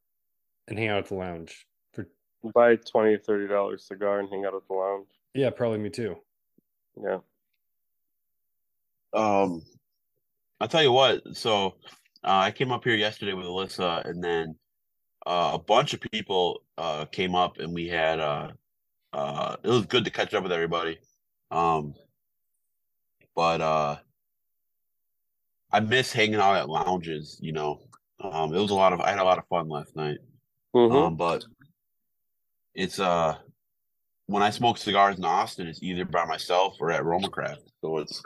and 0.68 0.78
hang 0.78 0.90
out 0.90 0.98
at 1.00 1.06
the 1.08 1.16
lounge? 1.16 1.66
For 1.94 2.08
Buy 2.54 2.72
a 2.72 2.78
twenty, 2.78 3.18
thirty 3.18 3.48
dollars 3.48 3.86
cigar 3.88 4.20
and 4.20 4.30
hang 4.30 4.46
out 4.46 4.54
at 4.54 4.68
the 4.68 4.74
lounge. 4.74 5.08
yeah, 5.34 5.50
probably 5.52 5.78
me 5.80 5.90
too. 5.90 6.18
Yeah. 7.02 7.20
Um, 9.14 9.64
I'll 10.66 10.70
tell 10.70 10.82
you 10.82 10.92
what. 10.92 11.22
So 11.38 11.76
uh, 12.24 12.42
I 12.42 12.50
came 12.50 12.72
up 12.72 12.84
here 12.84 12.96
yesterday 12.96 13.34
with 13.34 13.46
Alyssa, 13.46 14.04
and 14.10 14.24
then 14.24 14.56
uh, 15.28 15.52
a 15.54 15.60
bunch 15.60 15.94
of 15.94 16.02
people 16.02 16.64
uh, 16.76 17.06
came 17.06 17.36
up, 17.36 17.60
and 17.60 17.72
we 17.72 17.88
had. 17.88 18.20
Uh, 18.20 18.50
uh, 19.14 19.58
it 19.62 19.70
was 19.70 19.86
good 19.86 20.06
to 20.06 20.10
catch 20.10 20.34
up 20.34 20.42
with 20.42 20.52
everybody. 20.52 20.98
Um, 21.52 21.94
but 23.36 23.62
uh, 23.62 23.98
I 25.72 25.82
miss 25.82 26.12
hanging 26.12 26.40
out 26.40 26.56
at 26.56 26.68
lounges. 26.68 27.38
You 27.40 27.52
know, 27.52 27.82
um, 28.20 28.52
it 28.52 28.60
was 28.60 28.72
a 28.72 28.76
lot 28.76 28.92
of. 28.92 29.02
I 29.02 29.12
had 29.12 29.20
a 29.20 29.24
lot 29.24 29.38
of 29.38 29.46
fun 29.48 29.70
last 29.70 29.96
night. 29.96 30.18
Mhm. 30.76 30.96
Um, 30.96 31.16
but 31.16 31.46
it's 32.74 32.98
uh 33.00 33.36
when 34.26 34.42
I 34.42 34.50
smoke 34.50 34.80
cigars 34.80 35.20
in 35.20 35.26
Austin, 35.26 35.68
it's 35.68 35.84
either 35.84 36.06
by 36.06 36.26
myself 36.26 36.78
or 36.80 36.90
at 36.90 37.04
Romacraft. 37.04 37.70
So 37.82 38.00
it's 38.00 38.24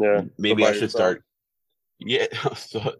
yeah. 0.00 0.22
maybe 0.38 0.64
I 0.64 0.70
should 0.70 0.82
yourself. 0.82 0.90
start. 0.92 1.24
Yeah, 2.06 2.26
so 2.56 2.94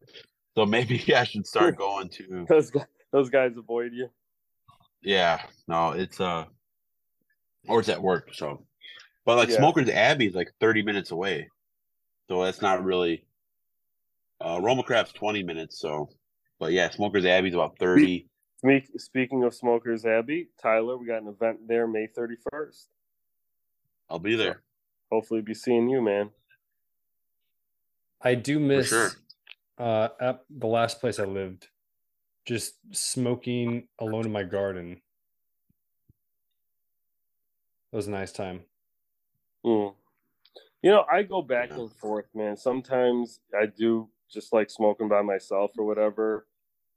so 0.55 0.67
maybe 0.67 1.03
I 1.15 1.25
should 1.25 1.47
start 1.47 1.77
going 1.77 2.09
to. 2.11 2.47
Those 2.49 2.71
guys, 2.71 2.87
those 3.13 3.31
guys 3.31 3.53
avoid 3.57 3.93
you. 3.93 4.09
Yeah, 5.03 5.43
no, 5.69 5.91
it's 5.91 6.21
uh, 6.21 6.45
or 7.69 7.81
it's 7.81 7.89
at 7.89 8.01
work. 8.01 8.31
So, 8.33 8.65
but 9.25 9.37
like 9.37 9.49
Yeah. 9.49 9.57
Smokers 9.57 9.89
Abbey 9.89 10.27
is 10.27 10.35
like 10.35 10.53
thirty 10.61 10.83
minutes 10.83 11.11
away, 11.11 11.49
so 12.29 12.45
that's 12.45 12.63
not 12.63 12.85
really. 12.85 13.25
Uh, 14.41 14.59
Romacraft's 14.59 15.13
twenty 15.13 15.43
minutes, 15.43 15.81
so, 15.81 16.09
but 16.59 16.73
yeah, 16.73 16.91
Smokers 16.91 17.25
Abbey's 17.25 17.55
about 17.55 17.79
thirty. 17.79 18.29
Speak, 18.59 18.91
speaking 18.97 19.43
of 19.43 19.55
Smokers 19.55 20.05
Abbey, 20.07 20.49
Tyler, 20.63 20.97
we 20.97 21.07
got 21.07 21.23
an 21.23 21.29
event 21.29 21.67
there 21.67 21.89
May 21.89 22.07
31st. 22.07 22.87
I'll 24.09 24.21
be 24.21 24.37
there. 24.37 24.63
Hopefully, 25.11 25.41
be 25.41 25.53
seeing 25.53 25.89
you, 25.89 26.01
man. 26.01 26.31
I 28.23 28.35
do 28.35 28.59
miss 28.61 28.89
sure. 28.89 29.11
uh, 29.79 30.09
at 30.21 30.45
the 30.51 30.67
last 30.67 31.01
place 31.01 31.19
I 31.19 31.25
lived, 31.25 31.69
just 32.45 32.75
smoking 32.93 33.89
alone 33.99 34.27
in 34.27 34.33
my 34.33 34.45
garden. 34.45 35.01
It 37.93 37.97
was 37.97 38.07
a 38.07 38.11
nice 38.11 38.33
time. 38.33 38.63
Mm. 39.65 39.95
You 40.83 40.91
know, 40.91 41.05
I 41.11 41.23
go 41.23 41.43
back 41.43 41.71
Yeah. 41.71 41.81
and 41.81 41.93
forth, 41.93 42.27
man. 42.35 42.57
Sometimes 42.57 43.41
I 43.59 43.67
do 43.67 44.11
just 44.31 44.53
like 44.53 44.71
smoking 44.71 45.09
by 45.09 45.23
myself 45.23 45.73
or 45.79 45.85
whatever. 45.85 46.47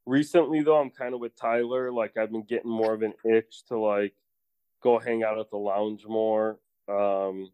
Recently 0.05 0.61
though, 0.61 0.77
I'm 0.79 0.89
kind 0.91 1.13
of 1.13 1.19
with 1.19 1.35
Tyler. 1.35 1.91
Like 1.91 2.17
I've 2.17 2.31
been 2.31 2.43
getting 2.45 2.71
more 2.71 2.93
of 2.93 3.01
an 3.01 3.13
itch 3.25 3.63
to 3.65 3.77
like 3.77 4.13
go 4.81 4.99
hang 4.99 5.23
out 5.23 5.39
at 5.39 5.49
the 5.49 5.57
lounge 5.57 6.05
more. 6.05 6.59
Um 6.87 7.51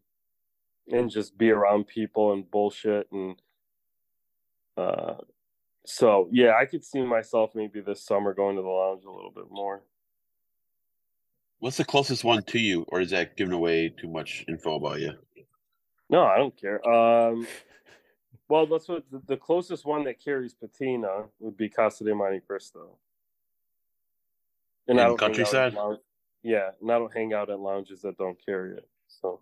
and 0.88 1.10
just 1.10 1.36
be 1.38 1.50
around 1.50 1.86
people 1.86 2.32
and 2.32 2.50
bullshit 2.50 3.10
and 3.12 3.40
uh 4.76 5.14
so 5.84 6.28
yeah, 6.30 6.54
I 6.54 6.66
could 6.66 6.84
see 6.84 7.02
myself 7.02 7.54
maybe 7.54 7.80
this 7.80 8.04
summer 8.04 8.32
going 8.32 8.56
to 8.56 8.62
the 8.62 8.68
lounge 8.68 9.04
a 9.04 9.10
little 9.10 9.32
bit 9.32 9.50
more. 9.50 9.82
What's 11.58 11.76
the 11.76 11.84
closest 11.84 12.24
one 12.24 12.42
to 12.44 12.58
you, 12.58 12.84
or 12.88 13.00
is 13.00 13.10
that 13.10 13.36
giving 13.36 13.52
away 13.52 13.88
too 13.88 14.08
much 14.08 14.44
info 14.48 14.76
about 14.76 15.00
you? 15.00 15.12
No, 16.08 16.22
I 16.22 16.38
don't 16.38 16.56
care. 16.56 16.86
Um 16.88 17.46
well 18.48 18.66
that's 18.66 18.88
what 18.88 19.04
the, 19.10 19.22
the 19.26 19.36
closest 19.36 19.84
one 19.84 20.04
that 20.04 20.22
carries 20.22 20.54
patina 20.54 21.24
would 21.40 21.56
be 21.56 21.68
Casa 21.68 22.04
de 22.04 22.14
Monte 22.14 22.40
Cristo. 22.46 22.96
In 24.88 24.98
I 24.98 25.04
don't 25.04 25.20
hang 25.20 25.30
out 25.30 25.30
at 25.30 25.36
countryside? 25.36 25.74
lounge- 25.74 26.00
yeah, 26.42 26.70
and 26.80 26.90
I 26.90 26.98
don't 26.98 27.12
hang 27.12 27.32
out 27.32 27.50
at 27.50 27.60
lounges 27.60 28.02
that 28.02 28.18
don't 28.18 28.36
carry 28.44 28.76
it. 28.76 28.88
So 29.08 29.40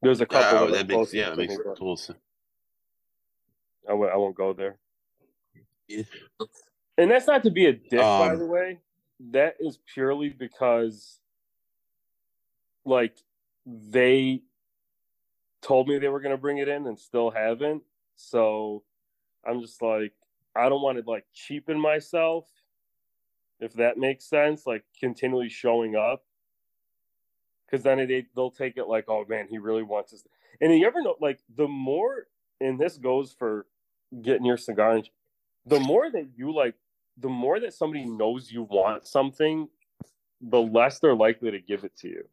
there's 0.00 0.20
a 0.20 0.26
couple 0.26 0.58
Oh, 0.58 0.70
that, 0.70 0.86
makes 0.86 1.12
yeah, 1.12 1.30
that 1.30 1.36
makes 1.36 1.56
total 1.56 1.96
sense. 1.96 2.18
I 3.88 3.92
won't, 3.92 4.12
I 4.12 4.16
won't 4.16 4.34
go 4.34 4.52
there. 4.52 4.78
And 6.96 7.10
that's 7.10 7.26
not 7.26 7.42
to 7.42 7.50
be 7.50 7.66
a 7.66 7.72
dick, 7.72 8.00
by 8.00 8.30
Um, 8.30 8.38
the 8.38 8.46
way. 8.46 8.80
That 9.30 9.56
is 9.60 9.78
purely 9.92 10.28
because, 10.28 11.20
like, 12.84 13.16
they 13.66 14.42
told 15.60 15.88
me 15.88 15.98
they 15.98 16.08
were 16.08 16.20
going 16.20 16.34
to 16.34 16.40
bring 16.40 16.58
it 16.58 16.68
in 16.68 16.86
and 16.86 16.98
still 16.98 17.30
haven't. 17.30 17.82
So 18.16 18.82
I'm 19.46 19.60
just 19.60 19.80
like, 19.82 20.12
I 20.54 20.68
don't 20.68 20.82
want 20.82 21.02
to 21.02 21.10
like 21.10 21.24
cheapen 21.32 21.78
myself, 21.80 22.46
if 23.60 23.72
that 23.74 23.98
makes 23.98 24.24
sense. 24.24 24.66
Like, 24.66 24.84
continually 24.98 25.48
showing 25.48 25.96
up, 25.96 26.24
because 27.66 27.82
then 27.82 27.98
they 27.98 28.26
they'll 28.34 28.50
take 28.50 28.76
it 28.76 28.88
like, 28.88 29.06
oh 29.08 29.24
man, 29.28 29.46
he 29.48 29.58
really 29.58 29.82
wants 29.82 30.12
us. 30.12 30.24
And 30.60 30.76
you 30.78 30.86
ever 30.86 31.02
know, 31.02 31.16
like, 31.20 31.40
the 31.56 31.66
more, 31.66 32.26
and 32.60 32.78
this 32.78 32.98
goes 32.98 33.32
for 33.32 33.66
getting 34.22 34.44
your 34.44 34.56
cigar, 34.56 34.92
and 34.92 35.08
the 35.66 35.80
more 35.80 36.10
that 36.10 36.28
you 36.36 36.54
like 36.54 36.74
the 37.18 37.28
more 37.28 37.60
that 37.60 37.72
somebody 37.72 38.04
knows 38.04 38.50
you 38.50 38.64
want 38.64 39.06
something, 39.06 39.68
the 40.40 40.60
less 40.60 40.98
they're 40.98 41.14
likely 41.14 41.50
to 41.50 41.60
give 41.60 41.84
it 41.84 41.96
to 41.98 42.08
you. 42.08 42.24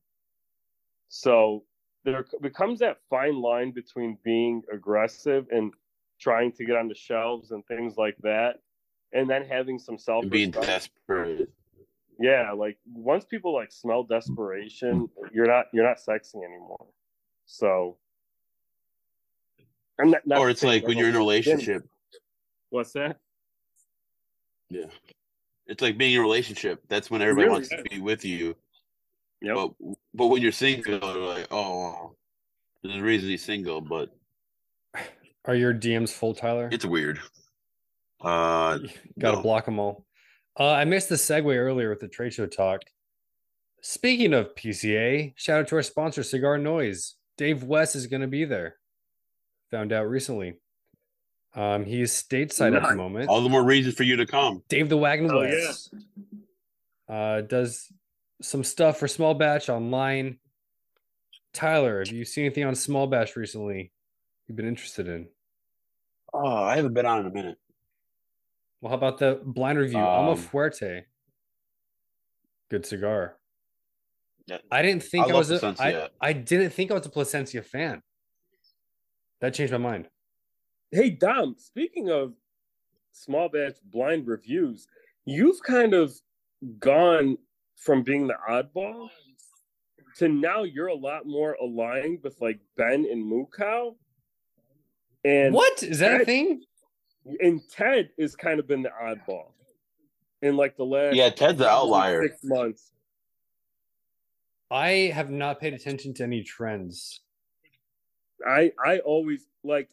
So 1.10 1.64
there 2.04 2.26
becomes 2.42 2.80
that 2.80 2.98
fine 3.10 3.42
line 3.42 3.72
between 3.72 4.18
being 4.24 4.64
aggressive 4.74 5.46
and 5.52 5.74
trying 6.20 6.52
to 6.54 6.66
get 6.66 6.76
on 6.76 6.88
the 6.88 6.96
shelves 6.96 7.52
and 7.52 7.66
things 7.68 7.96
like 7.98 8.18
that, 8.24 8.60
and 9.14 9.30
then 9.30 9.46
having 9.46 9.78
some 9.78 9.98
self 9.98 10.28
being 10.30 10.52
desperate. 10.52 11.50
Yeah, 12.20 12.52
like 12.52 12.78
once 12.94 13.26
people 13.26 13.54
like 13.54 13.72
smell 13.72 14.04
desperation, 14.04 15.10
you're 15.34 15.48
not 15.48 15.66
you're 15.74 15.88
not 15.88 16.00
sexy 16.00 16.38
anymore. 16.38 16.88
So, 17.46 17.98
I'm 20.02 20.12
not, 20.12 20.22
not 20.26 20.40
Or 20.40 20.50
it's 20.50 20.64
like 20.64 20.86
when 20.88 20.98
you're 20.98 21.10
in 21.10 21.16
a 21.16 21.20
relationship. 21.20 21.84
What's 22.70 22.94
that? 22.94 23.18
Yeah. 24.70 24.86
It's 25.68 25.82
like 25.82 25.98
being 25.98 26.14
in 26.14 26.20
a 26.20 26.22
relationship. 26.22 26.82
That's 26.88 27.12
when 27.12 27.22
everybody 27.22 27.46
really 27.48 27.54
wants 27.54 27.70
to 27.70 27.84
be 27.84 28.00
with 28.00 28.26
you. 28.26 28.56
Yep. 29.42 29.56
But 29.56 29.72
but 30.14 30.28
when 30.28 30.42
you're 30.42 30.52
single, 30.52 31.00
they're 31.00 31.22
like, 31.22 31.48
oh, 31.52 31.80
well, 31.80 32.18
there's 32.84 32.96
a 32.98 33.02
reason 33.02 33.30
he's 33.30 33.44
single, 33.44 33.82
but 33.82 34.10
Are 35.46 35.56
your 35.56 35.74
DMs 35.74 36.10
full, 36.12 36.34
Tyler? 36.34 36.70
it's 36.72 36.86
weird. 36.86 37.20
Uh, 38.22 38.78
Got 39.20 39.32
to 39.32 39.38
no. 39.38 39.42
block 39.42 39.66
them 39.66 39.80
all. 39.80 40.06
Uh, 40.60 40.72
I 40.74 40.86
missed 40.86 41.10
the 41.10 41.16
segue 41.16 41.56
earlier 41.56 41.90
with 41.90 42.00
the 42.00 42.08
trade 42.08 42.34
show 42.34 42.46
talk. 42.46 42.82
Speaking 43.82 44.34
of 44.34 44.54
PCA, 44.56 45.34
shout 45.36 45.62
out 45.62 45.68
to 45.70 45.76
our 45.76 45.82
sponsor, 45.82 46.22
Cigar 46.22 46.58
Noise. 46.60 47.16
Dave 47.38 47.64
West 47.64 47.96
is 47.96 48.06
going 48.06 48.22
to 48.22 48.28
be 48.28 48.46
there. 48.46 48.76
Found 49.72 49.94
out 49.94 50.08
recently. 50.10 50.56
Um, 51.54 51.84
he's 51.86 52.12
stateside 52.14 52.76
at 52.76 52.88
the 52.88 52.96
moment. 52.96 53.30
all 53.30 53.42
the 53.42 53.50
more 53.50 53.64
reason 53.64 53.92
for 53.92 54.04
you 54.04 54.16
to 54.18 54.26
come. 54.26 54.64
Dave 54.70 54.88
the 54.90 54.98
Wagon 54.98 55.30
Oh, 55.32 55.42
yeah. 55.42 55.72
Uh, 57.14 57.42
does 57.42 57.92
some 58.42 58.64
stuff 58.64 58.98
for 59.00 59.08
small 59.08 59.34
batch 59.34 59.68
online. 59.70 60.38
Tyler, 61.54 62.00
have 62.00 62.08
you 62.14 62.24
seen 62.24 62.46
anything 62.46 62.64
on 62.64 62.74
small 62.76 63.08
batch 63.08 63.36
recently? 63.36 63.92
You've 64.48 64.56
been 64.56 64.68
interested 64.68 65.08
in? 65.10 65.28
Oh, 66.34 66.46
I 66.64 66.78
haven't 66.78 66.94
been 66.94 67.06
on 67.06 67.20
in 67.20 67.26
a 67.26 67.32
minute. 67.32 67.58
Well, 68.80 68.90
how 68.92 68.96
about 68.98 69.18
the 69.20 69.42
blind 69.44 69.78
review? 69.78 70.00
Alma 70.00 70.32
Um, 70.32 70.38
Fuerte. 70.38 71.04
Good 72.70 72.86
cigar. 72.86 73.36
Yeah. 74.48 74.58
I 74.72 74.82
didn't 74.82 75.04
think 75.04 75.28
I 75.28 75.32
I, 75.32 75.34
was 75.34 75.52
a, 75.52 75.76
I, 75.80 76.08
I 76.22 76.34
didn't 76.34 76.72
think 76.72 76.90
I 76.92 76.94
was 76.94 77.06
a 77.06 77.10
Plasencia 77.10 77.62
fan. 77.64 78.02
That 79.42 79.54
changed 79.56 79.74
my 79.74 79.80
mind. 79.80 80.08
Hey 80.92 81.10
Dom, 81.10 81.56
speaking 81.58 82.10
of 82.10 82.34
small 83.12 83.50
batch 83.50 83.78
blind 83.84 84.28
reviews, 84.28 84.88
you've 85.26 85.62
kind 85.64 85.94
of 85.94 86.14
gone 86.80 87.38
from 87.76 88.04
being 88.04 88.28
the 88.28 88.36
oddball 88.50 89.10
to 90.18 90.28
now 90.28 90.64
you're 90.64 90.88
a 90.88 90.96
lot 90.96 91.26
more 91.26 91.54
aligned 91.62 92.20
with 92.24 92.40
like 92.42 92.60
Ben 92.78 93.08
and 93.10 93.24
Mukau. 93.26 93.96
And 95.24 95.54
what 95.54 95.82
is 95.82 96.00
that 96.00 96.22
a 96.22 96.26
thing? 96.26 96.64
and 97.40 97.62
Ted 97.70 98.10
has 98.20 98.36
kind 98.36 98.60
of 98.60 98.68
been 98.68 98.82
the 98.82 98.90
oddball 98.90 99.52
in 100.42 100.58
like 100.58 100.76
the 100.76 100.84
last 100.86 101.16
Yeah, 101.16 101.30
Ted's 101.30 101.60
the 101.60 101.70
outlier. 101.70 102.22
six 102.24 102.40
months. 102.44 102.92
I 104.70 105.12
have 105.14 105.30
not 105.30 105.60
paid 105.60 105.74
attention 105.74 106.14
to 106.16 106.24
any 106.24 106.44
trends. 106.44 107.22
I 108.48 108.72
I 108.84 109.00
always 109.00 109.48
like 109.64 109.90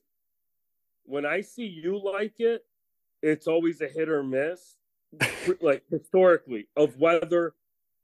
when 1.05 1.24
I 1.24 1.40
see 1.40 1.66
you 1.66 1.99
like 1.99 2.38
it, 2.38 2.64
it's 3.22 3.46
always 3.46 3.80
a 3.80 3.88
hit 3.88 4.09
or 4.09 4.22
miss. 4.22 4.76
like 5.61 5.82
historically, 5.90 6.68
of 6.76 6.99
whether 6.99 7.55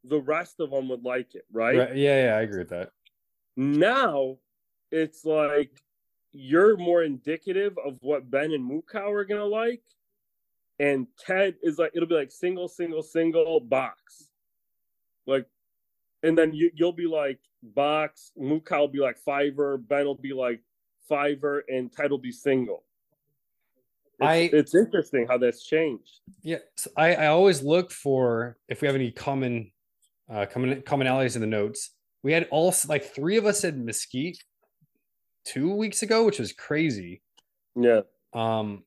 the 0.04 0.20
rest 0.20 0.60
of 0.60 0.70
them 0.70 0.88
would 0.88 1.04
like 1.04 1.34
it, 1.34 1.44
right? 1.52 1.76
Right, 1.76 1.96
Yeah, 1.96 2.24
yeah, 2.24 2.36
I 2.36 2.42
agree 2.42 2.60
with 2.60 2.70
that. 2.70 2.90
Now 3.56 4.38
it's 4.90 5.24
like 5.24 5.82
you're 6.32 6.76
more 6.76 7.02
indicative 7.02 7.76
of 7.84 7.98
what 8.00 8.30
Ben 8.30 8.52
and 8.52 8.68
Mukau 8.68 9.12
are 9.12 9.24
gonna 9.24 9.44
like, 9.44 9.82
and 10.80 11.06
Ted 11.18 11.56
is 11.62 11.78
like 11.78 11.92
it'll 11.94 12.08
be 12.08 12.14
like 12.14 12.32
single, 12.32 12.68
single, 12.68 13.02
single 13.02 13.60
box, 13.60 14.30
like, 15.26 15.46
and 16.24 16.36
then 16.36 16.52
you 16.52 16.70
you'll 16.74 16.92
be 16.92 17.06
like 17.06 17.38
box. 17.62 18.32
Mukau 18.40 18.80
will 18.80 18.88
be 18.88 18.98
like 18.98 19.18
fiver. 19.18 19.76
Ben 19.78 20.04
will 20.06 20.16
be 20.16 20.32
like 20.32 20.60
fiver, 21.08 21.64
and 21.68 21.92
Ted 21.92 22.10
will 22.10 22.18
be 22.18 22.32
single. 22.32 22.82
It's, 24.20 24.26
I- 24.26 24.50
it's 24.52 24.74
interesting 24.74 25.26
how 25.28 25.38
that's 25.38 25.64
changed. 25.64 26.20
Yeah, 26.42 26.58
so 26.76 26.90
I, 26.96 27.14
I 27.14 27.26
always 27.28 27.62
look 27.62 27.90
for 27.90 28.56
if 28.68 28.80
we 28.80 28.86
have 28.86 28.94
any 28.94 29.10
common 29.12 29.70
uh 30.30 30.46
common 30.46 30.80
commonalities 30.82 31.34
in 31.36 31.40
the 31.40 31.46
notes. 31.46 31.90
We 32.22 32.32
had 32.32 32.48
all 32.50 32.74
like 32.88 33.04
three 33.04 33.36
of 33.36 33.44
us 33.44 33.60
said 33.60 33.76
mesquite 33.78 34.38
two 35.44 35.74
weeks 35.74 36.02
ago, 36.02 36.24
which 36.24 36.38
was 36.38 36.52
crazy. 36.52 37.20
Yeah, 37.76 38.00
Um, 38.32 38.84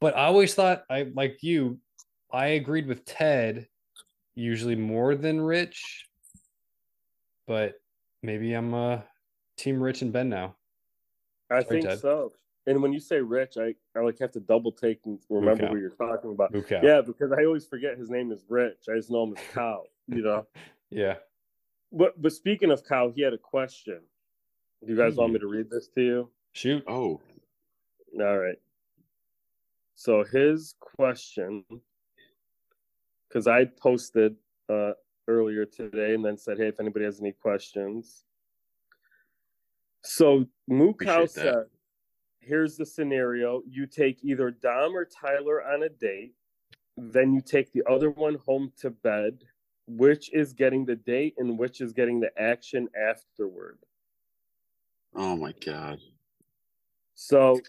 but 0.00 0.16
I 0.16 0.26
always 0.26 0.54
thought 0.54 0.84
I 0.88 1.08
like 1.14 1.38
you, 1.42 1.80
I 2.30 2.48
agreed 2.60 2.86
with 2.86 3.04
Ted 3.04 3.66
usually 4.36 4.76
more 4.76 5.16
than 5.16 5.40
Rich, 5.40 6.04
but 7.48 7.80
maybe 8.22 8.52
I'm 8.52 8.72
uh 8.74 9.00
team 9.56 9.82
Rich 9.82 10.02
and 10.02 10.12
Ben 10.12 10.28
now. 10.28 10.54
I 11.50 11.62
Sorry, 11.62 11.64
think 11.64 11.86
Ted. 11.86 11.98
so. 11.98 12.32
And 12.66 12.82
when 12.82 12.92
you 12.92 13.00
say 13.00 13.20
Rich, 13.20 13.56
I, 13.56 13.74
I 13.96 14.02
like 14.02 14.18
have 14.18 14.32
to 14.32 14.40
double 14.40 14.70
take 14.70 15.00
and 15.06 15.18
remember 15.30 15.64
Mukau. 15.64 15.70
who 15.70 15.76
you're 15.78 15.90
talking 15.90 16.30
about. 16.32 16.52
Mukau. 16.52 16.82
Yeah, 16.82 17.00
because 17.00 17.32
I 17.32 17.46
always 17.46 17.66
forget 17.66 17.96
his 17.96 18.10
name 18.10 18.30
is 18.30 18.44
Rich. 18.46 18.84
I 18.92 18.96
just 18.96 19.10
know 19.10 19.24
him 19.24 19.34
as 19.36 19.42
Cow, 19.52 19.84
you 20.06 20.22
know. 20.22 20.46
Yeah. 20.90 21.16
But 21.92 22.20
but 22.20 22.32
speaking 22.32 22.70
of 22.70 22.82
Cow, 22.82 23.10
he 23.14 23.20
had 23.22 23.34
a 23.34 23.38
question. 23.38 24.00
Do 24.82 24.90
you 24.92 24.96
guys 24.96 25.16
want 25.16 25.32
me 25.34 25.38
to 25.38 25.46
read 25.46 25.68
this 25.70 25.88
to 25.96 26.00
you? 26.02 26.30
Shoot. 26.52 26.82
Oh, 26.88 27.20
All 28.18 28.38
right. 28.38 28.58
So 29.94 30.24
his 30.24 30.74
question, 30.80 31.64
because 33.28 33.46
I 33.46 33.64
posted 33.66 34.36
uh, 34.70 34.92
earlier 35.28 35.64
today 35.64 36.14
and 36.14 36.24
then 36.24 36.36
said, 36.36 36.58
hey, 36.58 36.66
if 36.66 36.80
anybody 36.80 37.04
has 37.04 37.20
any 37.20 37.32
questions. 37.32 38.24
So 40.02 40.46
Mukau 40.68 41.28
said, 41.28 41.66
here's 42.40 42.76
the 42.76 42.86
scenario. 42.86 43.62
You 43.68 43.86
take 43.86 44.24
either 44.24 44.50
Dom 44.50 44.96
or 44.96 45.04
Tyler 45.04 45.62
on 45.62 45.84
a 45.84 45.88
date, 45.88 46.34
then 46.96 47.32
you 47.32 47.40
take 47.40 47.72
the 47.72 47.82
other 47.88 48.10
one 48.10 48.36
home 48.46 48.72
to 48.80 48.90
bed. 48.90 49.44
Which 49.90 50.30
is 50.34 50.52
getting 50.52 50.84
the 50.84 50.96
date 50.96 51.34
and 51.38 51.58
which 51.58 51.80
is 51.80 51.94
getting 51.94 52.20
the 52.20 52.30
action 52.38 52.88
afterward? 52.94 53.78
oh 55.14 55.36
my 55.36 55.52
god. 55.64 55.98
So 57.14 57.60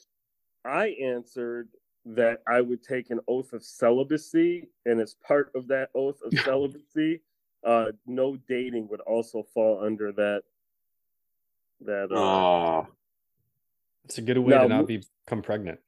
I 0.66 0.96
answered 1.02 1.70
that 2.06 2.42
I 2.48 2.62
would 2.62 2.84
take 2.84 3.10
an 3.10 3.20
oath 3.28 3.54
of 3.54 3.64
celibacy, 3.64 4.68
and 4.86 5.00
as 5.00 5.16
part 5.26 5.52
of 5.56 5.68
that 5.68 5.90
oath 5.96 6.20
of 6.24 6.38
celibacy, 6.40 7.22
uh, 7.64 7.92
no 8.06 8.38
dating 8.48 8.88
would 8.90 9.02
also 9.02 9.44
fall 9.54 9.84
under 9.84 10.12
that. 10.14 10.44
That 11.82 12.12
uh, 12.12 12.86
It's 14.06 14.18
a 14.18 14.22
good 14.22 14.38
way 14.38 14.56
Now, 14.56 14.64
to 14.64 14.70
not 14.70 14.82
mo- 14.82 14.86
become 14.86 15.42
pregnant. 15.42 15.80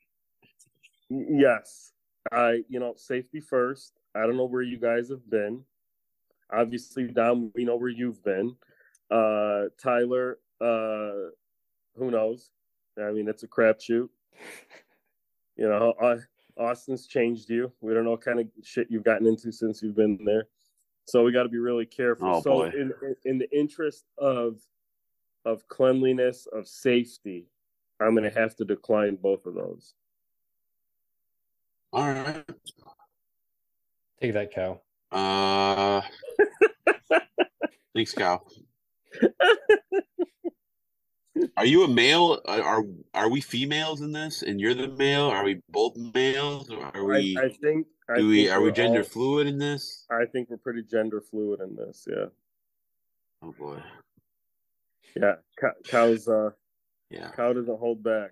Yes. 1.10 1.92
I, 2.32 2.64
you 2.70 2.80
know, 2.80 2.94
safety 2.96 3.42
first. 3.42 3.94
I 4.16 4.22
don't 4.22 4.38
know 4.38 4.46
where 4.46 4.62
you 4.62 4.78
guys 4.78 5.10
have 5.10 5.30
been. 5.30 5.64
Obviously, 6.52 7.08
Dom, 7.08 7.52
we 7.56 7.66
know 7.66 7.76
where 7.78 7.90
you've 7.90 8.24
been. 8.24 8.56
Uh, 9.10 9.66
Tyler, 9.82 10.40
uh, 10.62 11.32
who 11.96 12.12
knows? 12.12 12.52
I 13.02 13.12
mean, 13.12 13.28
it's 13.28 13.44
a 13.44 13.48
crapshoot. 13.48 14.10
You 15.58 15.68
know, 15.68 15.94
uh, 16.02 16.18
Austin's 16.58 17.08
changed 17.08 17.50
you. 17.50 17.72
We 17.82 17.94
don't 17.94 18.04
know 18.04 18.12
what 18.12 18.22
kind 18.22 18.40
of 18.40 18.48
shit 18.64 18.88
you've 18.90 19.04
gotten 19.04 19.28
into 19.28 19.52
since 19.52 19.82
you've 19.82 19.96
been 19.96 20.20
there. 20.24 20.48
So 21.12 21.26
we 21.26 21.34
got 21.34 21.44
to 21.44 21.50
be 21.50 21.58
really 21.58 21.86
careful. 21.86 22.36
Oh, 22.36 22.42
so, 22.42 22.64
in, 22.64 22.94
in 23.02 23.16
in 23.26 23.38
the 23.38 23.52
interest 23.52 24.06
of 24.18 24.62
of 25.44 25.68
cleanliness, 25.68 26.48
of 26.54 26.70
safety, 26.70 27.48
I'm 28.00 28.16
going 28.16 28.32
to 28.32 28.40
have 28.40 28.56
to 28.56 28.66
decline 28.66 29.18
both 29.18 29.46
of 29.46 29.56
those. 29.56 29.94
all 31.92 32.08
right. 32.08 32.46
Take 34.22 34.34
that 34.34 34.54
cow. 34.54 34.80
Uh, 35.12 36.02
thanks, 37.94 38.14
Cal. 38.14 38.48
Are 41.58 41.66
you 41.66 41.84
a 41.84 41.88
male? 41.88 42.40
Are 42.46 42.62
are- 42.62 42.86
are 43.14 43.30
we 43.30 43.40
females 43.42 44.02
in 44.02 44.12
this, 44.12 44.42
and 44.44 44.60
you're 44.60 44.74
the 44.74 44.90
male? 44.90 45.26
Are 45.28 45.44
we 45.44 45.62
both 45.70 45.96
males? 45.96 46.70
Or 46.70 46.84
are 46.96 47.04
we? 47.06 47.38
I, 47.38 47.44
I 47.46 47.50
think. 47.50 47.88
I 48.10 48.18
do 48.18 48.28
we? 48.28 48.44
think 48.46 48.52
Are 48.56 48.62
we 48.62 48.72
gender 48.72 49.00
all- 49.00 49.06
fluid 49.06 49.48
in 49.48 49.58
this? 49.58 50.06
I 50.12 50.26
think 50.26 50.50
we're 50.50 50.58
pretty 50.58 50.84
gender 50.84 51.22
fluid 51.22 51.62
in 51.62 51.76
this. 51.76 52.06
Yeah, 52.10 52.26
Oh 53.42 53.54
boy. 53.58 53.82
yeah. 55.16 55.36
Cow, 55.60 55.72
cows. 55.86 56.28
Uh, 56.28 56.50
Yeah. 57.10 57.32
cow 57.32 57.54
doesn't 57.54 57.80
hold 57.80 58.04
back. 58.04 58.32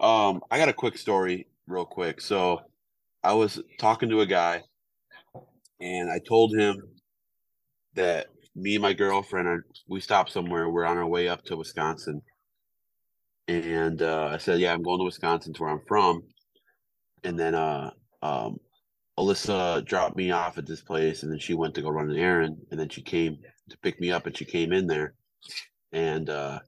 Um, 0.00 0.42
I 0.50 0.58
got 0.58 0.68
a 0.68 0.72
quick 0.72 0.96
story, 0.98 1.46
real 1.66 1.84
quick. 1.84 2.20
So, 2.20 2.62
I 3.22 3.34
was 3.34 3.60
talking 3.78 4.08
to 4.08 4.20
a 4.22 4.26
guy, 4.26 4.62
and 5.80 6.10
I 6.10 6.18
told 6.18 6.56
him 6.56 6.82
that 7.94 8.26
me 8.54 8.74
and 8.74 8.82
my 8.82 8.92
girlfriend 8.92 9.48
are 9.48 9.66
we 9.88 10.00
stopped 10.00 10.30
somewhere. 10.30 10.68
We're 10.68 10.84
on 10.84 10.98
our 10.98 11.06
way 11.06 11.28
up 11.28 11.44
to 11.44 11.56
Wisconsin, 11.56 12.22
and 13.48 14.02
uh, 14.02 14.30
I 14.32 14.38
said, 14.38 14.60
"Yeah, 14.60 14.72
I'm 14.72 14.82
going 14.82 14.98
to 14.98 15.04
Wisconsin, 15.04 15.52
to 15.54 15.62
where 15.62 15.72
I'm 15.72 15.82
from." 15.86 16.22
And 17.24 17.38
then, 17.38 17.54
uh, 17.54 17.90
um, 18.20 18.58
Alyssa 19.18 19.84
dropped 19.84 20.16
me 20.16 20.30
off 20.30 20.58
at 20.58 20.66
this 20.66 20.82
place, 20.82 21.22
and 21.22 21.32
then 21.32 21.38
she 21.38 21.54
went 21.54 21.74
to 21.74 21.82
go 21.82 21.90
run 21.90 22.10
an 22.10 22.16
errand, 22.16 22.58
and 22.70 22.78
then 22.78 22.88
she 22.88 23.02
came 23.02 23.38
to 23.70 23.78
pick 23.78 24.00
me 24.00 24.10
up, 24.10 24.26
and 24.26 24.36
she 24.36 24.44
came 24.44 24.72
in 24.72 24.86
there, 24.86 25.14
and 25.92 26.28
uh, 26.28 26.58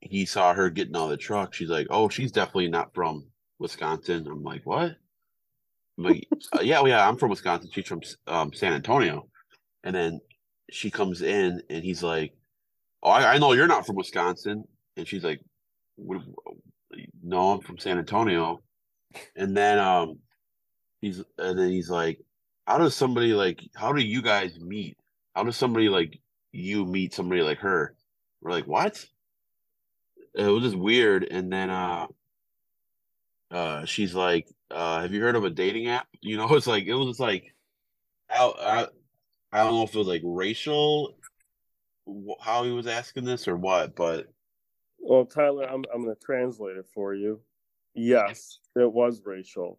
he 0.00 0.26
saw 0.26 0.52
her 0.52 0.70
getting 0.70 0.96
out 0.96 1.04
of 1.04 1.10
the 1.10 1.16
truck. 1.16 1.54
She's 1.54 1.70
like, 1.70 1.86
"Oh, 1.90 2.08
she's 2.08 2.32
definitely 2.32 2.68
not 2.68 2.94
from 2.94 3.26
Wisconsin." 3.58 4.26
I'm 4.26 4.42
like, 4.42 4.62
"What?" 4.64 4.96
I'm 5.98 6.04
like, 6.04 6.28
"Yeah, 6.62 6.80
well, 6.80 6.88
yeah, 6.88 7.08
I'm 7.08 7.16
from 7.16 7.30
Wisconsin. 7.30 7.70
She's 7.72 7.86
from 7.86 8.02
um, 8.26 8.52
San 8.52 8.74
Antonio." 8.74 9.28
And 9.84 9.94
then 9.94 10.20
she 10.72 10.90
comes 10.90 11.22
in, 11.22 11.62
and 11.70 11.84
he's 11.84 12.02
like, 12.02 12.34
"Oh, 13.02 13.10
I, 13.10 13.34
I 13.34 13.38
know 13.38 13.52
you're 13.52 13.66
not 13.68 13.86
from 13.86 13.96
Wisconsin." 13.96 14.64
And 14.96 15.06
she's 15.08 15.24
like, 15.24 15.40
"What- 15.96 16.22
"No, 17.22 17.52
I'm 17.52 17.60
from 17.60 17.78
San 17.78 17.98
Antonio." 17.98 18.62
And 19.36 19.56
then 19.56 19.78
um, 19.78 20.18
he's 21.00 21.22
and 21.38 21.58
then 21.58 21.70
he's 21.70 21.90
like, 21.90 22.20
"How 22.66 22.78
does 22.78 22.96
somebody 22.96 23.34
like? 23.34 23.60
How 23.76 23.92
do 23.92 24.02
you 24.02 24.22
guys 24.22 24.58
meet? 24.60 24.98
How 25.34 25.44
does 25.44 25.56
somebody 25.56 25.88
like 25.88 26.18
you 26.52 26.86
meet 26.86 27.14
somebody 27.14 27.42
like 27.42 27.58
her?" 27.58 27.96
We're 28.42 28.52
like, 28.52 28.66
"What?" 28.66 29.04
it 30.34 30.46
was 30.46 30.64
just 30.64 30.76
weird 30.76 31.24
and 31.24 31.52
then 31.52 31.70
uh 31.70 32.06
uh 33.50 33.84
she's 33.84 34.14
like 34.14 34.48
uh 34.70 35.02
have 35.02 35.12
you 35.12 35.20
heard 35.20 35.36
of 35.36 35.44
a 35.44 35.50
dating 35.50 35.88
app 35.88 36.06
you 36.20 36.36
know 36.36 36.48
it's 36.54 36.66
like 36.66 36.84
it 36.84 36.94
was 36.94 37.20
like 37.20 37.54
I, 38.30 38.52
I, 38.58 38.86
I 39.52 39.62
don't 39.62 39.74
know 39.74 39.82
if 39.82 39.94
it 39.94 39.98
was 39.98 40.08
like 40.08 40.22
racial 40.24 41.16
how 42.40 42.64
he 42.64 42.70
was 42.72 42.86
asking 42.86 43.24
this 43.24 43.46
or 43.46 43.56
what 43.56 43.94
but 43.94 44.28
Well, 44.98 45.24
Tyler, 45.24 45.64
I'm 45.64 45.84
I'm 45.92 46.02
going 46.04 46.14
to 46.14 46.20
translate 46.20 46.76
it 46.76 46.86
for 46.94 47.14
you. 47.14 47.40
Yes, 47.94 48.58
it 48.74 48.90
was 48.90 49.22
racial, 49.24 49.78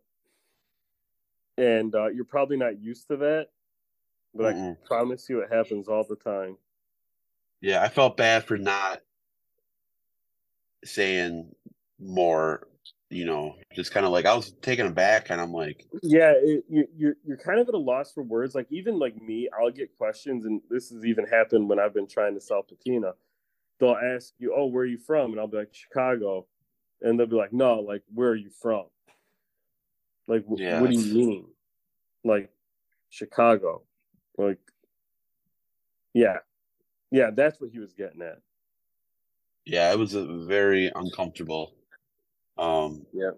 and 1.58 1.94
uh, 1.96 2.08
you're 2.08 2.26
probably 2.26 2.58
not 2.58 2.80
used 2.80 3.08
to 3.08 3.18
that, 3.18 3.48
but 4.36 4.46
I 4.46 4.54
mm-mm. 4.54 4.78
promise 4.86 5.28
you, 5.30 5.40
it 5.40 5.52
happens 5.52 5.88
all 5.88 6.04
the 6.08 6.16
time. 6.16 6.58
yeah 7.62 7.82
i 7.82 7.88
felt 7.90 8.18
bad 8.18 8.44
for 8.44 8.58
not 8.58 9.02
saying 10.84 11.50
more 12.00 12.68
you 13.14 13.26
know 13.26 13.56
just 13.74 13.92
kind 13.92 14.06
of 14.06 14.12
like 14.12 14.26
i 14.26 14.34
was 14.34 14.52
taken 14.62 14.88
aback 14.88 15.30
and 15.30 15.40
i'm 15.40 15.52
like 15.52 15.86
Yeah, 16.02 16.34
it, 16.36 16.66
you, 16.70 16.88
you're 16.98 17.16
you're 17.26 17.38
kind 17.38 17.60
of 17.60 17.68
at 17.68 17.76
a 17.76 17.78
loss 17.78 18.12
for 18.12 18.24
words. 18.24 18.56
Like 18.56 18.68
even 18.72 18.98
like 18.98 19.22
me, 19.22 19.48
I'll 19.58 19.72
get 19.72 19.96
questions, 19.98 20.46
and 20.46 20.62
this 20.70 20.90
has 20.90 21.06
even 21.06 21.26
happened 21.26 21.70
when 21.70 21.80
I've 21.80 21.94
been 21.94 22.08
trying 22.08 22.34
to 22.34 22.42
sell 22.42 22.64
patina. 22.64 23.14
They'll 23.80 23.96
ask 23.96 24.34
you, 24.40 24.54
"Oh, 24.56 24.66
where 24.66 24.84
are 24.84 24.88
you 24.88 24.98
from?" 24.98 25.32
And 25.32 25.40
I'll 25.40 25.48
be 25.48 25.58
like, 25.58 25.74
"Chicago," 25.74 26.48
and 27.02 27.20
they'll 27.20 27.28
be 27.28 27.36
like, 27.36 27.54
"No, 27.54 27.80
like 27.80 28.04
where 28.14 28.30
are 28.30 28.36
you 28.36 28.50
from?" 28.50 28.86
Like, 30.28 30.46
Yeah, 30.56 30.82
what 30.82 30.90
do 30.90 30.98
you 30.98 31.14
mean? 31.14 31.46
Like 32.24 32.50
Chicago? 33.10 33.84
Like, 34.38 34.60
yeah, 36.14 36.38
yeah, 37.12 37.30
that's 37.32 37.62
what 37.62 37.70
he 37.72 37.80
was 37.80 37.94
getting 37.94 38.22
at. 38.22 38.40
yeah 39.66 39.92
it 39.92 40.00
was 40.00 40.14
a 40.14 40.26
very 40.46 40.92
uncomfortable 40.96 41.74
um 42.58 43.06
Yeah, 43.14 43.32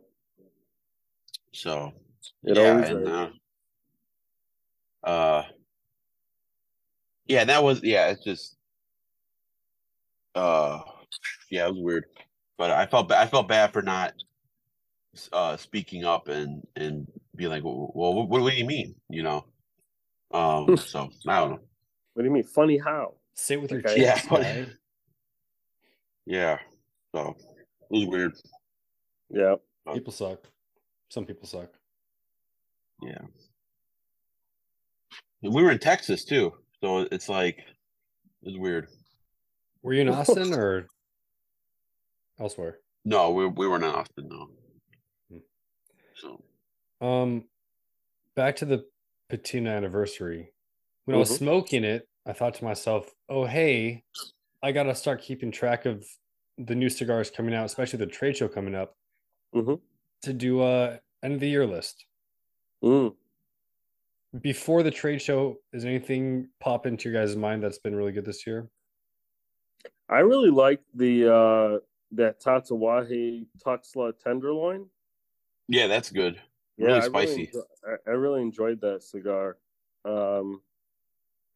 so 1.51 1.93
it 2.43 2.57
yeah, 2.57 2.69
always 2.71 2.89
and 2.89 3.07
uh, 3.07 3.29
uh, 5.03 5.43
yeah, 7.27 7.45
that 7.45 7.63
was 7.63 7.81
yeah. 7.83 8.09
It's 8.09 8.23
just, 8.23 8.57
uh, 10.35 10.81
yeah, 11.49 11.67
it 11.67 11.73
was 11.73 11.81
weird, 11.81 12.05
but 12.57 12.71
I 12.71 12.85
felt 12.85 13.07
ba- 13.09 13.19
I 13.19 13.27
felt 13.27 13.47
bad 13.47 13.71
for 13.73 13.81
not 13.81 14.13
uh 15.31 15.55
speaking 15.57 16.03
up 16.03 16.27
and 16.27 16.61
and 16.75 17.07
being 17.35 17.49
like, 17.49 17.63
well, 17.63 17.91
what, 17.93 18.29
what 18.29 18.49
do 18.51 18.57
you 18.57 18.65
mean? 18.65 18.95
You 19.09 19.23
know, 19.23 19.45
um. 20.31 20.75
So 20.77 21.09
I 21.27 21.39
don't 21.39 21.49
know. 21.51 21.59
What 22.13 22.23
do 22.23 22.27
you 22.27 22.31
mean? 22.33 22.43
Funny 22.43 22.77
how? 22.77 23.15
Sit 23.33 23.61
with 23.61 23.71
your 23.71 23.79
Okay. 23.81 24.01
Yeah. 24.01 24.17
chest. 24.17 24.29
Yeah. 26.25 26.57
So 27.13 27.35
it 27.91 27.91
was 27.91 28.07
weird. 28.07 28.33
Yeah, 29.29 29.55
People 29.93 30.13
suck. 30.13 30.39
Some 31.09 31.25
people 31.25 31.47
suck. 31.47 31.69
Yeah. 33.01 33.21
We 35.41 35.61
were 35.63 35.71
in 35.71 35.79
Texas 35.79 36.23
too, 36.25 36.53
so 36.81 36.99
it's 37.11 37.29
like 37.29 37.59
it's 38.43 38.57
weird. 38.57 38.87
Were 39.83 39.93
you 39.93 40.01
in 40.01 40.09
Austin 40.09 40.53
or 40.53 40.87
elsewhere? 42.39 42.79
No, 43.03 43.31
we 43.31 43.45
we 43.47 43.67
were 43.67 43.77
not 43.79 43.89
in 43.89 43.95
Austin. 43.95 44.27
No. 44.29 44.49
Hmm. 45.31 45.37
So 46.15 47.05
Um, 47.05 47.43
back 48.35 48.55
to 48.57 48.65
the 48.65 48.85
patina 49.29 49.69
anniversary. 49.71 50.51
When 51.05 51.15
I 51.15 51.19
was 51.19 51.29
Mhm. 51.31 51.37
smoking 51.37 51.83
it, 51.83 52.07
I 52.25 52.33
thought 52.33 52.55
to 52.55 52.63
myself, 52.63 53.13
"Oh, 53.29 53.45
hey, 53.45 54.03
I 54.63 54.71
gotta 54.71 54.95
start 54.95 55.21
keeping 55.21 55.51
track 55.51 55.85
of 55.85 56.07
the 56.57 56.73
new 56.73 56.89
cigars 56.89 57.29
coming 57.29 57.53
out, 57.53 57.65
especially 57.65 57.99
the 57.99 58.07
trade 58.07 58.37
show 58.37 58.47
coming 58.47 58.73
up, 58.73 58.97
Mhm. 59.55 59.81
to 60.23 60.33
do 60.33 60.61
a 60.61 60.99
end 61.23 61.33
of 61.33 61.39
the 61.39 61.49
year 61.49 61.65
list." 61.65 62.05
Mm. 62.83 63.15
Before 64.41 64.83
the 64.83 64.91
trade 64.91 65.21
show, 65.21 65.61
is 65.71 65.85
anything 65.85 66.49
pop 66.59 66.85
into 66.85 67.09
your 67.09 67.21
guys' 67.21 67.35
mind 67.37 67.63
that's 67.63 67.79
been 67.79 67.95
really 67.95 68.11
good 68.11 68.25
this 68.25 68.45
year? 68.45 68.69
I 70.09 70.19
really 70.19 70.49
like 70.51 70.81
the 70.93 71.33
uh 71.33 71.79
that 72.11 72.39
Tatuaje 72.41 73.47
Tuxla 73.65 74.17
tenderloin. 74.19 74.89
yeah, 75.67 75.87
that's 75.87 76.11
good. 76.11 76.41
Yeah, 76.77 76.87
Really 76.87 76.99
I 76.99 77.07
spicy. 77.07 77.47
enjo- 77.47 77.63
I, 77.87 78.11
I 78.11 78.13
really 78.13 78.41
enjoyed 78.41 78.81
that 78.81 79.01
cigar. 79.03 79.57
Um, 80.03 80.61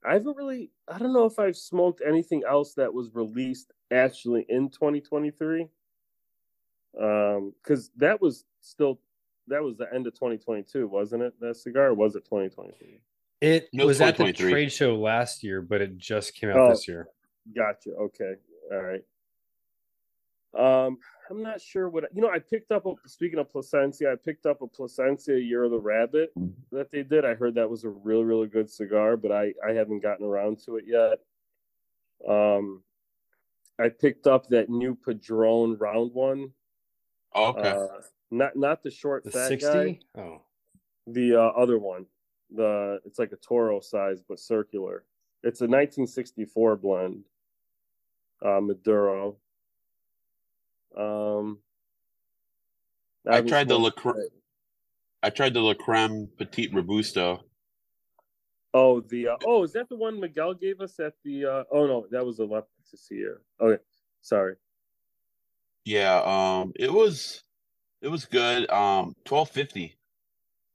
I 0.04 0.14
haven't 0.14 0.38
really. 0.38 0.72
I 0.88 0.98
don't 0.98 1.14
know 1.14 1.26
if 1.26 1.38
I've 1.38 1.58
smoked 1.58 2.02
anything 2.06 2.44
else 2.48 2.74
that 2.76 2.94
was 2.94 3.14
released 3.14 3.74
actually 3.92 4.46
in 4.50 4.70
2023. 4.70 5.68
Um, 7.00 7.54
because 7.62 7.92
that 7.98 8.22
was 8.22 8.46
still 8.62 9.00
that 9.48 9.64
was 9.64 9.78
the 9.78 9.92
end 9.94 10.06
of 10.08 10.14
2022, 10.14 10.88
wasn't 10.88 11.24
it? 11.24 11.34
That 11.40 11.56
cigar 11.58 11.88
or 11.88 11.94
was 11.96 12.16
it 12.16 12.24
2023? 12.26 13.02
It 13.42 13.70
No, 13.74 13.86
was 13.88 14.00
at 14.02 14.18
the 14.18 14.32
trade 14.32 14.72
show 14.72 14.96
last 14.96 15.44
year, 15.44 15.62
but 15.62 15.82
it 15.82 15.98
just 15.98 16.36
came 16.36 16.50
out 16.50 16.58
Oh. 16.58 16.70
this 16.70 16.88
year. 16.88 17.08
Gotcha. 17.56 17.92
Okay. 17.92 18.36
All 18.72 18.82
right. 18.82 19.04
Um, 20.54 20.98
I'm 21.30 21.44
not 21.44 21.62
sure 21.62 21.90
what 21.90 22.06
you 22.14 22.22
know. 22.22 22.30
I 22.30 22.40
picked 22.40 22.72
up 22.72 22.86
a 22.88 22.94
speaking 23.08 23.38
of 23.38 23.52
Plasencia, 23.52 24.12
I 24.12 24.16
picked 24.16 24.48
up 24.48 24.62
a 24.62 24.68
Plasencia 24.68 25.38
Year 25.38 25.64
of 25.64 25.72
the 25.72 25.80
Rabbit 25.80 26.32
that 26.72 26.90
they 26.92 27.04
did. 27.04 27.24
I 27.24 27.36
heard 27.36 27.54
that 27.56 27.70
was 27.70 27.84
a 27.84 27.90
really 27.90 28.24
really 28.24 28.48
good 28.48 28.70
cigar, 28.70 29.16
but 29.16 29.32
I 29.32 29.54
I 29.68 29.74
haven't 29.74 30.00
gotten 30.02 30.26
around 30.26 30.60
to 30.66 30.78
it 30.78 30.86
yet. 30.88 31.20
Um, 32.28 32.84
I 33.80 33.90
picked 33.90 34.26
up 34.28 34.48
that 34.50 34.70
new 34.70 34.96
Padron 34.96 35.78
round 35.78 36.14
one. 36.14 36.52
Oh, 37.34 37.50
okay. 37.50 37.70
Uh, 37.70 37.88
not 38.32 38.56
not 38.56 38.84
the 38.84 38.92
short 38.92 39.24
The 39.24 39.32
fat 39.32 39.48
sixty. 39.50 40.00
guy. 40.16 40.22
Oh, 40.22 40.42
The 41.08 41.36
uh, 41.36 41.40
other 41.50 41.78
one. 41.78 42.06
The 42.56 43.00
it's 43.06 43.20
like 43.20 43.32
a 43.32 43.38
Toro 43.38 43.80
size 43.80 44.22
but 44.28 44.40
circular. 44.40 45.04
It's 45.44 45.62
a 45.62 45.66
1964 45.66 46.76
blend. 46.76 47.24
Uh, 48.44 48.60
Maduro. 48.60 49.38
Um, 50.98 51.60
I 53.28 53.36
haven't 53.36 53.50
tried 53.50 53.70
the 53.70 53.76
smoked 53.76 54.06
La 54.06 54.12
Cre- 54.14 54.20
I 55.24 55.30
tried 55.30 55.54
the 55.54 55.62
La 55.62 55.74
Creme 55.76 56.28
Petite 56.38 56.74
Robusto. 56.74 57.44
Oh, 58.74 59.02
the 59.02 59.30
uh, 59.30 59.38
oh, 59.46 59.64
is 59.64 59.74
that 59.74 59.90
the 59.90 59.96
one 59.96 60.20
Miguel 60.20 60.54
gave 60.54 60.82
us 60.82 61.00
at 61.00 61.14
the? 61.24 61.46
uh 61.46 61.64
Oh 61.72 61.86
no, 61.88 62.06
that 62.12 62.26
was 62.26 62.38
the 62.38 62.46
left 62.46 62.68
to 62.92 62.98
see 62.98 63.16
here. 63.16 63.42
Okay, 63.62 63.82
sorry. 64.22 64.56
Yeah, 65.86 66.22
um, 66.26 66.74
it 66.76 66.92
was 66.92 67.44
it 68.02 68.08
was 68.08 68.26
good. 68.26 68.70
Um, 68.70 69.16
twelve 69.26 69.50
fifty 69.50 69.98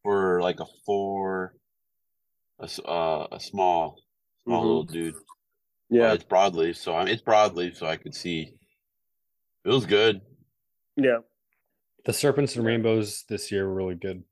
for 0.02 0.40
like 0.42 0.60
a 0.60 0.66
four, 0.84 1.54
a 2.60 2.64
s- 2.64 2.80
uh, 2.84 3.26
a 3.32 3.40
small 3.40 4.00
small 4.44 4.62
Mhm. 4.62 4.66
little 4.66 4.84
dude. 4.84 5.14
Yeah, 5.90 6.10
Uh, 6.10 6.14
it's 6.14 6.24
broadleaf, 6.24 6.76
so 6.76 6.94
I 6.96 7.04
mean, 7.04 7.14
it's 7.14 7.22
broadleaf, 7.22 7.76
so 7.76 7.86
I 7.86 7.96
could 7.96 8.14
see. 8.14 8.54
It 9.64 9.68
was 9.70 9.86
good. 9.86 10.20
yeah. 10.96 11.18
the 12.04 12.12
serpents 12.12 12.54
and 12.54 12.66
rainbows 12.66 13.24
this 13.30 13.50
year 13.50 13.66
were 13.66 13.72
really 13.74 13.94
good. 13.94 14.22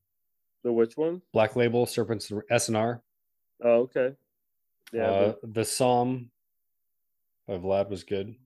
The 0.62 0.70
which 0.70 0.98
one? 0.98 1.22
Black 1.32 1.56
label 1.56 1.86
serpents 1.86 2.30
and 2.30 2.42
S 2.50 2.68
and 2.68 2.76
R. 2.76 3.02
Oh, 3.62 3.80
okay. 3.88 4.14
Yeah. 4.92 5.04
uh, 5.10 5.32
but- 5.40 5.54
the 5.54 5.64
Psalm 5.64 6.30
by 7.46 7.54
Vlad 7.54 7.88
was 7.88 8.04
good. 8.04 8.36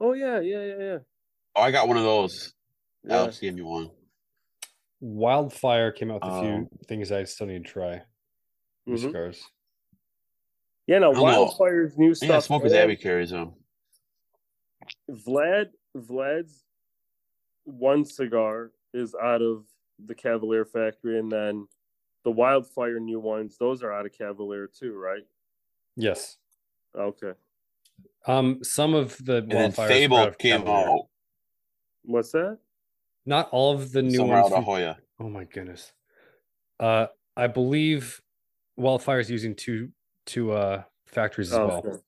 oh 0.00 0.12
yeah, 0.12 0.38
yeah, 0.40 0.64
yeah, 0.64 0.78
yeah. 0.78 0.98
Oh, 1.56 1.62
I 1.62 1.70
got 1.70 1.88
one 1.88 1.96
of 1.96 2.02
those. 2.02 2.52
Yeah. 3.04 3.16
Alex 3.16 3.38
gave 3.38 3.54
me 3.54 3.62
one. 3.62 3.90
Wildfire 5.00 5.90
came 5.92 6.10
out 6.10 6.22
with 6.22 6.32
a 6.32 6.40
few 6.40 6.48
Um, 6.50 6.68
things 6.86 7.10
I 7.12 7.24
still 7.24 7.46
need 7.46 7.64
to 7.64 7.70
try. 7.70 8.02
New 8.86 8.94
Mhm. 8.96 9.00
cigars. 9.00 9.42
Yeah, 10.86 10.98
no, 10.98 11.10
I 11.10 11.14
know. 11.14 11.22
Wildfire's 11.22 11.96
new 11.98 12.14
stuff. 12.14 12.28
Yeah, 12.28 12.38
Smokers 12.40 12.72
man. 12.72 12.82
Abbey 12.84 12.96
carries 12.96 13.30
them. 13.30 13.54
Vlad 15.10 15.72
Vlad's 15.96 16.64
one 17.64 18.04
cigar 18.04 18.72
is 18.92 19.14
out 19.14 19.42
of 19.42 19.66
the 19.98 20.14
Cavalier 20.14 20.64
factory, 20.64 21.18
and 21.18 21.32
then 21.32 21.66
the 22.22 22.30
Wildfire 22.30 23.00
new 23.00 23.18
ones, 23.18 23.56
those 23.58 23.82
are 23.82 23.92
out 23.92 24.04
of 24.06 24.12
Cavalier 24.12 24.66
too, 24.68 24.94
right? 24.94 25.26
Yes. 25.96 26.36
Okay. 26.94 27.32
Um, 28.26 28.62
some 28.62 28.94
of 28.94 29.16
the 29.24 29.38
And 29.38 29.50
then 29.50 29.72
Wildfires 29.72 29.76
were 29.76 29.82
out 29.84 29.88
Fable 29.88 30.30
came 30.34 30.68
out 30.68 31.08
What's 32.06 32.32
that? 32.32 32.58
Not 33.26 33.48
all 33.50 33.74
of 33.74 33.92
the 33.92 34.02
new 34.02 34.16
somewhere 34.18 34.40
ones. 34.42 34.52
out 34.52 34.58
of 34.58 34.64
from- 34.64 34.74
Joya. 34.74 34.98
Oh 35.18 35.28
my 35.28 35.44
goodness. 35.44 35.92
Uh, 36.78 37.06
I 37.36 37.46
believe 37.48 38.20
Wildfire 38.76 39.20
is 39.20 39.30
using 39.30 39.54
two 39.54 39.90
two 40.26 40.52
uh 40.52 40.82
factories 41.06 41.52
as 41.52 41.58
Oh, 41.58 41.66
well. 41.66 41.78
okay. 41.86 41.98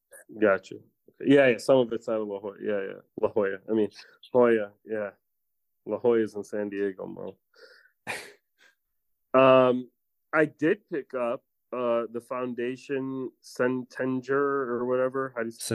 Gotcha. 0.41 0.77
Yeah, 1.21 1.49
yeah. 1.49 1.59
Some 1.59 1.79
of 1.79 1.93
it's 1.93 2.09
out 2.09 2.21
of 2.21 2.29
La 2.29 2.39
Jolla. 2.39 2.55
Yeah, 2.63 2.81
yeah. 2.81 3.01
La 3.21 3.29
Jolla. 3.31 3.59
I 3.69 3.73
mean, 3.73 3.89
Joya. 4.33 4.71
Yeah. 4.85 5.11
La 5.87 5.99
Jolla's 5.99 6.35
in 6.35 6.45
San 6.45 6.69
Diego, 6.69 7.07
Mo. 7.07 7.37
um, 9.35 9.89
I 10.33 10.45
did 10.47 10.79
pick 10.91 11.15
up 11.15 11.43
uh 11.73 12.05
the 12.13 12.21
Foundation 12.21 13.31
Centenger 13.41 14.39
or 14.75 14.85
whatever. 14.87 15.33
How 15.37 15.43
do 15.43 15.49
you 15.49 15.53
say 15.53 15.75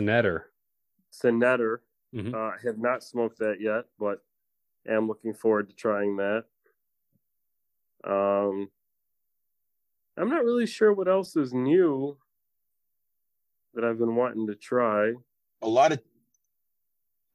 Sonetter. 1.12 1.78
Senetter. 2.14 2.30
Mhm. 2.30 2.34
Uh, 2.34 2.38
I 2.38 2.58
have 2.64 2.78
not 2.78 3.04
smoked 3.04 3.40
that 3.40 3.60
yet, 3.60 3.86
but 4.00 4.24
am 4.88 5.08
looking 5.08 5.34
forward 5.34 5.70
to 5.70 5.76
trying 5.76 6.18
that. 6.18 6.46
Um, 8.04 8.70
I'm 10.18 10.30
not 10.30 10.44
really 10.44 10.66
sure 10.66 10.94
what 10.94 11.08
else 11.08 11.36
is 11.36 11.54
new 11.54 12.18
that 13.74 13.84
I've 13.84 13.98
been 13.98 14.16
wanting 14.16 14.46
to 14.48 14.56
try. 14.56 15.14
A 15.62 15.68
lot 15.68 15.92
of 15.92 16.00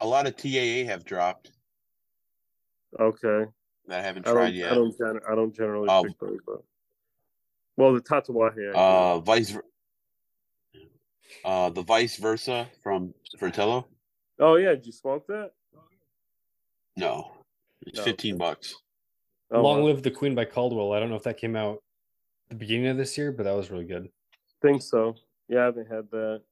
a 0.01 0.07
lot 0.07 0.27
of 0.29 0.37
TAA 0.37 0.85
have 0.87 1.05
dropped 1.05 1.53
Okay, 3.01 3.47
that 3.87 3.99
I 3.99 4.03
haven't 4.03 4.27
I 4.29 4.33
tried 4.33 4.51
don't, 4.51 4.55
yet. 4.55 4.73
I 4.73 4.75
don't, 4.75 4.97
gen- 4.99 5.21
I 5.29 5.35
don't 5.35 5.55
generally 5.55 5.89
Um, 5.89 6.07
pick 6.07 6.19
those 6.21 6.39
up. 6.53 6.65
Well, 7.77 7.93
the 7.95 8.01
Tatuaje. 8.01 8.75
Uh, 8.75 9.19
vice. 9.21 9.51
ver- 9.51 9.65
Uh, 11.45 11.69
the 11.71 11.83
vice 11.83 12.17
versa 12.17 12.71
from 12.83 13.13
Fratello. 13.39 13.87
Oh 14.41 14.57
yeah, 14.57 14.71
did 14.71 14.87
you 14.87 14.93
smoke 14.93 15.27
that? 15.29 15.53
No, 16.97 17.33
it's 17.87 17.99
No, 17.99 18.05
fifteen 18.05 18.37
bucks. 18.37 18.75
Oh, 19.51 19.63
Long 19.63 19.81
wow. 19.81 19.87
Live 19.87 20.03
the 20.03 20.11
Queen 20.11 20.35
by 20.35 20.45
Caldwell. 20.45 20.93
I 20.93 21.01
don't 21.01 21.09
know 21.09 21.17
if 21.17 21.23
that 21.23 21.39
came 21.39 21.57
out 21.57 21.83
the 22.49 22.55
beginning 22.55 22.89
of 22.89 22.97
this 22.97 23.17
year, 23.17 23.33
but 23.33 23.45
that 23.45 23.55
was 23.55 23.71
really 23.71 23.85
good. 23.85 24.09
think 24.61 24.83
so. 24.83 25.15
Yeah, 25.49 25.61
I 25.61 25.65
haven't 25.67 25.89
had 25.89 26.11
that. 26.11 26.43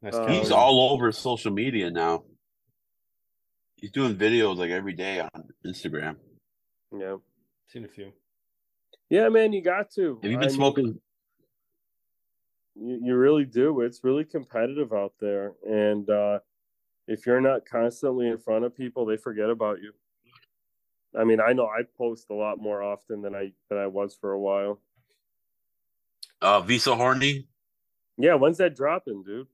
Nice 0.00 0.14
Uh, 0.14 0.26
He's 0.28 0.50
all 0.50 0.90
over 0.92 1.12
social 1.12 1.50
media 1.52 1.90
now. 1.90 2.24
He's 3.76 3.90
doing 3.90 4.14
videos 4.16 4.56
like 4.56 4.70
every 4.70 4.92
day 4.94 5.20
on 5.20 5.30
Instagram. 5.66 6.16
Yeah, 6.96 7.16
seen 7.68 7.84
a 7.84 7.88
few. 7.88 8.12
yeah, 9.10 9.28
man, 9.28 9.52
you 9.52 9.60
got 9.62 9.90
to. 9.92 10.18
Have 10.22 10.30
you 10.30 10.36
I 10.38 10.40
been 10.40 10.48
mean, 10.48 10.56
smoking? 10.56 11.00
You, 12.74 13.00
you 13.02 13.16
really 13.16 13.44
do. 13.44 13.80
It's 13.82 14.02
really 14.04 14.24
competitive 14.24 14.92
out 14.92 15.12
there, 15.20 15.52
and 15.68 16.08
uh, 16.08 16.38
if 17.06 17.26
you're 17.26 17.40
not 17.40 17.66
constantly 17.66 18.28
in 18.28 18.38
front 18.38 18.64
of 18.64 18.76
people, 18.76 19.04
they 19.04 19.16
forget 19.16 19.50
about 19.50 19.80
you. 19.80 19.92
I 21.18 21.24
mean, 21.24 21.40
I 21.40 21.52
know 21.52 21.66
I 21.66 21.82
post 21.98 22.30
a 22.30 22.34
lot 22.34 22.58
more 22.58 22.82
often 22.82 23.20
than 23.20 23.34
I 23.34 23.52
than 23.68 23.78
I 23.78 23.86
was 23.86 24.16
for 24.18 24.32
a 24.32 24.40
while. 24.40 24.80
Uh, 26.40 26.60
Visa 26.60 26.96
Horny, 26.96 27.46
Yeah, 28.16 28.34
when's 28.34 28.58
that 28.58 28.74
dropping, 28.74 29.22
dude? 29.22 29.46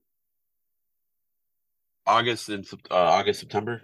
August 2.07 2.49
and 2.49 2.65
uh, 2.89 2.95
August 2.95 3.41
September. 3.41 3.83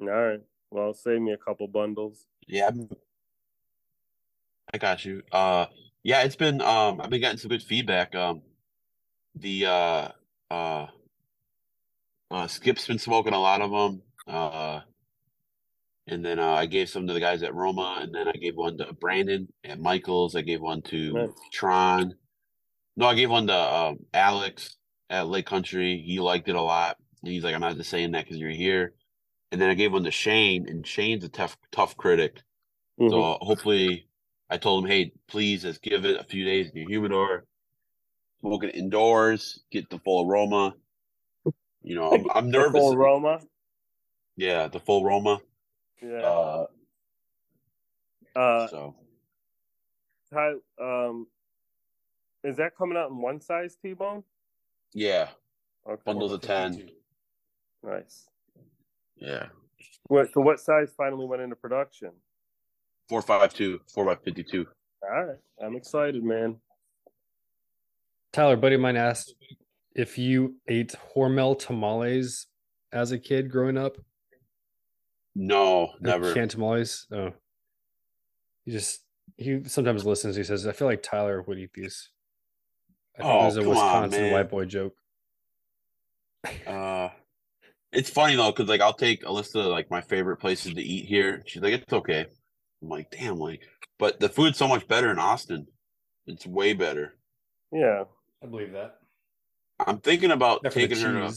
All 0.00 0.06
right. 0.08 0.40
Well, 0.70 0.94
save 0.94 1.20
me 1.20 1.32
a 1.32 1.36
couple 1.36 1.68
bundles. 1.68 2.26
Yeah, 2.46 2.70
I 4.72 4.78
got 4.78 5.04
you. 5.04 5.22
Uh, 5.30 5.66
yeah, 6.04 6.22
it's 6.22 6.36
been 6.36 6.60
um, 6.60 7.00
I've 7.00 7.10
been 7.10 7.20
getting 7.20 7.38
some 7.38 7.48
good 7.48 7.62
feedback. 7.62 8.14
Um, 8.14 8.42
the 9.34 9.66
uh, 9.66 10.08
uh, 10.50 10.86
uh, 12.30 12.46
Skip's 12.46 12.86
been 12.86 12.98
smoking 12.98 13.32
a 13.32 13.40
lot 13.40 13.60
of 13.60 13.70
them. 13.70 14.02
Uh, 14.26 14.80
and 16.06 16.24
then 16.24 16.38
uh, 16.38 16.52
I 16.52 16.66
gave 16.66 16.88
some 16.90 17.06
to 17.06 17.14
the 17.14 17.20
guys 17.20 17.42
at 17.42 17.54
Roma, 17.54 17.98
and 18.02 18.14
then 18.14 18.28
I 18.28 18.32
gave 18.32 18.56
one 18.56 18.76
to 18.78 18.92
Brandon 18.92 19.48
at 19.64 19.80
Michaels. 19.80 20.36
I 20.36 20.42
gave 20.42 20.60
one 20.60 20.82
to 20.82 21.12
Nice. 21.12 21.30
Tron. 21.52 22.14
No, 22.96 23.06
I 23.06 23.14
gave 23.14 23.30
one 23.30 23.46
to 23.46 23.54
um, 23.54 23.96
Alex 24.12 24.76
at 25.08 25.26
Lake 25.26 25.46
Country. 25.46 26.02
He 26.06 26.20
liked 26.20 26.48
it 26.48 26.54
a 26.56 26.60
lot. 26.60 26.98
And 27.22 27.32
he's 27.32 27.42
like, 27.42 27.54
I'm 27.54 27.62
not 27.62 27.76
just 27.76 27.88
saying 27.90 28.12
that 28.12 28.24
because 28.24 28.36
you're 28.36 28.50
here. 28.50 28.92
And 29.50 29.60
then 29.60 29.70
I 29.70 29.74
gave 29.74 29.92
one 29.92 30.04
to 30.04 30.10
Shane, 30.10 30.68
and 30.68 30.86
Shane's 30.86 31.24
a 31.24 31.28
tough, 31.30 31.56
tough 31.72 31.96
critic. 31.96 32.42
Mhm. 33.00 33.10
So 33.10 33.38
hopefully, 33.40 34.06
I 34.50 34.56
told 34.58 34.84
him, 34.84 34.90
hey, 34.90 35.12
please 35.28 35.62
just 35.62 35.82
give 35.82 36.04
it 36.04 36.20
a 36.20 36.24
few 36.24 36.44
days 36.44 36.70
in 36.70 36.76
your 36.76 36.88
humidor, 36.88 37.44
smoke 38.40 38.64
it 38.64 38.74
indoors, 38.74 39.62
get 39.70 39.88
the 39.90 39.98
full 39.98 40.28
aroma. 40.28 40.74
You 41.82 41.96
know, 41.96 42.10
I'm, 42.12 42.26
I'm 42.34 42.46
The 42.50 42.58
nervous. 42.58 42.80
full 42.82 42.94
aroma. 42.94 43.40
Yeah, 44.36 44.68
the 44.68 44.80
full 44.80 45.04
aroma. 45.04 45.40
Yeah. 46.02 46.18
Uh, 46.22 46.66
Uh, 48.36 48.66
so 48.68 48.96
Ty, 50.32 50.54
um, 50.80 51.26
is 52.42 52.56
that 52.56 52.76
coming 52.76 52.98
out 52.98 53.10
in 53.10 53.18
one 53.18 53.40
size 53.40 53.76
T 53.80 53.92
Bone? 53.94 54.24
yeah, 54.92 55.28
Okay. 55.88 56.02
bundles 56.04 56.32
of 56.32 56.40
ten. 56.40 56.90
Nice. 57.82 58.26
Yeah, 59.16 59.46
What? 60.08 60.32
So 60.32 60.40
what 60.40 60.58
size 60.58 60.90
finally 60.96 61.26
went 61.26 61.42
into 61.42 61.54
production? 61.56 62.10
Four 63.08 63.22
five 63.22 63.52
two, 63.54 63.80
four 63.92 64.04
by 64.04 64.16
fifty 64.16 64.42
two. 64.42 64.66
All 65.02 65.24
right, 65.24 65.36
I'm 65.62 65.76
excited, 65.76 66.22
man. 66.22 66.56
Tyler, 68.32 68.56
buddy 68.56 68.74
of 68.76 68.80
mine 68.80 68.96
asked 68.96 69.34
if 69.94 70.18
you 70.18 70.56
ate 70.66 70.94
Hormel 71.14 71.58
tamales 71.58 72.46
as 72.92 73.12
a 73.12 73.18
kid 73.18 73.50
growing 73.50 73.76
up. 73.78 73.96
No, 75.36 75.86
Or 75.86 75.94
never. 76.00 76.32
Canned 76.32 76.50
tamales. 76.52 77.06
Oh, 77.12 77.32
he 78.64 78.72
just 78.72 79.00
he 79.36 79.62
sometimes 79.64 80.04
listens. 80.06 80.36
He 80.36 80.44
says, 80.44 80.66
"I 80.66 80.72
feel 80.72 80.88
like 80.88 81.02
Tyler 81.02 81.42
would 81.42 81.58
eat 81.58 81.72
these." 81.74 82.10
I 83.16 83.22
think 83.22 83.30
Oh, 83.30 83.42
it 83.42 83.44
was 83.44 83.56
a 83.56 83.60
come 83.60 83.68
on, 83.68 83.74
Wisconsin 83.74 84.22
man. 84.22 84.32
white 84.32 84.50
boy 84.50 84.64
joke. 84.64 84.94
Uh, 86.66 87.08
It's 87.92 88.10
funny 88.10 88.34
though, 88.36 88.50
because 88.50 88.68
like 88.68 88.80
I'll 88.80 88.92
take 88.92 89.24
a 89.24 89.30
list 89.32 89.54
of 89.54 89.66
like 89.66 89.90
my 89.90 90.00
favorite 90.00 90.38
places 90.38 90.74
to 90.74 90.82
eat 90.82 91.06
here. 91.06 91.42
She's 91.46 91.62
like, 91.62 91.74
it's 91.74 91.92
okay. 91.92 92.26
I'm 92.84 92.90
like, 92.90 93.10
damn, 93.10 93.38
like, 93.38 93.62
but 93.98 94.20
the 94.20 94.28
food's 94.28 94.58
so 94.58 94.68
much 94.68 94.86
better 94.86 95.10
in 95.10 95.18
Austin. 95.18 95.66
It's 96.26 96.46
way 96.46 96.74
better. 96.74 97.14
Yeah. 97.72 98.04
I 98.42 98.46
believe 98.46 98.72
that. 98.72 98.98
I'm 99.80 99.98
thinking 99.98 100.30
about 100.30 100.60
Except 100.64 100.74
taking 100.74 100.98
her 100.98 101.28
to 101.28 101.34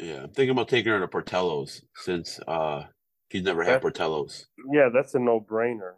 yeah, 0.00 0.22
I'm 0.22 0.30
thinking 0.30 0.50
about 0.50 0.68
taking 0.68 0.92
her 0.92 1.00
to 1.00 1.08
Portillo's 1.08 1.82
since 1.96 2.38
uh 2.46 2.84
she's 3.30 3.42
never 3.42 3.64
had 3.64 3.82
Portillo's. 3.82 4.46
Yeah, 4.72 4.88
that's 4.94 5.14
a 5.14 5.18
no 5.18 5.40
brainer. 5.40 5.94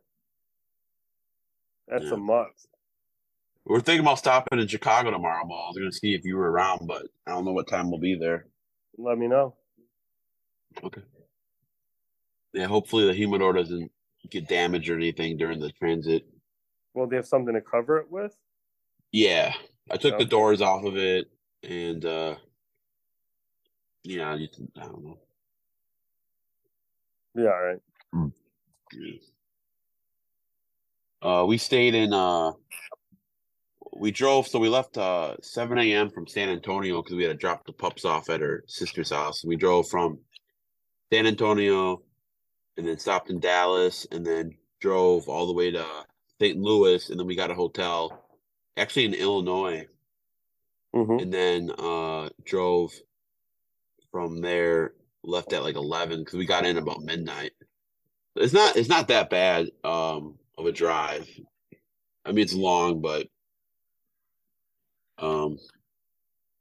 That's 1.86 2.05
Yeah. 2.07 2.14
a 2.14 2.16
must. 2.16 2.68
We're 3.66 3.80
thinking 3.80 4.05
about 4.05 4.18
stopping 4.18 4.59
in 4.59 4.66
Chicago 4.66 5.11
tomorrow, 5.11 5.45
Mo. 5.45 5.55
I 5.55 5.68
was 5.68 5.76
gonna 5.78 5.93
see 5.93 6.14
if 6.14 6.24
you 6.24 6.36
were 6.36 6.51
around, 6.51 6.86
but 6.86 7.07
I 7.26 7.32
don't 7.32 7.45
know 7.45 7.53
what 7.53 7.68
time 7.68 7.91
we'll 7.91 8.01
be 8.01 8.16
there. 8.18 8.47
Let 8.97 9.18
me 9.18 9.28
know. 9.28 9.55
Okay. 10.82 11.03
Yeah, 12.55 12.66
hopefully 12.66 13.07
the 13.07 13.14
humidor 13.14 13.53
doesn't 13.53 13.93
get 14.29 14.49
damaged 14.49 14.89
or 14.89 14.97
anything 14.97 15.37
during 15.37 15.61
the 15.61 15.73
transit. 15.73 16.27
Well, 16.95 17.07
they 17.07 17.16
have 17.16 17.27
something 17.27 17.55
to 17.55 17.61
cover 17.61 17.99
it 17.99 18.11
with. 18.11 18.37
Yeah, 19.12 19.53
I 19.91 19.97
took 19.97 20.18
the 20.18 20.25
doors 20.25 20.61
off 20.61 20.85
of 20.85 20.97
it, 20.97 21.31
and 21.62 22.05
uh 22.05 22.37
yeah, 24.03 24.35
you, 24.35 24.49
I 24.77 24.87
don't 24.87 25.05
know. 25.05 25.18
Yeah, 27.35 27.49
all 27.49 27.62
right. 27.62 28.33
Uh, 31.23 31.45
we 31.47 31.59
stayed 31.59 31.95
in. 31.95 32.12
Uh, 32.12 32.53
we 33.97 34.11
drove, 34.11 34.49
so 34.49 34.59
we 34.59 34.68
left 34.68 34.97
uh 34.97 35.37
7 35.43 35.77
a.m. 35.79 36.11
from 36.11 36.27
San 36.27 36.49
Antonio 36.49 37.03
because 37.03 37.16
we 37.16 37.25
had 37.25 37.33
to 37.33 37.37
drop 37.39 37.66
the 37.66 37.73
pups 37.73 38.05
off 38.05 38.31
at 38.31 38.41
her 38.41 38.64
sister's 38.66 39.11
house. 39.11 39.45
We 39.45 39.57
drove 39.57 39.89
from 39.89 40.18
San 41.12 41.27
Antonio, 41.27 42.03
and 42.81 42.89
then 42.89 42.99
stopped 42.99 43.31
in 43.31 43.41
Dallas, 43.41 44.07
and 44.11 44.26
then 44.26 44.57
drove 44.81 45.28
all 45.28 45.47
the 45.47 45.53
way 45.53 45.70
to 45.70 45.87
St. 46.41 46.59
Louis, 46.59 47.11
and 47.11 47.20
then 47.20 47.26
we 47.26 47.37
got 47.37 47.51
a 47.51 47.55
hotel, 47.55 48.24
actually 48.76 49.05
in 49.05 49.14
Illinois, 49.14 49.87
hmm 50.95 51.18
and 51.18 51.33
then 51.33 51.70
uh 51.78 52.31
drove 52.45 52.93
from 54.11 54.41
there. 54.41 54.95
Left 55.22 55.53
at 55.53 55.62
like 55.62 55.76
11 55.76 56.20
because 56.20 56.39
we 56.39 56.47
got 56.47 56.64
in 56.64 56.78
about 56.78 57.03
midnight. 57.03 57.53
It's 58.37 58.55
not. 58.55 58.76
It's 58.76 58.89
not 58.89 59.09
that 59.09 59.28
bad. 59.28 59.68
Um, 59.85 60.39
of 60.57 60.66
a 60.66 60.72
drive. 60.72 61.28
I 62.24 62.33
mean, 62.33 62.45
it's 62.45 62.55
long, 62.55 63.03
but 63.03 63.28
um, 65.18 65.59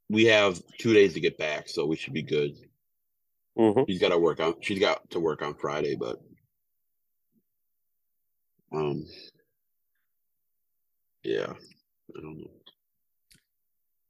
we 0.10 0.26
have 0.26 0.62
two 0.80 0.94
days 0.94 1.14
to 1.14 1.22
get 1.22 1.38
back, 1.38 1.70
so 1.70 1.86
we 1.86 1.96
should 1.96 2.14
be 2.14 2.22
good. 2.24 2.56
Hmm 3.58 3.82
She's 3.88 4.00
got 4.00 4.10
to 4.10 4.18
work 4.20 4.40
on. 4.40 4.56
She's 4.62 4.80
got 4.80 5.10
to 5.12 5.20
work 5.20 5.42
on 5.42 5.56
Friday, 5.56 5.96
but 5.96 6.18
um, 8.72 9.06
yeah, 11.24 11.52
I 11.52 12.22
don't 12.22 12.38
know. 12.38 12.52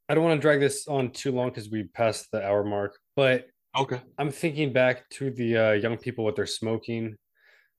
I 0.08 0.16
don't 0.16 0.24
want 0.24 0.40
to 0.40 0.42
drag 0.42 0.60
this 0.60 0.88
on 0.88 1.12
too 1.12 1.32
long 1.32 1.50
because 1.50 1.70
we 1.70 1.84
passed 1.84 2.32
the 2.32 2.44
hour 2.44 2.64
mark, 2.64 2.98
but 3.16 3.48
Okay. 3.78 4.02
I'm 4.18 4.32
thinking 4.32 4.74
back 4.74 5.08
to 5.12 5.30
the 5.30 5.58
uh, 5.58 5.72
young 5.74 5.98
people 5.98 6.26
what 6.26 6.36
they're 6.36 6.46
smoking. 6.48 7.16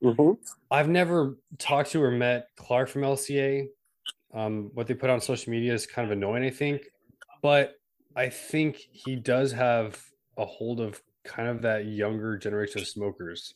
hmm 0.01 0.33
I've 0.71 0.89
never 0.89 1.37
talked 1.59 1.91
to 1.91 2.03
or 2.03 2.13
met 2.13 2.47
Clark 2.57 2.89
from 2.89 3.03
LCA. 3.03 3.67
Um, 4.33 4.71
what 4.75 4.87
they 4.87 4.95
put 4.95 5.11
on 5.11 5.21
social 5.21 5.51
media 5.51 5.75
is 5.75 5.87
kind 5.87 6.07
of 6.07 6.13
annoying, 6.17 6.45
I 6.45 6.51
think, 6.51 6.83
but 7.43 7.75
I 8.15 8.29
think 8.29 8.77
he 8.77 9.17
does 9.17 9.51
have 9.53 10.01
a 10.39 10.45
hold 10.45 10.79
of 10.79 11.01
kind 11.25 11.49
of 11.49 11.63
that 11.63 11.87
younger 11.87 12.37
generation 12.39 12.81
of 12.81 12.89
smokers. 12.89 13.55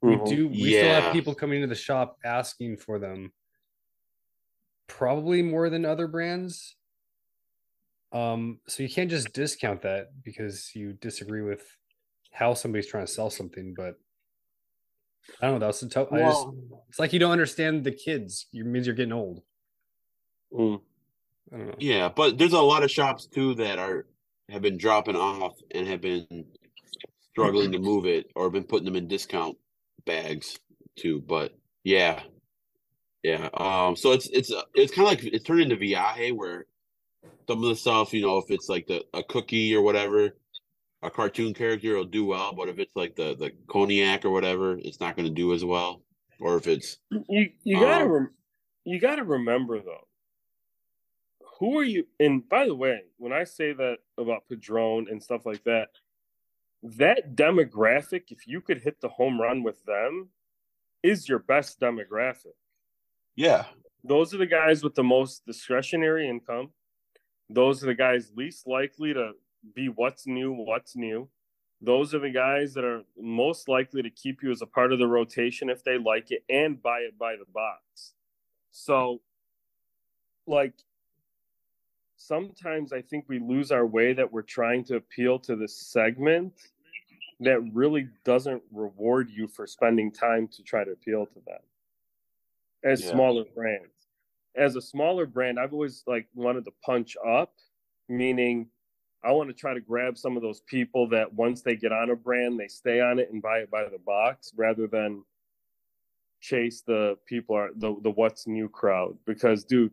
We 0.00 0.16
Mhm. 0.16 0.28
do. 0.28 0.48
We 0.48 0.72
still 0.72 1.00
have 1.00 1.12
people 1.12 1.34
coming 1.34 1.56
into 1.62 1.68
the 1.68 1.74
shop 1.80 2.18
asking 2.24 2.78
for 2.78 2.98
them, 2.98 3.32
probably 4.86 5.42
more 5.42 5.70
than 5.70 5.84
other 5.84 6.06
brands. 6.06 6.76
Um, 8.12 8.60
so 8.66 8.82
you 8.82 8.88
can't 8.90 9.08
just 9.10 9.32
discount 9.32 9.82
that 9.82 10.22
because 10.22 10.74
you 10.74 10.92
disagree 10.92 11.42
with 11.42 11.76
how 12.30 12.52
somebody's 12.54 12.86
trying 12.86 13.06
to 13.06 13.12
sell 13.12 13.30
something. 13.30 13.74
But 13.74 13.98
I 15.40 15.46
don't 15.46 15.60
know. 15.60 15.66
That's 15.66 15.82
a 15.82 15.88
tough. 15.88 16.12
I 16.12 16.18
just, 16.18 16.46
Well, 16.46 16.84
it's 16.88 16.98
like 16.98 17.12
you 17.12 17.18
don't 17.18 17.32
understand 17.32 17.84
the 17.84 17.92
kids. 17.92 18.46
It 18.52 18.66
means 18.66 18.86
you're 18.86 18.96
getting 18.96 19.12
old. 19.12 19.42
Mm. 20.52 20.82
I 21.52 21.56
don't 21.56 21.66
know. 21.68 21.74
yeah, 21.78 22.08
but 22.08 22.38
there's 22.38 22.52
a 22.52 22.60
lot 22.60 22.82
of 22.82 22.90
shops 22.90 23.26
too 23.26 23.54
that 23.54 23.78
are 23.78 24.06
have 24.48 24.62
been 24.62 24.76
dropping 24.76 25.16
off 25.16 25.56
and 25.70 25.86
have 25.86 26.00
been 26.00 26.46
struggling 27.32 27.72
to 27.72 27.78
move 27.78 28.06
it 28.06 28.30
or 28.36 28.50
been 28.50 28.64
putting 28.64 28.84
them 28.84 28.96
in 28.96 29.08
discount 29.08 29.56
bags 30.04 30.58
too. 30.96 31.20
But 31.20 31.56
yeah, 31.82 32.22
yeah. 33.22 33.48
Um, 33.54 33.96
so 33.96 34.12
it's 34.12 34.28
it's 34.28 34.52
it's 34.74 34.94
kind 34.94 35.08
of 35.08 35.14
like 35.14 35.24
it's 35.24 35.44
turned 35.44 35.62
into 35.62 35.76
Viaje 35.76 36.32
where 36.36 36.66
some 37.48 37.62
of 37.62 37.68
the 37.68 37.76
stuff, 37.76 38.12
you 38.12 38.22
know, 38.22 38.38
if 38.38 38.50
it's 38.50 38.68
like 38.68 38.86
the 38.86 39.04
a 39.14 39.22
cookie 39.22 39.74
or 39.74 39.82
whatever, 39.82 40.36
a 41.02 41.10
cartoon 41.10 41.54
character 41.54 41.96
will 41.96 42.04
do 42.04 42.26
well, 42.26 42.52
but 42.54 42.68
if 42.68 42.78
it's 42.78 42.94
like 42.94 43.16
the 43.16 43.34
the 43.36 43.52
cognac 43.66 44.24
or 44.24 44.30
whatever, 44.30 44.76
it's 44.78 45.00
not 45.00 45.16
going 45.16 45.28
to 45.28 45.34
do 45.34 45.52
as 45.54 45.64
well. 45.64 46.02
Or 46.38 46.56
if 46.56 46.66
it's 46.66 46.98
You 47.28 47.50
you 47.62 47.80
gotta 47.80 48.04
Um, 48.04 48.10
rem- 48.10 48.34
you 48.84 49.00
gotta 49.00 49.24
remember 49.24 49.80
though. 49.80 50.06
Who 51.58 51.78
are 51.78 51.84
you? 51.84 52.06
And 52.18 52.48
by 52.48 52.66
the 52.66 52.74
way, 52.74 53.02
when 53.18 53.32
I 53.32 53.44
say 53.44 53.72
that 53.72 53.98
about 54.18 54.48
Padron 54.48 55.06
and 55.08 55.22
stuff 55.22 55.46
like 55.46 55.62
that, 55.64 55.90
that 56.82 57.36
demographic, 57.36 58.24
if 58.30 58.46
you 58.46 58.60
could 58.60 58.82
hit 58.82 59.00
the 59.00 59.08
home 59.08 59.40
run 59.40 59.62
with 59.62 59.84
them, 59.84 60.28
is 61.02 61.28
your 61.28 61.38
best 61.38 61.80
demographic. 61.80 62.54
yeah, 63.36 63.66
Those 64.04 64.34
are 64.34 64.38
the 64.38 64.46
guys 64.46 64.82
with 64.82 64.94
the 64.94 65.04
most 65.04 65.46
discretionary 65.46 66.28
income. 66.28 66.70
Those 67.48 67.82
are 67.82 67.86
the 67.86 67.94
guys 67.94 68.32
least 68.36 68.66
likely 68.66 69.14
to 69.14 69.32
be 69.74 69.88
what's 69.88 70.26
new, 70.26 70.52
what's 70.52 70.96
new. 70.96 71.28
Those 71.80 72.14
are 72.14 72.20
the 72.20 72.30
guys 72.30 72.74
that 72.74 72.84
are 72.84 73.02
most 73.18 73.68
likely 73.68 74.02
to 74.02 74.10
keep 74.10 74.42
you 74.42 74.50
as 74.50 74.62
a 74.62 74.66
part 74.66 74.92
of 74.92 74.98
the 74.98 75.06
rotation 75.06 75.68
if 75.68 75.82
they 75.82 75.98
like 75.98 76.30
it 76.30 76.44
and 76.48 76.80
buy 76.80 77.00
it 77.00 77.18
by 77.18 77.34
the 77.36 77.44
box. 77.52 78.14
So, 78.70 79.20
like, 80.46 80.74
sometimes 82.16 82.92
I 82.92 83.02
think 83.02 83.24
we 83.28 83.40
lose 83.40 83.72
our 83.72 83.84
way 83.84 84.12
that 84.12 84.32
we're 84.32 84.42
trying 84.42 84.84
to 84.84 84.96
appeal 84.96 85.38
to 85.40 85.56
this 85.56 85.76
segment 85.76 86.54
that 87.40 87.60
really 87.72 88.08
doesn't 88.24 88.62
reward 88.72 89.30
you 89.30 89.48
for 89.48 89.66
spending 89.66 90.12
time 90.12 90.48
to 90.48 90.62
try 90.62 90.84
to 90.84 90.92
appeal 90.92 91.26
to 91.26 91.40
them 91.40 91.60
as 92.84 93.02
Yeah. 93.02 93.12
smaller 93.12 93.44
brands. 93.54 94.08
As 94.54 94.76
a 94.76 94.82
smaller 94.82 95.26
brand, 95.26 95.58
I've 95.58 95.72
always 95.72 96.04
like 96.06 96.28
wanted 96.34 96.64
to 96.66 96.72
punch 96.84 97.16
up, 97.26 97.54
meaning 98.08 98.70
I 99.24 99.32
want 99.32 99.48
to 99.48 99.54
try 99.54 99.72
to 99.72 99.80
grab 99.80 100.18
some 100.18 100.36
of 100.36 100.42
those 100.42 100.60
people 100.60 101.08
that 101.10 101.32
once 101.32 101.62
they 101.62 101.76
get 101.76 101.92
on 101.92 102.10
a 102.10 102.16
brand, 102.16 102.58
they 102.58 102.68
stay 102.68 103.00
on 103.00 103.18
it 103.18 103.30
and 103.32 103.40
buy 103.40 103.58
it 103.60 103.70
by 103.70 103.88
the 103.88 103.98
box 103.98 104.52
rather 104.56 104.86
than 104.86 105.24
chase 106.40 106.82
the 106.82 107.16
people 107.24 107.54
are 107.56 107.70
the 107.76 107.94
the 108.02 108.10
what's 108.10 108.46
new 108.46 108.68
crowd. 108.68 109.16
Because 109.24 109.64
dude, 109.64 109.92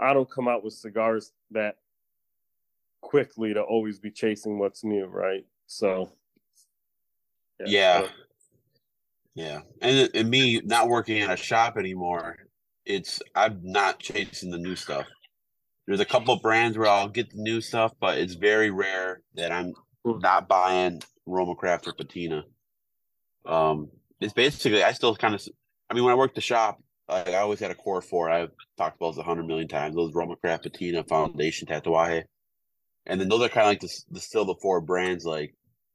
I 0.00 0.12
don't 0.14 0.30
come 0.30 0.46
out 0.48 0.62
with 0.62 0.74
cigars 0.74 1.32
that 1.50 1.78
quickly 3.00 3.52
to 3.52 3.62
always 3.62 3.98
be 3.98 4.10
chasing 4.10 4.58
what's 4.58 4.84
new, 4.84 5.06
right? 5.06 5.44
So 5.66 6.12
Yeah. 7.66 8.02
so- 8.02 8.08
Yeah, 9.34 9.60
and 9.80 10.10
and 10.14 10.30
me 10.30 10.60
not 10.64 10.88
working 10.88 11.20
at 11.20 11.30
a 11.30 11.36
shop 11.36 11.76
anymore, 11.76 12.36
it's 12.84 13.20
I'm 13.34 13.60
not 13.62 14.00
chasing 14.00 14.50
the 14.50 14.58
new 14.58 14.74
stuff. 14.76 15.06
There's 15.86 16.00
a 16.00 16.04
couple 16.04 16.34
of 16.34 16.42
brands 16.42 16.76
where 16.76 16.88
I'll 16.88 17.08
get 17.08 17.30
the 17.30 17.40
new 17.40 17.60
stuff, 17.60 17.92
but 18.00 18.18
it's 18.18 18.34
very 18.34 18.70
rare 18.70 19.22
that 19.34 19.52
I'm 19.52 19.72
Hmm. 20.04 20.18
not 20.18 20.48
buying 20.48 21.02
Roma 21.26 21.54
Craft 21.54 21.86
or 21.88 21.92
Patina. 21.92 22.44
Um, 23.46 23.90
it's 24.20 24.32
basically 24.32 24.82
I 24.82 24.92
still 24.92 25.14
kind 25.16 25.34
of, 25.34 25.46
I 25.88 25.94
mean, 25.94 26.04
when 26.04 26.12
I 26.12 26.16
worked 26.16 26.34
the 26.34 26.40
shop, 26.40 26.82
like, 27.08 27.28
I 27.28 27.36
always 27.38 27.60
had 27.60 27.70
a 27.70 27.74
core 27.74 28.02
four. 28.02 28.28
I've 28.30 28.50
talked 28.76 28.96
about 28.96 29.12
this 29.12 29.18
a 29.18 29.22
hundred 29.22 29.46
million 29.46 29.68
times. 29.68 29.94
Those 29.94 30.14
Roma 30.14 30.36
Craft, 30.36 30.64
Patina, 30.64 31.04
Foundation, 31.04 31.66
Tatuaje, 31.68 32.24
and 33.06 33.20
then 33.20 33.28
those 33.28 33.42
are 33.42 33.48
kind 33.48 33.66
of 33.66 33.70
like 33.70 33.80
the, 33.80 34.02
the 34.10 34.20
still 34.20 34.44
the 34.44 34.56
four 34.60 34.80
brands 34.80 35.24
like 35.24 35.54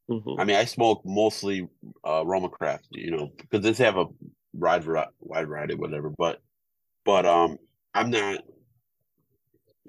Mhm. 0.09 0.39
I 0.39 0.43
mean, 0.43 0.55
I 0.55 0.65
smoke 0.65 1.01
mostly 1.05 1.67
uh, 2.05 2.23
Roma 2.25 2.49
Craft, 2.49 2.87
you 2.91 3.11
know, 3.11 3.31
because 3.37 3.61
they 3.77 3.83
have 3.83 3.97
a 3.97 4.05
wide 4.53 4.83
variety, 4.83 5.11
wide 5.19 5.47
variety, 5.47 5.75
whatever. 5.75 6.09
But, 6.17 6.41
but 7.05 7.25
um, 7.25 7.57
I'm 7.93 8.11
not 8.11 8.43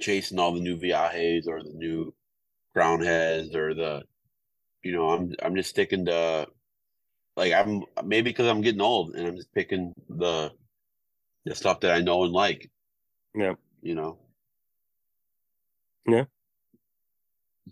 chasing 0.00 0.38
all 0.38 0.52
the 0.52 0.60
new 0.60 0.76
Viajes 0.76 1.46
or 1.46 1.62
the 1.62 1.72
new 1.72 2.14
Crowned 2.74 3.04
Heads 3.04 3.54
or 3.54 3.74
the, 3.74 4.02
you 4.82 4.92
know, 4.92 5.10
I'm 5.10 5.34
I'm 5.42 5.56
just 5.56 5.70
sticking 5.70 6.06
to, 6.06 6.48
like 7.36 7.52
I'm 7.52 7.82
maybe 8.04 8.30
because 8.30 8.48
I'm 8.48 8.62
getting 8.62 8.80
old 8.82 9.14
and 9.14 9.26
I'm 9.28 9.36
just 9.36 9.52
picking 9.54 9.92
the 10.08 10.52
the 11.44 11.54
stuff 11.54 11.80
that 11.80 11.94
I 11.96 12.00
know 12.00 12.24
and 12.24 12.32
like, 12.32 12.70
Yeah. 13.34 13.54
you 13.82 13.94
know. 13.94 14.18
Yeah. 16.06 16.24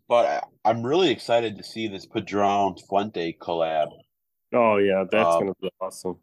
But 0.09 0.27
I, 0.65 0.71
I'm 0.71 0.85
really 0.85 1.11
excited 1.11 1.57
to 1.57 1.63
see 1.65 1.89
this 1.89 2.07
Padron 2.07 2.77
Fuente 2.89 3.37
collab. 3.41 3.89
Oh 4.53 4.77
yeah, 4.79 5.05
that's 5.11 5.35
Um, 5.37 5.41
gonna 5.41 5.55
be 5.61 5.71
awesome. 5.81 6.19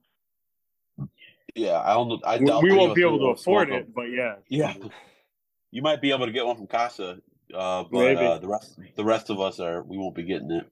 Yeah, 1.55 1.79
I 1.81 1.93
don't. 1.93 2.21
I 2.25 2.37
We, 2.37 2.45
doubt 2.45 2.63
we 2.63 2.69
any 2.69 2.79
won't 2.79 2.95
be 2.95 3.01
able 3.01 3.19
to 3.19 3.25
afford 3.25 3.69
it, 3.69 3.73
it, 3.73 3.77
'em. 3.85 3.91
but 3.95 4.03
yeah, 4.03 4.35
Yeah, 4.47 4.73
you 5.71 5.81
might 5.81 6.01
be 6.01 6.11
able 6.11 6.25
to 6.27 6.31
get 6.31 6.45
one 6.45 6.55
from 6.55 6.67
Casa, 6.67 7.21
uh, 7.53 7.83
but 7.91 8.15
uh, 8.17 8.37
the 8.37 8.47
rest 8.47 8.79
the 8.95 9.03
rest 9.03 9.29
of 9.29 9.39
us 9.39 9.59
are 9.59 9.81
we 9.83 9.97
won't 9.97 10.15
be 10.15 10.23
getting 10.23 10.51
it. 10.51 10.65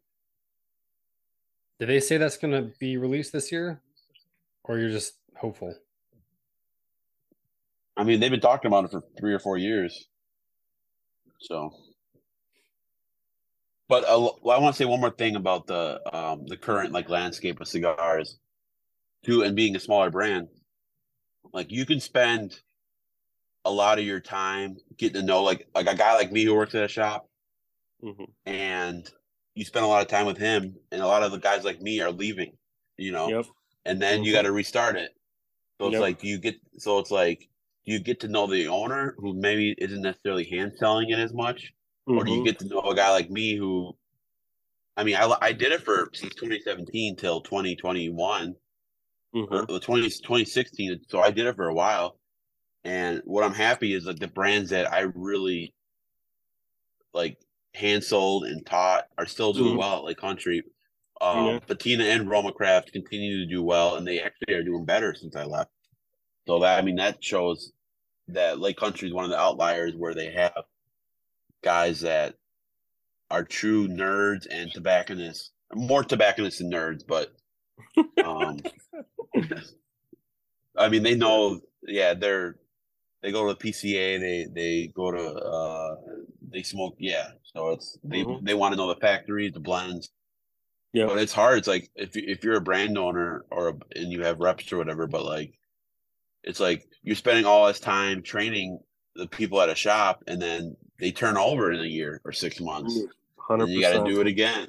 Did 1.79 1.89
they 1.89 1.99
say 1.99 2.17
that's 2.17 2.37
going 2.37 2.53
to 2.53 2.71
be 2.79 2.97
released 2.97 3.31
this 3.33 3.51
year, 3.51 3.81
or 4.63 4.79
you're 4.79 4.89
just 4.89 5.13
hopeful? 5.35 5.75
I 7.95 8.03
mean, 8.03 8.19
they've 8.19 8.31
been 8.31 8.39
talking 8.39 8.67
about 8.69 8.85
it 8.85 8.91
for 8.91 9.03
three 9.17 9.33
or 9.33 9.39
four 9.39 9.57
years. 9.57 10.07
So, 11.39 11.71
but 13.89 14.03
uh, 14.03 14.31
well, 14.41 14.57
I 14.57 14.61
want 14.61 14.75
to 14.75 14.77
say 14.77 14.85
one 14.85 14.99
more 15.01 15.11
thing 15.11 15.35
about 15.35 15.67
the 15.67 16.01
um, 16.15 16.45
the 16.47 16.57
current 16.57 16.91
like 16.93 17.09
landscape 17.09 17.59
of 17.61 17.67
cigars, 17.67 18.39
too, 19.25 19.43
and 19.43 19.55
being 19.55 19.75
a 19.75 19.81
smaller 19.81 20.11
brand. 20.11 20.49
Like 21.51 21.71
you 21.71 21.85
can 21.85 21.99
spend 21.99 22.61
a 23.65 23.71
lot 23.71 23.99
of 23.99 24.05
your 24.05 24.19
time 24.19 24.77
getting 24.97 25.21
to 25.21 25.25
know 25.27 25.43
like 25.43 25.67
like 25.75 25.87
a 25.87 25.95
guy 25.95 26.15
like 26.15 26.31
me 26.31 26.43
who 26.43 26.55
works 26.55 26.73
at 26.75 26.83
a 26.83 26.87
shop, 26.87 27.29
Mhm. 28.01 28.33
and 28.45 29.09
you 29.55 29.65
spend 29.65 29.85
a 29.85 29.87
lot 29.87 30.01
of 30.01 30.07
time 30.07 30.25
with 30.25 30.37
him, 30.37 30.75
and 30.91 31.01
a 31.01 31.07
lot 31.07 31.23
of 31.23 31.31
the 31.31 31.39
guys 31.39 31.63
like 31.63 31.81
me 31.81 31.99
are 32.01 32.11
leaving, 32.11 32.57
you 32.97 33.11
know, 33.11 33.33
yep, 33.33 33.45
and 33.85 34.01
then 34.01 34.23
you 34.23 34.31
Mhm. 34.31 34.33
got 34.33 34.43
to 34.43 34.51
restart 34.51 34.95
it. 34.95 35.11
So 35.81 35.87
it's 35.89 35.99
Yep. 35.99 35.99
like 35.99 36.23
you 36.23 36.39
get 36.39 36.55
so 36.77 36.99
it's 36.99 37.11
like 37.11 37.49
you 37.85 37.99
get 37.99 38.21
to 38.21 38.27
know 38.29 38.47
the 38.47 38.67
owner 38.69 39.15
who 39.19 39.33
maybe 39.35 39.75
isn't 39.79 40.01
necessarily 40.01 40.45
hand 40.49 40.73
selling 40.77 41.09
it 41.11 41.19
as 41.19 41.33
much, 41.33 41.73
or 42.15 42.23
do 42.23 42.31
you 42.31 42.41
Mhm. 42.41 42.43
get 42.43 42.59
to 42.59 42.67
know 42.67 42.81
a 42.81 42.95
guy 42.95 43.11
like 43.11 43.29
me 43.29 43.55
who, 43.55 43.97
I 44.97 45.03
mean, 45.03 45.15
I 45.15 45.35
I 45.41 45.51
did 45.53 45.71
it 45.71 45.83
for 45.83 46.09
since 46.13 46.33
2017 46.35 47.15
till 47.15 47.41
2021 47.41 48.55
or 49.51 49.65
Mhm. 49.65 49.67
uh, 49.69 49.79
20, 49.79 50.09
2016, 50.09 51.01
so 51.09 51.19
I 51.21 51.31
did 51.31 51.47
it 51.47 51.55
for 51.57 51.69
a 51.69 51.75
while. 51.75 52.19
And 52.85 53.21
what 53.25 53.43
I'm 53.45 53.53
happy 53.55 53.93
is 53.93 54.05
like 54.05 54.19
the 54.19 54.27
brands 54.29 54.71
that 54.71 54.91
I 54.93 55.01
really 55.15 55.73
like 57.13 57.37
hand 57.73 58.03
sold 58.03 58.45
and 58.45 58.65
taught 58.65 59.07
are 59.17 59.25
still 59.25 59.53
doing 59.53 59.75
Mhm. 59.75 59.77
well, 59.77 59.97
at 59.97 60.03
Lake 60.03 60.17
Country. 60.17 60.63
Um, 61.21 61.59
Yeah. 61.59 61.59
Patina 61.67 62.03
and 62.05 62.29
Roma 62.29 62.53
Craft 62.53 62.91
continue 62.93 63.39
to 63.39 63.45
do 63.53 63.63
well, 63.63 63.95
and 63.95 64.07
they 64.07 64.19
actually 64.21 64.53
are 64.53 64.63
doing 64.63 64.85
better 64.85 65.15
since 65.15 65.35
I 65.35 65.43
left. 65.45 65.71
So 66.47 66.59
that 66.59 66.79
I 66.79 66.83
mean 66.83 66.97
that 66.97 67.23
shows 67.23 67.73
that 68.29 68.59
Lake 68.59 68.77
Country 68.77 69.07
is 69.09 69.15
one 69.15 69.25
of 69.25 69.31
the 69.31 69.39
outliers 69.39 69.95
where 69.95 70.15
they 70.15 70.31
have 70.33 70.65
guys 71.63 72.01
that 72.01 72.35
are 73.29 73.43
true 73.43 73.87
nerds 73.87 74.47
and 74.49 74.71
tobacconists, 74.73 75.51
more 75.73 76.03
tobacconists 76.03 76.59
than 76.59 76.71
nerds, 76.71 77.01
but 77.07 77.33
um, 78.23 78.57
I 80.77 80.89
mean 80.89 81.03
they 81.03 81.15
know, 81.15 81.59
yeah, 81.83 82.13
they're 82.13 82.55
they 83.21 83.31
go 83.31 83.47
to 83.47 83.53
the 83.53 83.59
PCA, 83.71 84.19
they 84.19 84.47
they 84.53 84.87
go 84.95 85.11
to 85.11 85.19
uh 85.35 85.95
they 86.51 86.63
smoke, 86.63 86.95
yeah. 86.99 87.29
So 87.55 87.69
it's 87.71 87.97
they 88.03 88.23
Mhm. 88.23 88.45
they 88.45 88.53
want 88.53 88.73
to 88.73 88.77
know 88.77 88.87
the 88.93 88.99
factories, 88.99 89.53
the 89.53 89.59
blends, 89.59 90.09
Yeah, 90.93 91.05
but 91.07 91.17
it's 91.19 91.33
hard. 91.33 91.59
It's 91.59 91.67
like 91.67 91.89
if 91.95 92.11
if 92.15 92.43
you're 92.43 92.57
a 92.57 92.61
brand 92.61 92.97
owner 92.97 93.45
or 93.51 93.69
a, 93.69 93.73
and 93.95 94.11
you 94.11 94.23
have 94.23 94.39
reps 94.39 94.71
or 94.71 94.77
whatever, 94.77 95.07
but 95.07 95.25
like 95.25 95.53
it's 96.43 96.59
like 96.59 96.87
you're 97.03 97.15
spending 97.15 97.45
all 97.45 97.67
this 97.67 97.79
time 97.79 98.23
training 98.23 98.79
the 99.15 99.27
people 99.27 99.61
at 99.61 99.69
a 99.69 99.75
shop, 99.75 100.23
and 100.27 100.41
then 100.41 100.75
they 100.99 101.11
turn 101.11 101.37
over 101.37 101.71
in 101.71 101.79
a 101.79 101.87
year 101.87 102.21
or 102.25 102.31
six 102.31 102.59
months, 102.59 102.99
Hundred 103.37 103.65
and 103.65 103.73
you 103.73 103.81
got 103.81 104.03
to 104.03 104.11
do 104.11 104.19
it 104.19 104.27
again. 104.27 104.67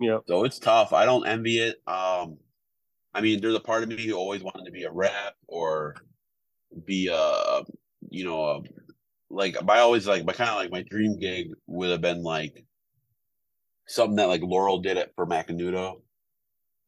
Yep. 0.00 0.22
So 0.26 0.44
it's 0.44 0.58
tough. 0.58 0.92
I 0.92 1.04
don't 1.04 1.26
envy 1.26 1.58
it. 1.58 1.76
Um, 1.86 2.38
I 3.14 3.20
mean, 3.20 3.40
there's 3.40 3.54
a 3.54 3.60
part 3.60 3.82
of 3.82 3.88
me 3.88 4.04
who 4.06 4.14
always 4.14 4.42
wanted 4.42 4.64
to 4.64 4.72
be 4.72 4.84
a 4.84 4.90
rep 4.90 5.34
or 5.46 5.96
be 6.84 7.08
a, 7.08 7.62
you 8.08 8.24
know, 8.24 8.44
a, 8.44 8.62
like 9.28 9.56
I 9.68 9.78
always 9.78 10.08
like 10.08 10.24
my 10.24 10.32
kind 10.32 10.50
of 10.50 10.56
like 10.56 10.72
my 10.72 10.82
dream 10.82 11.18
gig 11.18 11.50
would 11.66 11.90
have 11.90 12.00
been 12.00 12.22
like 12.22 12.64
something 13.86 14.16
that 14.16 14.28
like 14.28 14.42
Laurel 14.42 14.80
did 14.80 14.96
it 14.96 15.12
for 15.14 15.26
Macanudo, 15.26 16.00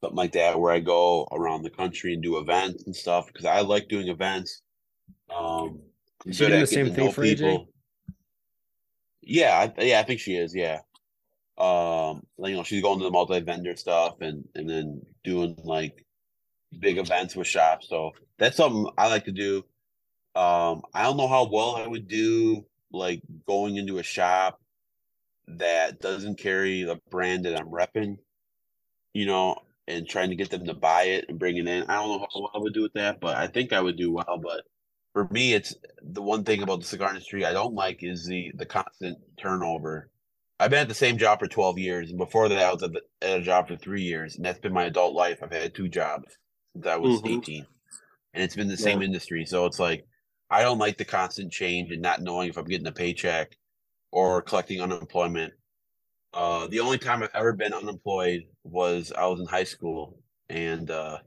something 0.01 0.16
like 0.16 0.33
that, 0.33 0.59
where 0.59 0.73
I 0.73 0.81
go 0.81 1.29
around 1.31 1.62
the 1.62 1.70
country 1.70 2.14
and 2.14 2.23
do 2.23 2.39
events 2.39 2.85
and 2.85 2.97
stuff 2.97 3.27
because 3.27 3.45
I 3.45 3.61
like 3.61 3.89
doing 3.89 4.09
events. 4.09 4.62
Um, 5.35 5.81
Is 6.27 6.37
she 6.37 6.47
doing 6.47 6.61
the 6.61 6.66
same 6.66 6.95
thing 6.95 7.12
for 7.12 7.23
AJ? 7.23 7.66
Yeah, 9.23 9.73
I, 9.79 9.83
yeah, 9.83 10.01
I 10.01 10.03
think 10.03 10.20
she 10.20 10.35
is. 10.37 10.55
Yeah, 10.55 10.81
um, 11.59 12.25
you 12.39 12.55
know, 12.57 12.64
she's 12.64 12.83
going 12.83 12.99
to 13.01 13.05
the 13.05 13.11
multi 13.11 13.41
vendor 13.41 13.77
stuff 13.77 14.20
and 14.20 14.49
and 14.55 14.68
then 14.68 15.03
doing 15.25 15.57
like 15.64 16.05
big 16.79 16.99
events 16.99 17.37
with 17.37 17.47
shops. 17.47 17.89
So 17.89 18.12
that's 18.39 18.57
something 18.57 18.89
I 18.99 19.09
like 19.09 19.27
to 19.27 19.33
do. 19.33 19.59
Um, 20.35 20.83
I 20.95 21.05
don't 21.05 21.16
know 21.18 21.29
how 21.29 21.49
well 21.51 21.77
I 21.77 21.87
would 21.87 22.09
do 22.09 22.66
like 22.93 23.23
going 23.47 23.77
into 23.77 23.99
a 23.99 24.03
shop 24.03 24.61
that 25.49 26.01
doesn't 26.01 26.39
carry 26.39 26.85
the 26.85 27.01
brand 27.11 27.45
that 27.47 27.59
I'm 27.59 27.70
repping, 27.70 28.18
you 29.14 29.27
know, 29.27 29.57
and 29.89 30.09
trying 30.09 30.31
to 30.31 30.37
get 30.37 30.51
them 30.51 30.66
to 30.66 30.75
buy 30.75 31.05
it 31.05 31.27
and 31.29 31.39
bring 31.39 31.57
it 31.57 31.66
in. 31.68 31.85
I 31.85 31.95
don't 31.97 32.09
know 32.09 32.18
how 32.33 32.41
well 32.41 32.51
I 32.55 32.59
would 32.59 32.75
do 32.75 32.83
with 32.83 32.95
that, 32.95 33.20
but 33.20 33.37
I 33.37 33.47
think 33.47 33.73
I 33.73 33.81
would 33.81 33.97
do 33.97 34.12
well. 34.12 34.41
But 34.43 34.64
for 35.12 35.28
me, 35.30 35.52
it's 35.54 35.74
the 36.02 36.22
one 36.22 36.44
thing 36.44 36.62
about 36.62 36.80
the 36.80 36.86
cigar 36.86 37.10
industry 37.10 37.44
I 37.44 37.52
don't 37.52 37.74
like 37.74 38.02
is 38.02 38.26
the 38.26 38.52
the 38.54 38.66
constant 38.66 39.18
turnover. 39.38 40.10
I've 40.58 40.70
been 40.70 40.80
at 40.80 40.88
the 40.88 40.94
same 40.94 41.18
job 41.18 41.40
for 41.40 41.48
12 41.48 41.78
years, 41.78 42.10
and 42.10 42.18
before 42.18 42.48
that, 42.48 42.58
I 42.58 42.72
was 42.72 42.82
at, 42.82 42.92
the, 42.92 43.02
at 43.20 43.40
a 43.40 43.42
job 43.42 43.68
for 43.68 43.76
three 43.76 44.02
years, 44.02 44.36
and 44.36 44.44
that's 44.44 44.60
been 44.60 44.72
my 44.72 44.84
adult 44.84 45.14
life. 45.14 45.42
I've 45.42 45.52
had 45.52 45.74
two 45.74 45.88
jobs 45.88 46.38
since 46.74 46.86
I 46.86 46.96
was 46.96 47.20
Mhm. 47.20 47.24
18, 47.26 47.66
and 48.34 48.42
it's 48.42 48.56
been 48.56 48.68
the 48.68 48.76
same 48.76 49.02
industry. 49.02 49.44
So 49.46 49.66
it's 49.66 49.78
like 49.78 50.06
I 50.50 50.62
don't 50.62 50.78
like 50.78 50.98
the 50.98 51.04
constant 51.04 51.52
change 51.52 51.90
and 51.90 52.02
not 52.02 52.22
knowing 52.22 52.48
if 52.48 52.56
I'm 52.56 52.64
getting 52.64 52.86
a 52.86 52.92
paycheck 52.92 53.56
or 54.12 54.42
collecting 54.42 54.80
unemployment. 54.82 55.54
Uh, 56.34 56.66
the 56.68 56.80
only 56.80 56.98
time 56.98 57.22
I've 57.22 57.30
ever 57.34 57.52
been 57.54 57.74
unemployed 57.74 58.42
was 58.64 59.12
I 59.12 59.26
was 59.26 59.40
in 59.40 59.46
high 59.46 59.64
school, 59.64 60.22
and 60.48 60.90
uh, 60.90 61.18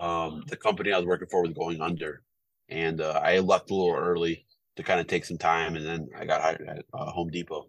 um, 0.00 0.42
the 0.48 0.56
company 0.56 0.92
I 0.92 0.98
was 0.98 1.06
working 1.06 1.28
for 1.30 1.42
was 1.42 1.52
going 1.52 1.80
under, 1.80 2.22
and 2.68 3.00
uh, 3.00 3.20
I 3.22 3.38
left 3.40 3.70
a 3.70 3.74
little 3.74 3.94
early 3.94 4.46
to 4.76 4.82
kind 4.82 5.00
of 5.00 5.06
take 5.06 5.24
some 5.24 5.38
time, 5.38 5.76
and 5.76 5.86
then 5.86 6.08
I 6.16 6.24
got 6.24 6.42
hired 6.42 6.66
at 6.68 6.84
uh, 6.92 7.10
Home 7.10 7.30
Depot. 7.30 7.68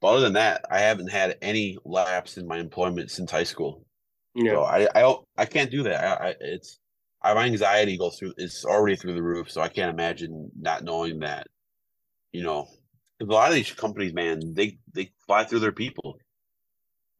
But 0.00 0.08
other 0.08 0.20
than 0.20 0.34
that, 0.34 0.64
I 0.70 0.80
haven't 0.80 1.08
had 1.08 1.38
any 1.40 1.78
lapse 1.84 2.36
in 2.36 2.46
my 2.46 2.58
employment 2.58 3.10
since 3.10 3.30
high 3.30 3.44
school. 3.44 3.86
Yeah. 4.34 4.52
So 4.52 4.62
I 4.64 4.88
I 4.94 5.00
don't 5.00 5.26
I 5.36 5.46
can't 5.46 5.70
do 5.70 5.84
that. 5.84 6.20
I, 6.20 6.28
I 6.28 6.34
it's 6.40 6.78
I, 7.22 7.32
my 7.34 7.46
anxiety 7.46 7.96
goes 7.96 8.18
through 8.18 8.34
it's 8.36 8.64
already 8.64 8.96
through 8.96 9.14
the 9.14 9.22
roof. 9.22 9.50
So 9.50 9.62
I 9.62 9.68
can't 9.68 9.90
imagine 9.92 10.50
not 10.60 10.84
knowing 10.84 11.20
that. 11.20 11.46
You 12.32 12.42
know, 12.42 12.68
a 13.20 13.24
lot 13.24 13.48
of 13.48 13.54
these 13.54 13.72
companies, 13.72 14.12
man, 14.12 14.54
they 14.54 14.78
they 14.92 15.12
fly 15.26 15.44
through 15.44 15.60
their 15.60 15.72
people. 15.72 16.18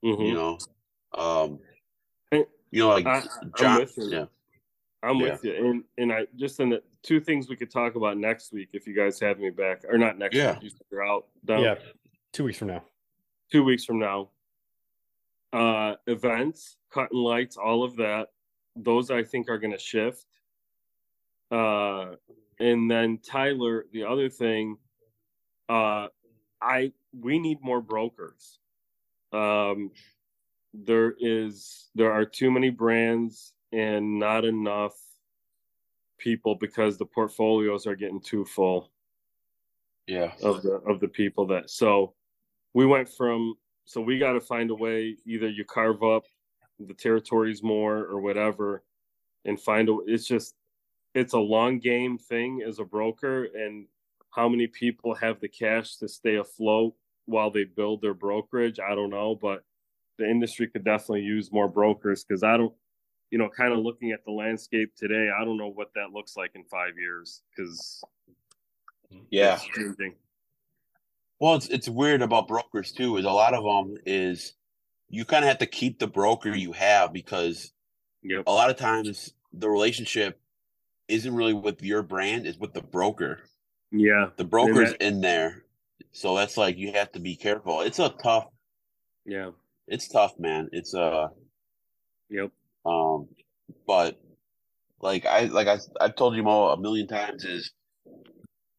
Mhm. 0.04 0.26
You 0.26 0.34
know, 0.34 0.58
um, 1.16 1.58
you 2.32 2.82
know, 2.82 2.88
like 2.88 3.06
I- 3.06 3.22
John. 3.56 3.86
Yeah, 3.96 4.24
I'm 5.04 5.16
Yeah. 5.18 5.32
with 5.32 5.44
you, 5.44 5.54
and 5.54 5.84
and 5.98 6.12
I 6.12 6.26
just 6.36 6.58
in 6.60 6.70
the 6.70 6.82
two 7.02 7.20
things 7.20 7.48
we 7.48 7.56
could 7.56 7.70
talk 7.70 7.94
about 7.94 8.16
next 8.16 8.52
week 8.52 8.70
if 8.72 8.86
you 8.86 8.94
guys 8.94 9.20
have 9.20 9.38
me 9.38 9.50
back, 9.50 9.84
or 9.88 9.98
not 9.98 10.18
next 10.18 10.36
Yeah. 10.36 10.54
week. 10.54 10.62
You 10.64 10.70
said 10.70 10.86
you're 10.90 11.06
out. 11.06 11.26
Down 11.44 11.62
Yeah, 11.62 11.74
two 12.32 12.44
weeks 12.44 12.58
from 12.58 12.68
now. 12.68 12.84
two 13.50 13.62
weeks 13.62 13.84
from 13.84 13.98
now. 13.98 14.30
Uh, 15.52 15.96
events, 16.06 16.78
cutting 16.90 17.18
lights, 17.18 17.56
all 17.56 17.84
of 17.84 17.96
that. 17.96 18.32
Those 18.74 19.10
I 19.10 19.22
think 19.22 19.48
are 19.48 19.58
going 19.58 19.72
to 19.72 19.78
shift. 19.78 20.26
Uh, 21.50 22.16
and 22.58 22.90
then 22.90 23.18
Tyler, 23.18 23.86
the 23.92 24.02
other 24.04 24.28
thing, 24.28 24.78
uh, 25.68 26.08
I 26.60 26.92
we 27.12 27.38
need 27.38 27.60
more 27.62 27.80
brokers. 27.80 28.58
Um, 29.32 29.92
there 30.72 31.14
is 31.20 31.90
there 31.94 32.10
are 32.10 32.24
too 32.24 32.50
many 32.50 32.70
brands 32.70 33.52
and 33.74 34.18
not 34.18 34.44
enough 34.44 34.94
people 36.18 36.54
because 36.54 36.96
the 36.96 37.04
portfolios 37.04 37.86
are 37.86 37.96
getting 37.96 38.20
too 38.20 38.44
full 38.44 38.90
yeah, 40.06 40.32
of 40.42 40.62
the 40.62 40.74
of 40.86 41.00
the 41.00 41.08
people 41.08 41.46
that 41.46 41.70
so 41.70 42.14
we 42.72 42.86
went 42.86 43.08
from 43.08 43.54
so 43.84 44.00
we 44.00 44.18
got 44.18 44.32
to 44.32 44.40
find 44.40 44.70
a 44.70 44.74
way 44.74 45.16
either 45.26 45.48
you 45.48 45.64
carve 45.64 46.02
up 46.02 46.24
the 46.78 46.94
territories 46.94 47.62
more 47.62 47.98
or 47.98 48.20
whatever 48.20 48.82
and 49.44 49.60
find 49.60 49.88
a 49.88 49.98
it's 50.06 50.26
just 50.26 50.54
it's 51.14 51.32
a 51.32 51.38
long 51.38 51.78
game 51.78 52.18
thing 52.18 52.62
as 52.66 52.78
a 52.78 52.84
broker 52.84 53.44
and 53.54 53.86
how 54.30 54.48
many 54.48 54.66
people 54.66 55.14
have 55.14 55.40
the 55.40 55.48
cash 55.48 55.96
to 55.96 56.08
stay 56.08 56.36
afloat 56.36 56.94
while 57.26 57.50
they 57.50 57.64
build 57.64 58.02
their 58.02 58.14
brokerage 58.14 58.78
i 58.80 58.94
don't 58.94 59.10
know 59.10 59.34
but 59.34 59.64
the 60.18 60.28
industry 60.28 60.68
could 60.68 60.84
definitely 60.84 61.22
use 61.22 61.52
more 61.52 61.68
brokers 61.68 62.24
because 62.24 62.42
i 62.42 62.56
don't 62.56 62.74
you 63.34 63.38
know 63.38 63.48
kind 63.48 63.72
of 63.72 63.80
looking 63.80 64.12
at 64.12 64.24
the 64.24 64.30
landscape 64.30 64.94
today 64.96 65.28
i 65.36 65.44
don't 65.44 65.56
know 65.56 65.66
what 65.66 65.92
that 65.96 66.12
looks 66.12 66.36
like 66.36 66.52
in 66.54 66.62
five 66.70 66.92
years 66.96 67.42
because 67.50 68.00
yeah. 69.30 69.58
Well, 71.40 71.56
it's 71.56 71.68
it's 71.68 71.88
weird 71.88 72.22
about 72.22 72.48
brokers 72.48 72.90
too. 72.90 73.16
Is 73.16 73.24
a 73.24 73.30
lot 73.30 73.54
of 73.54 73.62
them 73.62 73.96
is 74.06 74.54
you 75.08 75.24
kind 75.24 75.44
of 75.44 75.48
have 75.48 75.58
to 75.58 75.66
keep 75.66 75.98
the 75.98 76.06
broker 76.06 76.54
you 76.54 76.72
have 76.72 77.12
because 77.12 77.72
Yep. 78.22 78.44
a 78.46 78.52
lot 78.52 78.70
of 78.70 78.76
times 78.76 79.34
the 79.52 79.68
relationship 79.68 80.40
isn't 81.08 81.34
really 81.34 81.52
with 81.54 81.82
your 81.82 82.02
brand; 82.02 82.46
it's 82.46 82.58
with 82.58 82.72
the 82.72 82.82
broker. 82.82 83.40
Yeah. 83.92 84.30
The 84.36 84.44
broker's 84.44 84.92
that- 84.92 85.02
in 85.06 85.20
there, 85.20 85.64
so 86.12 86.34
that's 86.34 86.56
like 86.56 86.76
you 86.76 86.92
have 86.92 87.12
to 87.12 87.20
be 87.20 87.36
careful. 87.36 87.82
It's 87.82 87.98
a 87.98 88.08
tough. 88.08 88.48
Yeah. 89.26 89.50
It's 89.86 90.08
tough, 90.08 90.38
man. 90.38 90.70
It's 90.72 90.94
uh 90.94 91.28
Yep. 92.30 92.50
Um, 92.84 93.28
but 93.86 94.20
like 95.00 95.26
I 95.26 95.44
like 95.44 95.68
I 95.68 95.78
I've 96.00 96.16
told 96.16 96.36
you 96.36 96.42
Mo 96.42 96.68
a 96.68 96.80
million 96.80 97.06
times 97.06 97.44
is 97.44 97.72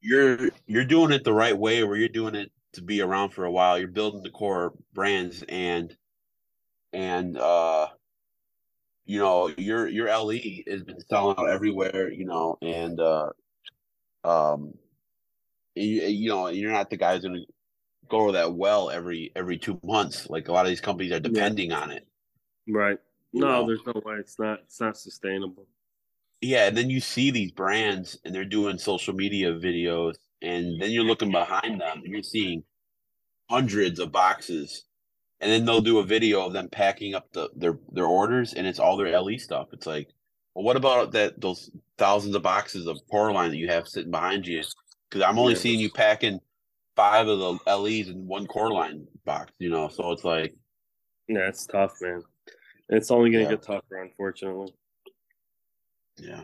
you're 0.01 0.49
you're 0.67 0.85
doing 0.85 1.11
it 1.11 1.23
the 1.23 1.33
right 1.33 1.57
way 1.57 1.83
where 1.83 1.97
you're 1.97 2.09
doing 2.09 2.35
it 2.35 2.51
to 2.73 2.81
be 2.81 3.01
around 3.01 3.31
for 3.31 3.45
a 3.45 3.51
while. 3.51 3.77
You're 3.77 3.87
building 3.87 4.23
the 4.23 4.29
core 4.29 4.73
brands 4.93 5.43
and 5.47 5.95
and 6.93 7.37
uh 7.37 7.87
you 9.05 9.19
know 9.19 9.51
your 9.57 9.87
your 9.87 10.07
LE 10.07 10.63
has 10.67 10.83
been 10.83 10.99
selling 11.09 11.37
out 11.37 11.49
everywhere, 11.49 12.11
you 12.11 12.25
know, 12.25 12.57
and 12.61 12.99
uh 12.99 13.29
um 14.23 14.73
you, 15.75 16.01
you 16.03 16.29
know 16.29 16.47
you're 16.47 16.71
not 16.71 16.89
the 16.89 16.97
guy 16.97 17.13
who's 17.15 17.23
gonna 17.23 17.39
go 18.09 18.31
that 18.31 18.53
well 18.53 18.89
every 18.89 19.31
every 19.35 19.57
two 19.57 19.79
months. 19.83 20.29
Like 20.29 20.47
a 20.47 20.51
lot 20.51 20.65
of 20.65 20.69
these 20.69 20.81
companies 20.81 21.11
are 21.11 21.19
depending 21.19 21.71
on 21.71 21.91
it. 21.91 22.07
Right. 22.67 22.97
You 23.35 23.41
No, 23.41 23.47
know? 23.47 23.67
there's 23.67 23.85
no 23.85 24.01
way. 24.05 24.15
It's 24.15 24.39
not. 24.39 24.61
It's 24.61 24.79
not 24.79 24.97
sustainable. 24.97 25.67
Yeah, 26.41 26.67
and 26.67 26.77
then 26.77 26.89
you 26.89 26.99
see 27.01 27.31
these 27.31 27.51
brands 27.51 28.19
and 28.23 28.33
they're 28.33 28.45
doing 28.45 28.77
social 28.77 29.13
media 29.13 29.53
videos, 29.53 30.15
and 30.41 30.81
then 30.81 30.91
you're 30.91 31.03
looking 31.03 31.31
behind 31.31 31.81
them 31.81 32.01
and 32.03 32.07
you're 32.13 32.23
seeing 32.23 32.63
hundreds 33.49 33.99
of 33.99 34.11
boxes, 34.11 34.85
and 35.41 35.51
then 35.51 35.65
they'll 35.65 35.81
do 35.81 35.99
a 35.99 36.03
video 36.05 36.45
of 36.45 36.53
them 36.53 36.69
packing 36.69 37.15
up 37.15 37.31
the 37.33 37.49
their 37.55 37.79
their 37.91 38.05
orders, 38.07 38.53
and 38.53 38.67
it's 38.67 38.79
all 38.79 38.97
their 38.97 39.07
LE 39.19 39.37
stuff. 39.39 39.69
It's 39.73 39.87
like, 39.87 40.09
well, 40.55 40.65
what 40.65 40.77
about 40.77 41.11
that 41.13 41.41
those 41.41 41.71
thousands 41.97 42.35
of 42.35 42.43
boxes 42.43 42.87
of 42.87 42.99
core 43.11 43.31
line 43.33 43.51
that 43.51 43.57
you 43.57 43.69
have 43.69 43.87
sitting 43.87 44.11
behind 44.11 44.47
you? 44.47 44.63
Because 45.09 45.23
I'm 45.23 45.39
only 45.39 45.55
Yeah. 45.55 45.59
seeing 45.59 45.79
you 45.79 45.91
packing 45.91 46.41
five 46.95 47.27
of 47.27 47.39
the 47.39 47.59
LEs 47.71 48.09
in 48.09 48.27
one 48.27 48.47
core 48.47 48.71
line 48.71 49.07
box, 49.25 49.51
you 49.59 49.69
know. 49.69 49.89
So 49.89 50.11
it's 50.11 50.23
like, 50.25 50.55
Yeah, 51.27 51.47
it's 51.49 51.65
tough, 51.65 51.93
man. 52.01 52.23
It's 52.89 53.11
only 53.11 53.31
gonna 53.31 53.43
Yeah. 53.45 53.49
get 53.51 53.61
tougher, 53.63 53.97
unfortunately. 54.01 54.73
yeah, 56.17 56.43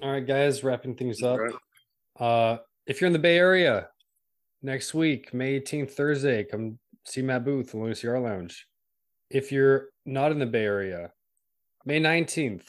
All 0.00 0.10
right, 0.12 0.26
guys, 0.26 0.62
wrapping 0.64 0.96
things 0.96 1.22
up. 1.22 1.38
Right. 1.38 1.54
Uh, 2.20 2.58
if 2.86 3.00
you're 3.00 3.06
in 3.06 3.12
the 3.14 3.18
Bay 3.18 3.38
Area 3.38 3.88
next 4.60 4.92
week, 4.92 5.32
May 5.32 5.54
18th, 5.60 5.92
Thursday, 5.92 6.44
come 6.44 6.78
see 7.04 7.22
Matt 7.22 7.44
Booth, 7.44 7.70
the 7.70 7.78
Lunacy 7.78 8.06
R 8.08 8.18
Lounge. 8.20 8.68
If 9.30 9.50
you're 9.50 9.90
not 10.04 10.30
in 10.32 10.38
the 10.38 10.46
Bay 10.46 10.64
Area, 10.64 11.12
May 11.86 12.00
19th, 12.00 12.66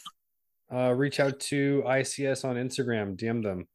uh, 0.71 0.93
reach 0.95 1.19
out 1.19 1.39
to 1.41 1.83
ICS 1.85 2.45
on 2.45 2.55
Instagram, 2.55 3.17
DM 3.17 3.41
them 3.43 3.67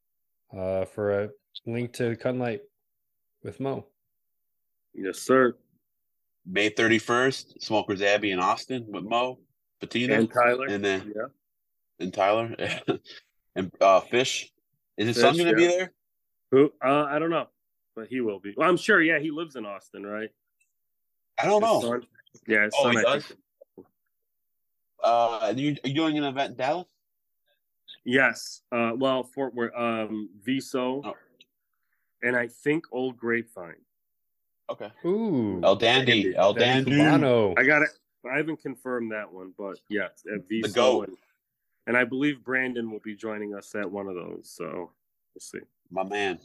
uh, 0.57 0.85
for 0.85 1.11
a 1.23 1.29
link 1.67 1.93
to 1.93 2.15
Cut 2.15 2.35
Light 2.35 2.61
with 3.43 3.59
Mo. 3.59 3.85
Yes, 4.93 5.19
sir. 5.19 5.55
May 6.51 6.69
31st, 6.69 7.61
Smokers 7.61 8.01
Abbey 8.01 8.31
in 8.31 8.39
Austin 8.39 8.85
with 8.89 9.05
Mo 9.05 9.39
Patina. 9.79 10.15
And 10.15 10.31
Tyler. 10.31 10.65
And 10.67 10.83
then 10.83 11.13
yeah. 11.15 11.25
and 11.99 12.13
Tyler 12.13 12.53
and 13.55 13.71
uh 13.79 14.01
Fish. 14.01 14.51
Is 14.97 15.07
his 15.07 15.15
Fish, 15.15 15.23
son 15.23 15.37
gonna 15.37 15.55
be 15.55 15.67
there? 15.67 15.93
Who? 16.51 16.71
Uh, 16.83 17.03
I 17.05 17.17
don't 17.19 17.29
know, 17.29 17.47
but 17.95 18.07
he 18.07 18.19
will 18.19 18.39
be. 18.39 18.53
Well, 18.57 18.69
I'm 18.69 18.75
sure. 18.77 19.01
Yeah, 19.01 19.19
he 19.19 19.31
lives 19.31 19.55
in 19.55 19.65
Austin, 19.65 20.05
right? 20.05 20.29
I 21.41 21.45
don't 21.45 21.61
His 21.63 21.71
know. 21.71 21.81
son? 21.81 22.01
Yeah. 22.47 22.65
His 22.65 22.73
Oh, 22.77 22.83
son, 22.83 22.91
he 22.91 22.97
I 22.99 23.01
does? 23.03 23.25
think- 23.25 23.39
Uh, 25.03 25.39
are 25.43 25.51
you, 25.53 25.77
are 25.83 25.87
you 25.87 25.95
doing 25.95 26.17
an 26.17 26.25
event 26.25 26.51
in 26.51 26.57
Dallas? 26.57 26.85
Yes. 28.03 28.61
Uh, 28.71 28.91
well, 28.95 29.23
Fort 29.23 29.55
Worth, 29.55 29.73
um, 29.75 30.29
Viso, 30.43 31.01
Oh. 31.05 31.13
and 32.21 32.35
I 32.35 32.47
think 32.47 32.85
Old 32.91 33.17
Grapevine. 33.17 33.75
Okay. 34.71 34.89
Ooh, 35.05 35.59
El 35.63 35.75
Dandy, 35.75 36.33
El 36.35 36.53
Dandy. 36.53 36.91
Cubano. 36.91 37.53
I 37.57 37.63
got 37.63 37.81
it. 37.81 37.89
I 38.31 38.37
haven't 38.37 38.61
confirmed 38.61 39.11
that 39.11 39.31
one, 39.31 39.53
but 39.57 39.77
yes, 39.89 40.23
at 40.33 40.47
Viso, 40.47 40.73
goat. 40.73 41.07
and, 41.09 41.17
and 41.87 41.97
I 41.97 42.03
believe 42.05 42.43
Brandon 42.43 42.89
will 42.89 42.99
be 42.99 43.15
joining 43.15 43.53
us 43.53 43.75
at 43.75 43.89
one 43.89 44.07
of 44.07 44.15
those. 44.15 44.49
So 44.49 44.91
we'll 45.33 45.39
see. 45.39 45.59
My 45.89 46.03
man. 46.03 46.39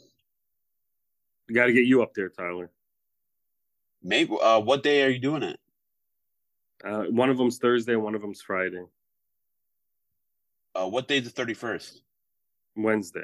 We 1.47 1.55
got 1.55 1.67
to 1.67 1.73
get 1.73 1.85
you 1.85 2.01
up 2.03 2.13
there, 2.13 2.27
Tyler. 2.29 2.69
Maybe. 4.03 4.35
Uh, 4.41 4.59
what 4.59 4.83
day 4.83 5.03
are 5.03 5.09
you 5.09 5.19
doing 5.19 5.43
it? 5.43 5.59
Uh, 6.83 7.03
one 7.03 7.29
of 7.29 7.37
them's 7.37 7.57
Thursday, 7.59 7.95
one 7.95 8.13
of 8.13 8.21
them's 8.21 8.41
Friday, 8.41 8.83
Uh, 10.75 10.87
what 10.87 11.07
day's 11.07 11.23
the 11.23 11.29
thirty 11.29 11.53
first? 11.53 12.01
Wednesday. 12.75 13.23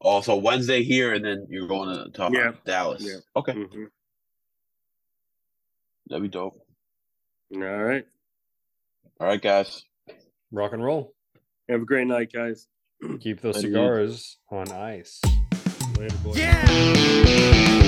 Oh, 0.00 0.20
so 0.20 0.36
Wednesday 0.36 0.82
here, 0.84 1.12
and 1.14 1.24
then 1.24 1.46
you're 1.50 1.66
going 1.66 1.94
to 1.94 2.10
talk 2.10 2.32
Yeah. 2.32 2.52
Dallas. 2.64 3.02
Yeah. 3.02 3.16
Okay, 3.36 3.52
hmm 3.52 3.84
that'd 6.08 6.22
be 6.22 6.28
dope. 6.28 6.54
All 7.54 7.60
right. 7.60 8.06
All 9.20 9.26
right, 9.26 9.42
guys. 9.42 9.84
Rock 10.52 10.72
and 10.72 10.82
roll. 10.82 11.12
Have 11.68 11.82
a 11.82 11.84
great 11.84 12.06
night, 12.06 12.32
guys. 12.32 12.66
Keep 13.20 13.42
those 13.42 13.56
Later, 13.56 13.66
dude. 13.68 13.74
cigars 13.74 14.38
on 14.50 14.72
ice. 14.72 15.20
Later, 15.98 16.16
boys. 16.24 16.38
Yeah. 16.38 17.84